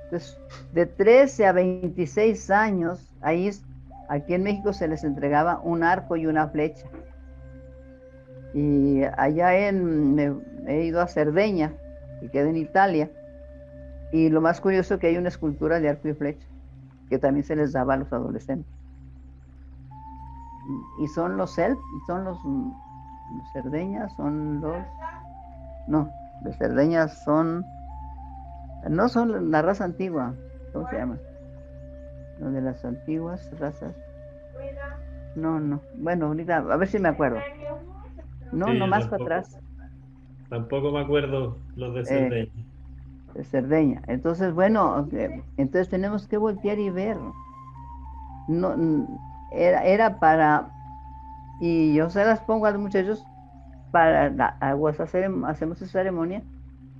Entonces, 0.05 0.39
de 0.73 0.85
13 0.85 1.47
a 1.47 1.51
26 1.51 2.51
años, 2.51 3.11
ahí 3.21 3.49
aquí 4.07 4.33
en 4.33 4.43
México 4.43 4.71
se 4.71 4.87
les 4.87 5.03
entregaba 5.03 5.59
un 5.61 5.83
arco 5.83 6.15
y 6.15 6.27
una 6.27 6.47
flecha. 6.47 6.85
Y 8.55 9.03
allá 9.17 9.67
en, 9.67 10.15
me, 10.15 10.33
he 10.65 10.85
ido 10.85 10.99
a 11.01 11.07
Cerdeña, 11.07 11.73
que 12.19 12.31
queda 12.31 12.49
en 12.49 12.57
Italia, 12.57 13.11
y 14.11 14.29
lo 14.29 14.41
más 14.41 14.59
curioso 14.59 14.97
que 14.97 15.07
hay 15.07 15.17
una 15.17 15.29
escultura 15.29 15.79
de 15.79 15.89
arco 15.89 16.07
y 16.07 16.13
flecha, 16.13 16.47
que 17.09 17.19
también 17.19 17.43
se 17.43 17.55
les 17.55 17.73
daba 17.73 17.93
a 17.93 17.97
los 17.97 18.11
adolescentes 18.11 18.75
y 20.99 21.07
son 21.07 21.37
los 21.37 21.51
self, 21.51 21.79
son 22.07 22.23
los, 22.23 22.37
cerdeñas, 23.53 24.13
son 24.15 24.61
los, 24.61 24.77
no, 25.87 26.09
los 26.43 26.57
cerdeñas 26.57 27.23
son, 27.23 27.65
no 28.89 29.09
son 29.09 29.51
la 29.51 29.61
raza 29.61 29.85
antigua, 29.85 30.33
¿cómo 30.73 30.89
se 30.89 30.97
llama? 30.97 31.17
Los 32.39 32.53
de 32.53 32.61
las 32.61 32.83
antiguas 32.83 33.49
razas. 33.59 33.93
No, 35.35 35.59
no, 35.59 35.81
bueno, 35.95 36.27
ahorita, 36.27 36.57
a 36.57 36.77
ver 36.77 36.87
si 36.87 36.99
me 36.99 37.09
acuerdo. 37.09 37.39
No, 38.55 38.73
no 38.73 38.87
más 38.87 39.07
para 39.07 39.23
atrás. 39.23 39.59
Tampoco 40.49 40.91
me 40.91 41.01
acuerdo 41.01 41.57
los 41.75 41.93
de 41.93 42.01
eh, 42.01 42.05
Cerdeña. 42.05 42.51
de 43.33 43.43
Cerdeña. 43.43 44.01
Entonces, 44.07 44.53
bueno, 44.53 45.07
entonces 45.57 45.89
tenemos 45.89 46.27
que 46.27 46.37
voltear 46.37 46.79
y 46.79 46.89
ver. 46.89 47.17
No, 48.47 48.75
era, 49.51 49.83
era 49.83 50.19
para, 50.19 50.69
y 51.59 51.95
yo 51.95 52.09
se 52.09 52.23
las 52.23 52.39
pongo 52.41 52.67
a 52.67 52.71
los 52.71 52.79
muchachos, 52.79 53.25
para 53.91 54.57
aguas 54.59 54.99
hacemos 54.99 55.81
esa 55.81 55.91
ceremonia 55.91 56.43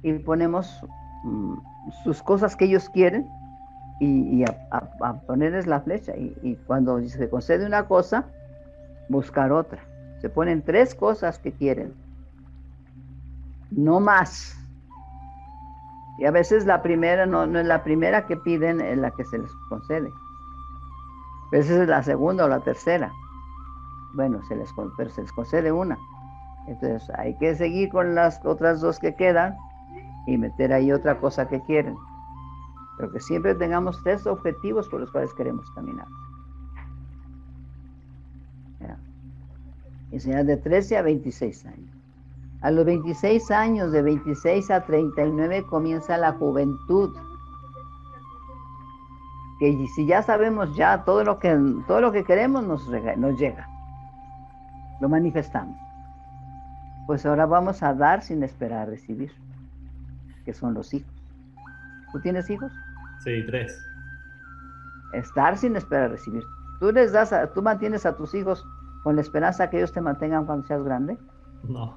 y 0.02 0.14
ponemos 0.14 0.82
mm, 1.24 1.56
sus 2.04 2.24
cosas 2.24 2.56
que 2.56 2.66
ellos 2.66 2.90
quieren 2.90 3.28
y, 4.00 4.44
a, 4.44 5.22
ponerles 5.28 5.68
la 5.68 5.82
flecha. 5.82 6.16
Y, 6.16 6.36
y, 6.42 6.56
cuando 6.68 7.02
se 7.08 7.30
concede 7.30 7.66
una 7.66 7.88
cosa, 7.88 8.26
buscar 9.10 9.52
otra. 9.52 9.80
Se 10.26 10.30
ponen 10.32 10.64
tres 10.64 10.96
cosas 10.96 11.38
que 11.38 11.52
quieren, 11.52 11.94
no 13.70 14.00
más. 14.00 14.58
Y 16.18 16.26
a 16.26 16.32
veces 16.32 16.66
la 16.66 16.82
primera 16.82 17.28
no, 17.28 17.46
no 17.46 17.60
es 17.60 17.68
la 17.68 17.84
primera 17.84 18.26
que 18.26 18.36
piden, 18.36 18.82
es 18.82 18.98
la 18.98 19.12
que 19.12 19.24
se 19.26 19.38
les 19.38 19.52
concede. 19.70 20.12
Esa 21.52 21.84
es 21.84 21.88
la 21.88 22.02
segunda 22.02 22.46
o 22.46 22.48
la 22.48 22.60
tercera. 22.60 23.14
Bueno, 24.16 24.42
se 24.48 24.56
les, 24.56 24.74
pero 24.98 25.12
se 25.12 25.22
les 25.22 25.32
concede 25.32 25.72
una. 25.72 25.96
Entonces 26.66 27.08
hay 27.20 27.38
que 27.38 27.54
seguir 27.54 27.90
con 27.90 28.16
las 28.16 28.44
otras 28.48 28.82
dos 28.82 28.98
que 28.98 29.14
quedan 29.14 29.56
y 30.26 30.40
meter 30.40 30.74
ahí 30.74 30.92
otra 30.92 31.20
cosa 31.20 31.48
que 31.48 31.62
quieren. 31.62 31.96
Pero 32.98 33.12
que 33.12 33.20
siempre 33.20 33.54
tengamos 33.54 34.02
tres 34.02 34.26
objetivos 34.26 34.90
por 34.90 35.02
los 35.02 35.12
cuales 35.12 35.32
queremos 35.36 35.70
caminar. 35.76 36.08
Enseñar 40.16 40.46
de 40.46 40.56
13 40.56 40.96
a 40.96 41.02
26 41.02 41.66
años. 41.66 41.94
A 42.62 42.72
los 42.72 42.86
26 42.86 43.52
años, 43.52 43.92
de 43.92 44.02
26 44.02 44.72
a 44.72 44.86
39, 44.86 45.66
comienza 45.70 46.18
la 46.18 46.32
juventud 46.32 47.14
que 49.60 49.88
si 49.94 50.08
ya 50.08 50.22
sabemos 50.22 50.74
ya 50.78 51.04
todo 51.04 51.26
lo 51.26 51.38
que, 51.38 51.54
todo 51.86 52.00
lo 52.00 52.14
que 52.14 52.24
queremos 52.24 52.64
nos, 52.64 52.90
nos 53.18 53.38
llega, 53.38 53.68
lo 55.02 55.10
manifestamos. 55.10 55.78
Pues 57.08 57.26
ahora 57.26 57.46
vamos 57.46 57.84
a 57.84 57.94
dar 57.94 58.22
sin 58.22 58.42
esperar 58.42 58.88
recibir, 58.88 59.34
que 60.46 60.54
son 60.54 60.74
los 60.74 60.94
hijos. 60.94 61.12
¿Tú 62.14 62.22
tienes 62.22 62.50
hijos? 62.50 62.72
Sí, 63.26 63.44
tres. 63.48 63.78
Estar 65.12 65.58
sin 65.58 65.76
esperar 65.76 66.12
recibir. 66.12 66.44
¿Tú 66.80 66.94
les 66.94 67.12
das, 67.12 67.34
tú 67.54 67.62
mantienes 67.62 68.06
a 68.06 68.16
tus 68.16 68.34
hijos 68.34 68.66
con 69.06 69.16
la 69.16 69.22
esperanza 69.22 69.70
que 69.70 69.78
ellos 69.78 69.92
te 69.92 70.02
mantengan 70.02 70.48
cuando 70.48 70.66
seas 70.66 70.84
grande? 70.84 71.16
No. 71.62 71.96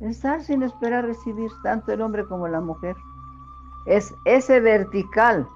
Estar 0.00 0.42
sin 0.42 0.62
esperar 0.62 1.06
recibir 1.06 1.50
tanto 1.62 1.90
el 1.90 2.02
hombre 2.02 2.26
como 2.26 2.46
la 2.48 2.60
mujer. 2.60 2.94
Es 3.86 4.14
ese 4.26 4.60
vertical 4.60 5.48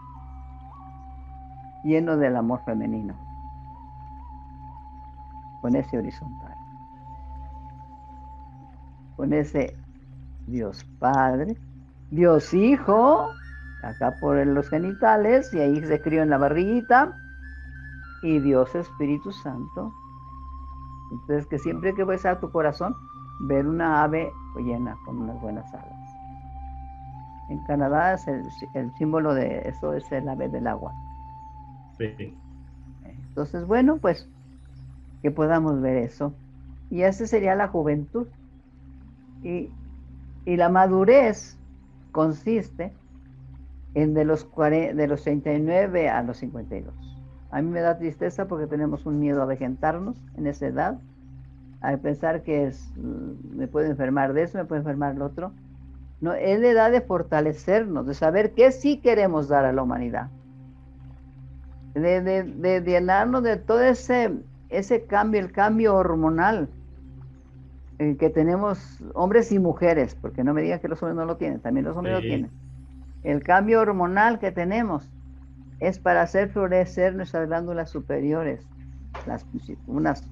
lleno 1.84 2.16
del 2.16 2.36
amor 2.36 2.62
femenino. 2.64 3.14
Con 5.60 5.76
ese 5.76 5.98
horizontal. 5.98 6.56
Con 9.16 9.34
ese 9.34 9.76
Dios 10.46 10.86
Padre, 10.98 11.54
Dios 12.10 12.54
Hijo, 12.54 13.28
acá 13.82 14.16
por 14.18 14.46
los 14.46 14.70
genitales, 14.70 15.52
y 15.52 15.60
ahí 15.60 15.84
se 15.84 16.00
crió 16.00 16.22
en 16.22 16.30
la 16.30 16.38
barriguita, 16.38 17.14
y 18.22 18.38
Dios 18.38 18.74
Espíritu 18.74 19.32
Santo. 19.32 19.92
Entonces, 21.10 21.46
que 21.46 21.58
siempre 21.58 21.94
que 21.94 22.04
ves 22.04 22.24
a 22.26 22.38
tu 22.40 22.50
corazón, 22.50 22.94
ver 23.40 23.66
una 23.66 24.02
ave 24.02 24.32
llena 24.58 24.96
con 25.04 25.18
unas 25.18 25.40
buenas 25.40 25.72
alas. 25.74 26.10
En 27.48 27.58
Canadá 27.64 28.14
es 28.14 28.28
el, 28.28 28.92
símbolo 28.96 29.34
de 29.34 29.68
eso 29.68 29.94
es 29.94 30.10
el 30.12 30.28
ave 30.28 30.48
del 30.48 30.66
agua. 30.66 30.94
Sí. 31.98 32.34
Entonces, 33.04 33.66
bueno, 33.66 33.96
pues 33.96 34.28
que 35.22 35.30
podamos 35.30 35.80
ver 35.80 35.96
eso. 35.96 36.32
Y 36.90 37.02
esa 37.02 37.26
sería 37.26 37.54
la 37.54 37.68
juventud. 37.68 38.26
Y, 39.42 39.70
y 40.44 40.56
la 40.56 40.68
madurez 40.68 41.58
consiste 42.12 42.92
en 43.94 44.14
de 44.14 44.24
los, 44.24 44.48
de 44.56 45.06
los 45.08 45.22
39 45.22 46.08
a 46.08 46.22
los 46.22 46.38
52. 46.38 47.09
A 47.50 47.60
mí 47.62 47.68
me 47.68 47.80
da 47.80 47.98
tristeza 47.98 48.46
porque 48.46 48.66
tenemos 48.66 49.06
un 49.06 49.18
miedo 49.18 49.42
a 49.42 49.46
vegetarnos 49.46 50.16
en 50.36 50.46
esa 50.46 50.66
edad, 50.66 50.98
a 51.80 51.96
pensar 51.96 52.42
que 52.42 52.66
es, 52.66 52.92
mm, 52.96 53.56
me 53.56 53.66
puedo 53.66 53.86
enfermar 53.86 54.32
de 54.32 54.42
eso, 54.42 54.58
me 54.58 54.64
puedo 54.64 54.80
enfermar 54.80 55.14
del 55.14 55.22
otro. 55.22 55.52
No, 56.20 56.32
es 56.34 56.60
la 56.60 56.68
edad 56.68 56.90
de 56.90 57.00
fortalecernos, 57.00 58.06
de 58.06 58.14
saber 58.14 58.52
qué 58.52 58.72
sí 58.72 58.98
queremos 58.98 59.48
dar 59.48 59.64
a 59.64 59.72
la 59.72 59.82
humanidad. 59.82 60.28
De, 61.94 62.20
de, 62.20 62.44
de 62.44 62.80
llenarnos 62.82 63.42
de 63.42 63.56
todo 63.56 63.82
ese, 63.82 64.32
ese 64.68 65.04
cambio, 65.06 65.40
el 65.40 65.50
cambio 65.50 65.96
hormonal 65.96 66.68
eh, 68.00 68.16
que 68.16 68.30
tenemos 68.30 69.02
hombres 69.12 69.52
y 69.52 69.58
mujeres, 69.58 70.14
porque 70.14 70.42
no 70.42 70.54
me 70.54 70.62
digan 70.62 70.80
que 70.80 70.88
los 70.88 71.02
hombres 71.02 71.16
no 71.16 71.26
lo 71.26 71.36
tienen, 71.36 71.60
también 71.60 71.84
los 71.84 71.94
hombres 71.94 72.14
lo 72.14 72.20
tienen. 72.20 72.50
El 73.22 73.42
cambio 73.42 73.80
hormonal 73.80 74.38
que 74.38 74.52
tenemos 74.52 75.10
es 75.80 75.98
para 75.98 76.22
hacer 76.22 76.50
florecer 76.50 77.14
nuestras 77.14 77.48
glándulas 77.48 77.90
superiores, 77.90 78.66
las, 79.26 79.46
unas 79.86 80.24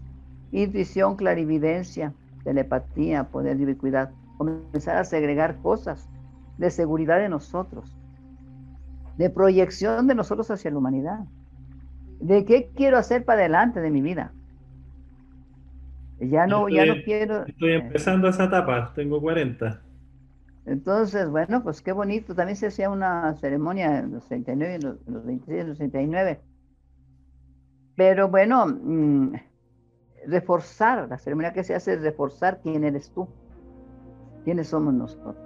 intuición, 0.53 1.16
clarividencia, 1.16 2.12
telepatía, 2.44 3.24
poder 3.24 3.57
de 3.57 3.64
ubicuidad, 3.64 4.11
comenzar 4.36 4.96
a 4.96 5.05
segregar 5.05 5.57
cosas 5.57 6.09
de 6.59 6.70
seguridad 6.70 7.18
de 7.18 7.28
nosotros, 7.28 7.96
de 9.16 9.30
proyección 9.30 10.07
de 10.07 10.14
nosotros 10.14 10.51
hacia 10.51 10.70
la 10.70 10.78
humanidad, 10.78 11.20
de 12.20 12.44
qué 12.44 12.70
quiero 12.74 12.99
hacer 12.99 13.24
para 13.24 13.40
adelante 13.40 13.80
de 13.80 13.90
mi 13.90 14.03
vida. 14.03 14.32
Ya 16.20 16.46
no, 16.46 16.68
ya 16.68 16.84
no 16.84 16.94
quiero. 17.05 17.46
Estoy 17.46 17.72
empezando 17.72 18.28
esa 18.28 18.44
etapa, 18.44 18.92
tengo 18.94 19.20
40. 19.20 19.80
Entonces, 20.68 21.30
bueno, 21.30 21.62
pues 21.62 21.80
qué 21.80 21.92
bonito. 21.92 22.34
También 22.34 22.56
se 22.56 22.66
hacía 22.66 22.90
una 22.90 23.34
ceremonia 23.36 23.98
en 23.98 24.12
los 24.12 24.26
39, 24.26 24.74
en 24.74 24.84
los, 24.84 25.06
los 25.06 25.24
26, 25.24 25.60
en 25.60 25.68
los 25.68 25.78
39. 25.78 26.40
Pero 27.96 28.28
bueno, 28.28 28.66
mm, 28.66 29.32
reforzar, 30.26 31.08
la 31.08 31.18
ceremonia 31.18 31.54
que 31.54 31.64
se 31.64 31.74
hace 31.74 31.94
es 31.94 32.02
reforzar 32.02 32.60
quién 32.62 32.84
eres 32.84 33.10
tú, 33.10 33.26
quiénes 34.44 34.68
somos 34.68 34.92
nosotros. 34.92 35.36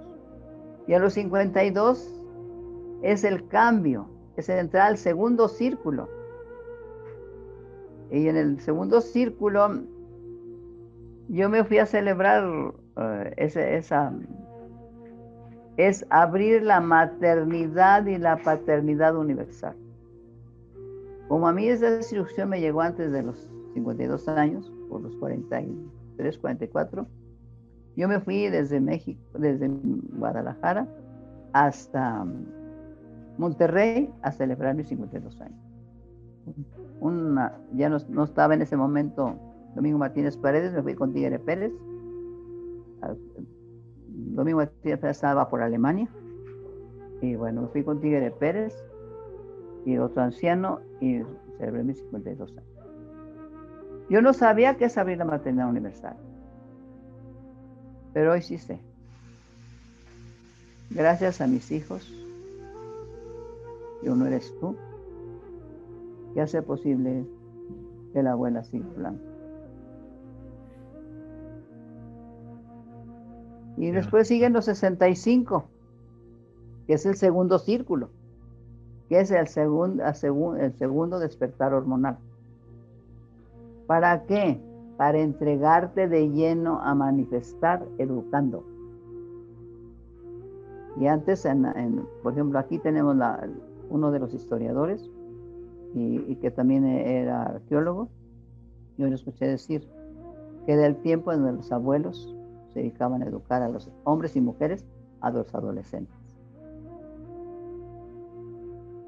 Y 0.87 0.93
a 0.93 0.99
los 0.99 1.13
52 1.13 2.21
es 3.01 3.23
el 3.23 3.47
cambio, 3.47 4.09
es 4.35 4.49
entrar 4.49 4.87
al 4.87 4.97
segundo 4.97 5.47
círculo. 5.47 6.09
Y 8.11 8.27
en 8.27 8.35
el 8.35 8.59
segundo 8.59 8.99
círculo 8.99 9.83
yo 11.29 11.49
me 11.49 11.63
fui 11.63 11.79
a 11.79 11.85
celebrar 11.85 12.73
eh, 12.97 13.33
ese, 13.37 13.77
esa 13.77 14.13
es 15.77 16.05
abrir 16.09 16.63
la 16.63 16.79
maternidad 16.79 18.05
y 18.05 18.17
la 18.17 18.37
paternidad 18.37 19.15
universal. 19.15 19.75
Como 21.27 21.47
a 21.47 21.53
mí 21.53 21.67
esa 21.67 21.95
instrucción 21.95 22.49
me 22.49 22.61
llegó 22.61 22.81
antes 22.81 23.11
de 23.11 23.23
los 23.23 23.49
52 23.73 24.27
años, 24.27 24.71
por 24.89 25.01
los 25.01 25.15
43, 25.15 26.37
44, 26.37 27.07
yo 27.95 28.07
me 28.07 28.19
fui 28.19 28.49
desde 28.49 28.79
México, 28.79 29.21
desde 29.37 29.67
Guadalajara 29.67 30.87
hasta 31.53 32.25
Monterrey 33.37 34.11
a 34.21 34.31
celebrar 34.31 34.75
mis 34.75 34.87
52 34.87 35.41
años. 35.41 35.57
Ya 37.73 37.89
no, 37.89 37.97
no, 38.09 38.23
estaba 38.23 38.53
en 38.53 38.61
ese 38.61 38.77
momento 38.77 39.35
Domingo 39.75 39.97
Martínez 39.97 40.37
Paredes, 40.37 40.73
me 40.73 40.83
fui 40.83 40.93
con 40.93 41.13
Tigre 41.13 41.39
Pérez 41.39 41.73
Domingo 44.13 44.61
estaba 44.83 45.49
por 45.49 45.61
Alemania. 45.61 46.07
Y 47.21 47.35
bueno, 47.35 47.69
fui 47.71 47.83
con 47.83 47.99
Tigre 47.99 48.31
Pérez 48.31 48.75
y 49.85 49.97
otro 49.97 50.21
anciano 50.21 50.81
y 51.01 51.21
celebré 51.57 51.83
mis 51.83 51.97
52 51.99 52.51
años. 52.51 52.63
Yo 54.09 54.21
no 54.21 54.33
sabía 54.33 54.75
qué 54.77 54.85
es 54.85 54.97
abrir 54.97 55.17
la 55.17 55.25
maternidad 55.25 55.69
universal, 55.69 56.15
pero 58.13 58.33
hoy 58.33 58.41
sí 58.41 58.57
sé. 58.57 58.79
Gracias 60.89 61.41
a 61.41 61.47
mis 61.47 61.71
hijos, 61.71 62.13
y 64.03 64.09
uno 64.09 64.27
eres 64.27 64.53
tú, 64.59 64.75
que 66.33 66.41
hace 66.41 66.61
posible 66.61 67.25
que 68.11 68.21
la 68.21 68.33
abuela 68.33 68.63
siga 68.63 69.13
Y 73.77 73.91
después 73.91 74.27
siguen 74.27 74.53
los 74.53 74.65
65, 74.65 75.65
que 76.87 76.93
es 76.93 77.05
el 77.05 77.15
segundo 77.15 77.59
círculo, 77.59 78.09
que 79.09 79.19
es 79.19 79.31
el, 79.31 79.47
segundo 79.47 80.03
el 80.57 80.73
segundo 80.73 81.19
despertar 81.19 81.73
hormonal. 81.73 82.17
¿Para 83.87 84.25
qué? 84.25 84.59
Para 84.97 85.19
entregarte 85.19 86.07
de 86.07 86.29
lleno 86.29 86.79
a 86.81 86.93
manifestar 86.93 87.83
educando. 87.97 88.63
Y 90.99 91.07
antes, 91.07 91.47
por 92.21 92.33
ejemplo, 92.33 92.59
aquí 92.59 92.77
tenemos 92.77 93.15
la, 93.15 93.49
uno 93.89 94.11
de 94.11 94.19
los 94.19 94.33
historiadores 94.33 95.09
y, 95.95 96.23
y, 96.27 96.35
que 96.35 96.51
también 96.51 96.85
era 96.85 97.43
arqueólogo. 97.43 98.09
Yo 98.97 99.07
le 99.07 99.15
escuché 99.15 99.47
decir 99.47 99.87
que 100.67 100.77
del 100.77 100.95
tiempo 100.97 101.31
en 101.31 101.43
los 101.55 101.71
abuelos 101.71 102.35
se 102.73 102.79
dedicaban 102.79 103.21
a 103.21 103.25
educar 103.25 103.61
a 103.61 103.69
los 103.69 103.91
hombres 104.03 104.35
y 104.35 104.41
mujeres 104.41 104.85
a 105.21 105.29
los 105.31 105.53
adolescentes. 105.53 106.15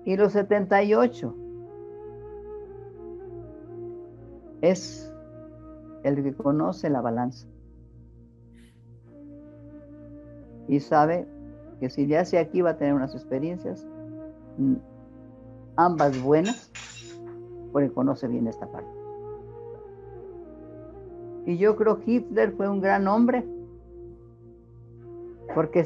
Y 0.06 0.16
los 0.18 0.34
78 0.34 1.36
es 4.62 5.12
el 6.04 6.24
que 6.24 6.34
conoce 6.34 6.90
la 6.90 7.02
balanza 7.02 7.48
y 10.68 10.80
sabe 10.80 11.28
que 11.80 11.90
si 11.90 12.08
ya 12.08 12.22
hace 12.22 12.38
aquí 12.38 12.62
va 12.62 12.72
a 12.72 12.78
tener 12.78 12.94
unas 12.94 13.14
experiencias, 13.14 13.86
mm, 14.58 14.76
ambas 15.76 16.22
buenas, 16.22 16.72
porque 17.72 17.92
conoce 17.92 18.28
bien 18.28 18.48
esta 18.48 18.68
parte. 18.68 18.90
Y 21.46 21.58
yo 21.58 21.76
creo 21.76 22.00
que 22.00 22.12
Hitler 22.14 22.54
fue 22.54 22.70
un 22.70 22.82
gran 22.82 23.08
hombre 23.08 23.46
porque, 25.56 25.86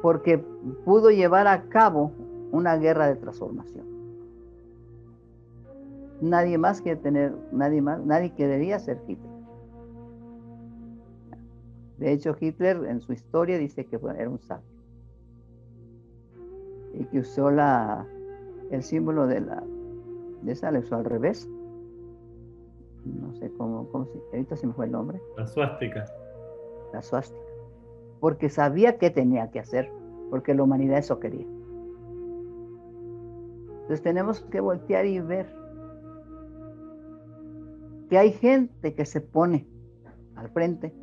porque 0.00 0.38
pudo 0.84 1.10
llevar 1.10 1.48
a 1.48 1.64
cabo 1.68 2.12
una 2.52 2.76
guerra 2.76 3.08
de 3.08 3.16
transformación. 3.16 3.84
Nadie 6.20 6.56
más 6.56 6.80
quiere 6.80 7.00
tener, 7.00 7.34
nadie 7.50 7.82
más, 7.82 8.00
nadie 8.06 8.32
querería 8.32 8.78
ser 8.78 9.02
Hitler. 9.08 9.32
De 11.98 12.12
hecho, 12.12 12.36
Hitler 12.38 12.84
en 12.84 13.00
su 13.00 13.12
historia 13.12 13.58
dice 13.58 13.84
que 13.84 13.96
era 13.96 14.30
un 14.30 14.38
sabio 14.38 14.72
y 16.94 17.04
que 17.06 17.20
usó 17.20 17.50
la, 17.50 18.06
el 18.70 18.82
símbolo 18.82 19.26
de 19.26 19.40
la 19.40 19.62
de 20.42 20.52
esa 20.52 20.70
le 20.70 20.80
usó 20.80 20.96
al 20.96 21.04
revés. 21.04 21.48
No 23.04 23.32
sé 23.34 23.50
cómo, 23.56 23.88
cómo 23.90 24.08
ahorita 24.32 24.56
se 24.56 24.66
me 24.66 24.72
fue 24.72 24.86
el 24.86 24.92
nombre. 24.92 25.20
La 25.36 25.46
suástica. 25.46 26.04
La 26.92 27.02
suástica 27.02 27.51
porque 28.22 28.48
sabía 28.48 28.98
qué 28.98 29.10
tenía 29.10 29.50
que 29.50 29.58
hacer. 29.58 29.90
porque 30.30 30.54
la 30.54 30.62
humanidad 30.62 30.96
eso 30.96 31.18
quería. 31.18 31.44
Entonces 33.80 34.00
tenemos 34.00 34.40
que 34.40 34.60
voltear 34.60 35.04
y 35.04 35.20
ver 35.20 35.54
que 38.08 38.16
hay 38.16 38.32
gente 38.32 38.94
que 38.94 39.04
se 39.04 39.20
pone 39.20 39.66
al 40.36 40.48
frente. 40.50 40.94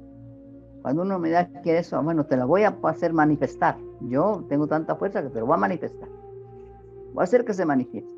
Cuando 0.81 1.03
una 1.03 1.17
humanidad 1.17 1.47
quiere 1.61 1.79
eso, 1.79 2.01
bueno, 2.01 2.25
te 2.25 2.37
la 2.37 2.45
voy 2.45 2.63
a 2.63 2.75
hacer 2.83 3.13
manifestar. 3.13 3.77
Yo 4.01 4.45
tengo 4.49 4.65
tanta 4.65 4.95
fuerza 4.95 5.21
que 5.21 5.29
te 5.29 5.41
lo 5.41 5.45
voy 5.45 5.55
a 5.55 5.57
manifestar. 5.57 6.09
Voy 7.13 7.21
a 7.21 7.23
hacer 7.23 7.45
que 7.45 7.53
se 7.53 7.65
manifieste. 7.65 8.17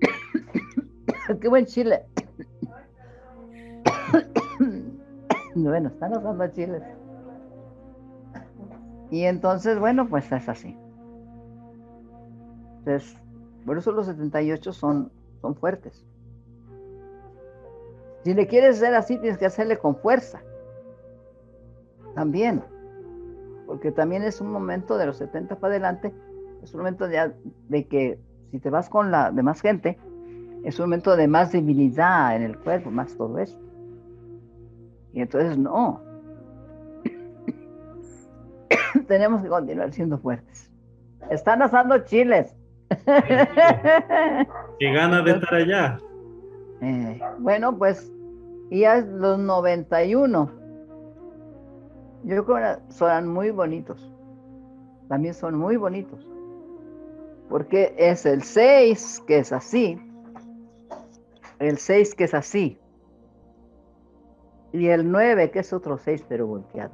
Qué 1.40 1.48
buen 1.48 1.64
chile. 1.64 2.04
bueno, 5.56 5.88
están 5.88 6.12
usando 6.12 6.46
chiles. 6.48 6.97
Y 9.10 9.24
entonces, 9.24 9.78
bueno, 9.78 10.08
pues 10.08 10.30
es 10.32 10.48
así. 10.48 10.76
Entonces, 12.78 13.16
por 13.64 13.78
eso 13.78 13.92
los 13.92 14.06
78 14.06 14.72
son, 14.72 15.10
son 15.40 15.54
fuertes. 15.54 16.04
Si 18.24 18.34
le 18.34 18.46
quieres 18.46 18.76
hacer 18.76 18.94
así, 18.94 19.18
tienes 19.18 19.38
que 19.38 19.46
hacerle 19.46 19.78
con 19.78 19.96
fuerza. 19.96 20.42
También. 22.14 22.62
Porque 23.66 23.92
también 23.92 24.22
es 24.22 24.40
un 24.40 24.50
momento 24.50 24.98
de 24.98 25.06
los 25.06 25.18
70 25.18 25.56
para 25.56 25.74
adelante, 25.74 26.12
es 26.62 26.72
un 26.72 26.80
momento 26.80 27.06
de, 27.06 27.32
de 27.68 27.86
que 27.86 28.18
si 28.50 28.58
te 28.58 28.70
vas 28.70 28.88
con 28.88 29.10
la 29.10 29.30
demás 29.30 29.60
gente, 29.60 29.98
es 30.64 30.78
un 30.78 30.86
momento 30.86 31.16
de 31.16 31.28
más 31.28 31.52
debilidad 31.52 32.34
en 32.34 32.42
el 32.42 32.58
cuerpo, 32.58 32.90
más 32.90 33.16
todo 33.16 33.38
eso. 33.38 33.58
Y 35.12 35.20
entonces 35.20 35.56
no. 35.58 36.07
Tenemos 39.08 39.42
que 39.42 39.48
continuar 39.48 39.92
siendo 39.92 40.18
fuertes. 40.18 40.70
Están 41.30 41.62
asando 41.62 41.98
chiles. 42.04 42.54
Qué 44.78 44.92
ganas 44.92 45.24
de 45.24 45.30
estar 45.32 45.54
allá. 45.54 45.98
Eh, 46.80 47.20
bueno, 47.38 47.76
pues, 47.76 48.12
y 48.70 48.84
a 48.84 49.00
los 49.00 49.38
91. 49.38 50.50
Yo 52.24 52.44
creo 52.44 52.56
que 52.56 52.92
son 52.92 53.28
muy 53.28 53.50
bonitos. 53.50 54.12
También 55.08 55.34
son 55.34 55.56
muy 55.56 55.76
bonitos. 55.76 56.26
Porque 57.48 57.94
es 57.96 58.26
el 58.26 58.42
6 58.42 59.24
que 59.26 59.38
es 59.38 59.52
así. 59.52 59.98
El 61.58 61.78
6 61.78 62.14
que 62.14 62.24
es 62.24 62.34
así. 62.34 62.78
Y 64.72 64.88
el 64.88 65.10
9 65.10 65.50
que 65.50 65.60
es 65.60 65.72
otro 65.72 65.96
6 65.96 66.26
pero 66.28 66.46
volteado. 66.46 66.92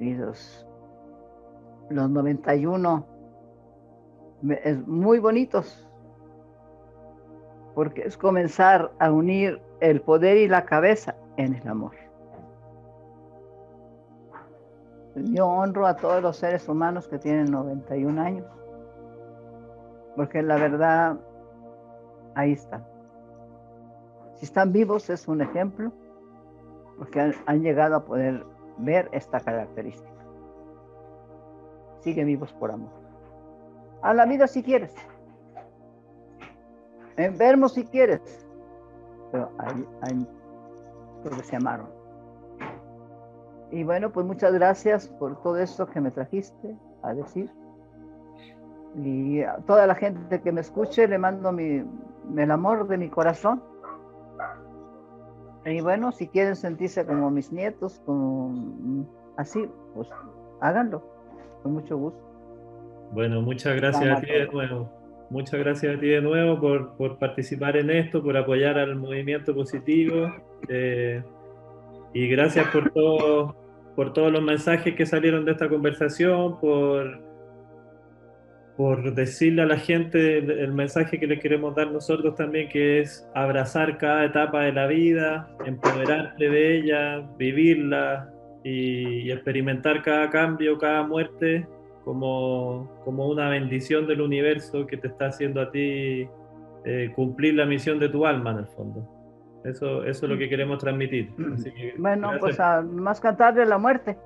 Los, 0.00 0.66
los 1.90 2.10
91 2.10 3.06
es 4.64 4.86
muy 4.86 5.18
bonitos. 5.18 5.84
Porque 7.74 8.02
es 8.02 8.16
comenzar 8.16 8.92
a 8.98 9.12
unir 9.12 9.60
el 9.80 10.00
poder 10.00 10.36
y 10.36 10.48
la 10.48 10.64
cabeza 10.64 11.14
en 11.36 11.54
el 11.54 11.68
amor. 11.68 11.92
Yo 15.16 15.46
honro 15.46 15.86
a 15.86 15.96
todos 15.96 16.22
los 16.22 16.36
seres 16.36 16.68
humanos 16.68 17.08
que 17.08 17.18
tienen 17.18 17.50
91 17.50 18.20
años, 18.20 18.46
porque 20.16 20.42
la 20.42 20.56
verdad, 20.56 21.18
ahí 22.34 22.52
está. 22.52 22.86
Si 24.34 24.44
están 24.44 24.72
vivos 24.72 25.10
es 25.10 25.26
un 25.26 25.40
ejemplo, 25.40 25.92
porque 26.98 27.32
han, 27.46 27.62
llegado 27.62 27.96
a 27.96 28.04
poder 28.04 28.44
ver 28.78 29.08
esta 29.12 29.40
característica. 29.40 30.08
Siguen 32.00 32.26
vivos 32.26 32.52
por 32.54 32.70
amor. 32.70 32.90
A 34.02 34.14
la 34.14 34.26
vida 34.26 34.46
si 34.46 34.62
quieres. 34.62 34.94
Enfermos 37.16 37.74
si 37.74 37.84
quieres. 37.84 38.46
Pero 39.32 39.50
hay, 39.58 39.86
hay 40.02 40.26
que 41.36 41.44
se 41.44 41.56
amaron. 41.56 41.88
Y 43.70 43.84
bueno, 43.84 44.10
pues 44.10 44.24
muchas 44.24 44.52
gracias 44.52 45.08
por 45.08 45.40
todo 45.42 45.58
esto 45.58 45.86
que 45.86 46.00
me 46.00 46.10
trajiste 46.10 46.76
a 47.02 47.12
decir. 47.12 47.50
Y 48.96 49.42
a 49.42 49.58
toda 49.66 49.86
la 49.86 49.94
gente 49.94 50.40
que 50.40 50.52
me 50.52 50.62
escuche 50.62 51.06
le 51.06 51.18
mando 51.18 51.52
mi, 51.52 51.84
el 52.36 52.50
amor 52.50 52.88
de 52.88 52.96
mi 52.96 53.10
corazón. 53.10 53.62
Y 55.70 55.80
bueno, 55.80 56.12
si 56.12 56.28
quieren 56.28 56.56
sentirse 56.56 57.04
como 57.04 57.30
mis 57.30 57.52
nietos, 57.52 58.00
como 58.06 59.06
así, 59.36 59.68
pues 59.94 60.08
háganlo, 60.60 61.02
con 61.62 61.72
mucho 61.72 61.96
gusto. 61.96 62.20
Bueno, 63.12 63.42
muchas 63.42 63.76
gracias 63.76 64.18
a 64.18 64.20
ti 64.20 64.30
de 64.30 64.46
nuevo. 64.46 64.90
Muchas 65.30 65.60
gracias 65.60 65.96
a 65.96 66.00
ti 66.00 66.08
de 66.08 66.22
nuevo 66.22 66.58
por, 66.58 66.96
por 66.96 67.18
participar 67.18 67.76
en 67.76 67.90
esto, 67.90 68.22
por 68.22 68.36
apoyar 68.36 68.78
al 68.78 68.96
movimiento 68.96 69.54
positivo. 69.54 70.32
Eh, 70.68 71.22
y 72.14 72.28
gracias 72.28 72.66
por, 72.68 72.90
todo, 72.90 73.54
por 73.94 74.12
todos 74.14 74.32
los 74.32 74.42
mensajes 74.42 74.94
que 74.94 75.04
salieron 75.04 75.44
de 75.44 75.52
esta 75.52 75.68
conversación, 75.68 76.58
por, 76.60 77.27
por 78.78 79.12
decirle 79.12 79.62
a 79.62 79.66
la 79.66 79.76
gente 79.76 80.38
el 80.38 80.72
mensaje 80.72 81.18
que 81.18 81.26
le 81.26 81.40
queremos 81.40 81.74
dar 81.74 81.90
nosotros 81.90 82.36
también, 82.36 82.68
que 82.68 83.00
es 83.00 83.28
abrazar 83.34 83.98
cada 83.98 84.26
etapa 84.26 84.62
de 84.62 84.72
la 84.72 84.86
vida, 84.86 85.50
empoderarte 85.66 86.48
de 86.48 86.78
ella, 86.78 87.28
vivirla 87.36 88.32
y, 88.62 89.32
experimentar 89.32 90.00
cada 90.02 90.30
cambio, 90.30 90.78
cada 90.78 91.02
muerte 91.02 91.66
como, 92.04 92.88
como, 93.04 93.26
una 93.26 93.48
bendición 93.48 94.06
del 94.06 94.20
universo 94.20 94.86
que 94.86 94.96
te 94.96 95.08
está 95.08 95.26
haciendo 95.26 95.60
a 95.60 95.72
ti 95.72 96.28
eh, 96.84 97.12
cumplir 97.16 97.54
la 97.54 97.66
misión 97.66 97.98
de 97.98 98.08
tu 98.08 98.24
alma 98.24 98.52
en 98.52 98.58
el 98.58 98.66
fondo. 98.68 99.04
Eso, 99.64 100.04
eso 100.04 100.26
es 100.26 100.30
lo 100.30 100.38
que 100.38 100.48
queremos 100.48 100.78
transmitir. 100.78 101.32
bueno, 101.98 102.30
pues 102.38 102.60
a 102.60 102.82
más 102.82 103.20
cantar 103.20 103.54
de 103.54 103.66
la 103.66 103.76
muerte. 103.76 104.16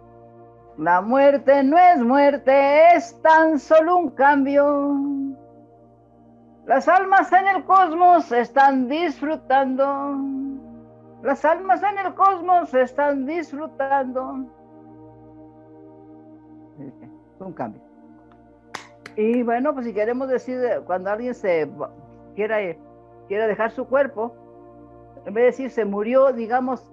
La 0.79 1.01
muerte 1.01 1.63
no 1.63 1.79
es 1.79 1.99
muerte, 1.99 2.95
es 2.95 3.21
tan 3.23 3.59
solo 3.59 3.97
un 3.97 4.11
cambio. 4.11 4.97
Las 6.67 6.89
almas 6.89 7.31
en 7.33 7.47
el 7.49 7.65
cosmos 7.65 8.33
están 8.33 8.89
disfrutando. 8.89 10.17
Las 11.23 11.45
almas 11.45 11.83
en 11.83 11.99
el 11.99 12.15
cosmos 12.15 12.73
están 12.73 13.27
disfrutando. 13.27 14.47
Es 16.79 17.41
un 17.41 17.53
cambio. 17.53 17.83
Y 19.17 19.43
bueno, 19.43 19.75
pues 19.75 19.87
si 19.87 19.93
queremos 19.93 20.29
decir, 20.29 20.59
cuando 20.87 21.11
alguien 21.11 21.35
se 21.35 21.71
quiera, 22.35 22.57
quiera 23.29 23.47
dejar 23.47 23.71
su 23.73 23.87
cuerpo, 23.87 24.35
en 25.27 25.35
vez 25.35 25.43
de 25.43 25.47
decir 25.47 25.71
se 25.71 25.85
murió, 25.85 26.33
digamos, 26.33 26.93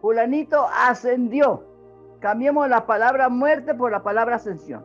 fulanito 0.00 0.66
ascendió. 0.86 1.65
Cambiemos 2.26 2.68
la 2.68 2.86
palabra 2.86 3.28
muerte 3.28 3.72
por 3.72 3.92
la 3.92 4.02
palabra 4.02 4.34
ascensión. 4.34 4.84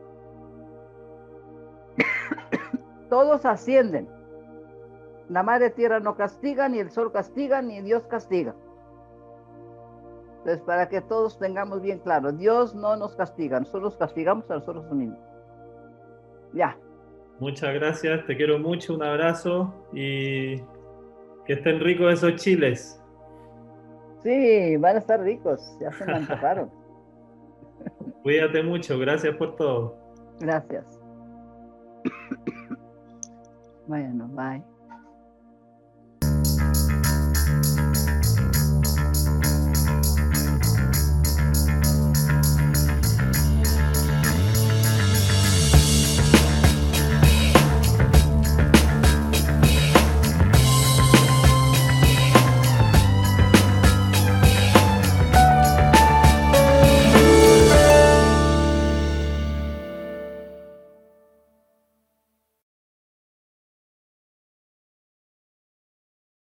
Todos 3.09 3.45
ascienden. 3.45 4.07
La 5.27 5.41
madre 5.41 5.71
tierra 5.71 5.99
no 5.99 6.15
castiga, 6.15 6.69
ni 6.69 6.77
el 6.77 6.91
sol 6.91 7.11
castiga, 7.11 7.63
ni 7.63 7.81
Dios 7.81 8.05
castiga. 8.05 8.53
Entonces, 10.37 10.61
para 10.61 10.87
que 10.87 11.01
todos 11.01 11.39
tengamos 11.39 11.81
bien 11.81 11.97
claro, 11.97 12.31
Dios 12.31 12.75
no 12.75 12.95
nos 12.95 13.15
castiga, 13.15 13.59
nosotros 13.59 13.97
castigamos 13.97 14.47
a 14.51 14.57
nosotros 14.57 14.91
mismos. 14.91 15.17
Ya. 16.53 16.77
Muchas 17.39 17.73
gracias, 17.73 18.23
te 18.27 18.37
quiero 18.37 18.59
mucho, 18.59 18.93
un 18.93 19.01
abrazo 19.01 19.73
y 19.93 20.57
que 21.47 21.53
estén 21.53 21.79
ricos 21.79 22.13
esos 22.13 22.35
chiles. 22.35 23.03
Sí, 24.21 24.77
van 24.77 24.97
a 24.97 24.99
estar 24.99 25.19
ricos, 25.19 25.75
ya 25.81 25.91
se 25.91 26.05
me 26.05 26.13
antojaron. 26.17 26.80
Cuídate 28.23 28.61
mucho, 28.63 28.97
gracias 28.99 29.35
por 29.35 29.55
todo. 29.55 29.97
Gracias. 30.39 30.85
Bueno, 33.87 34.27
bye. 34.29 34.63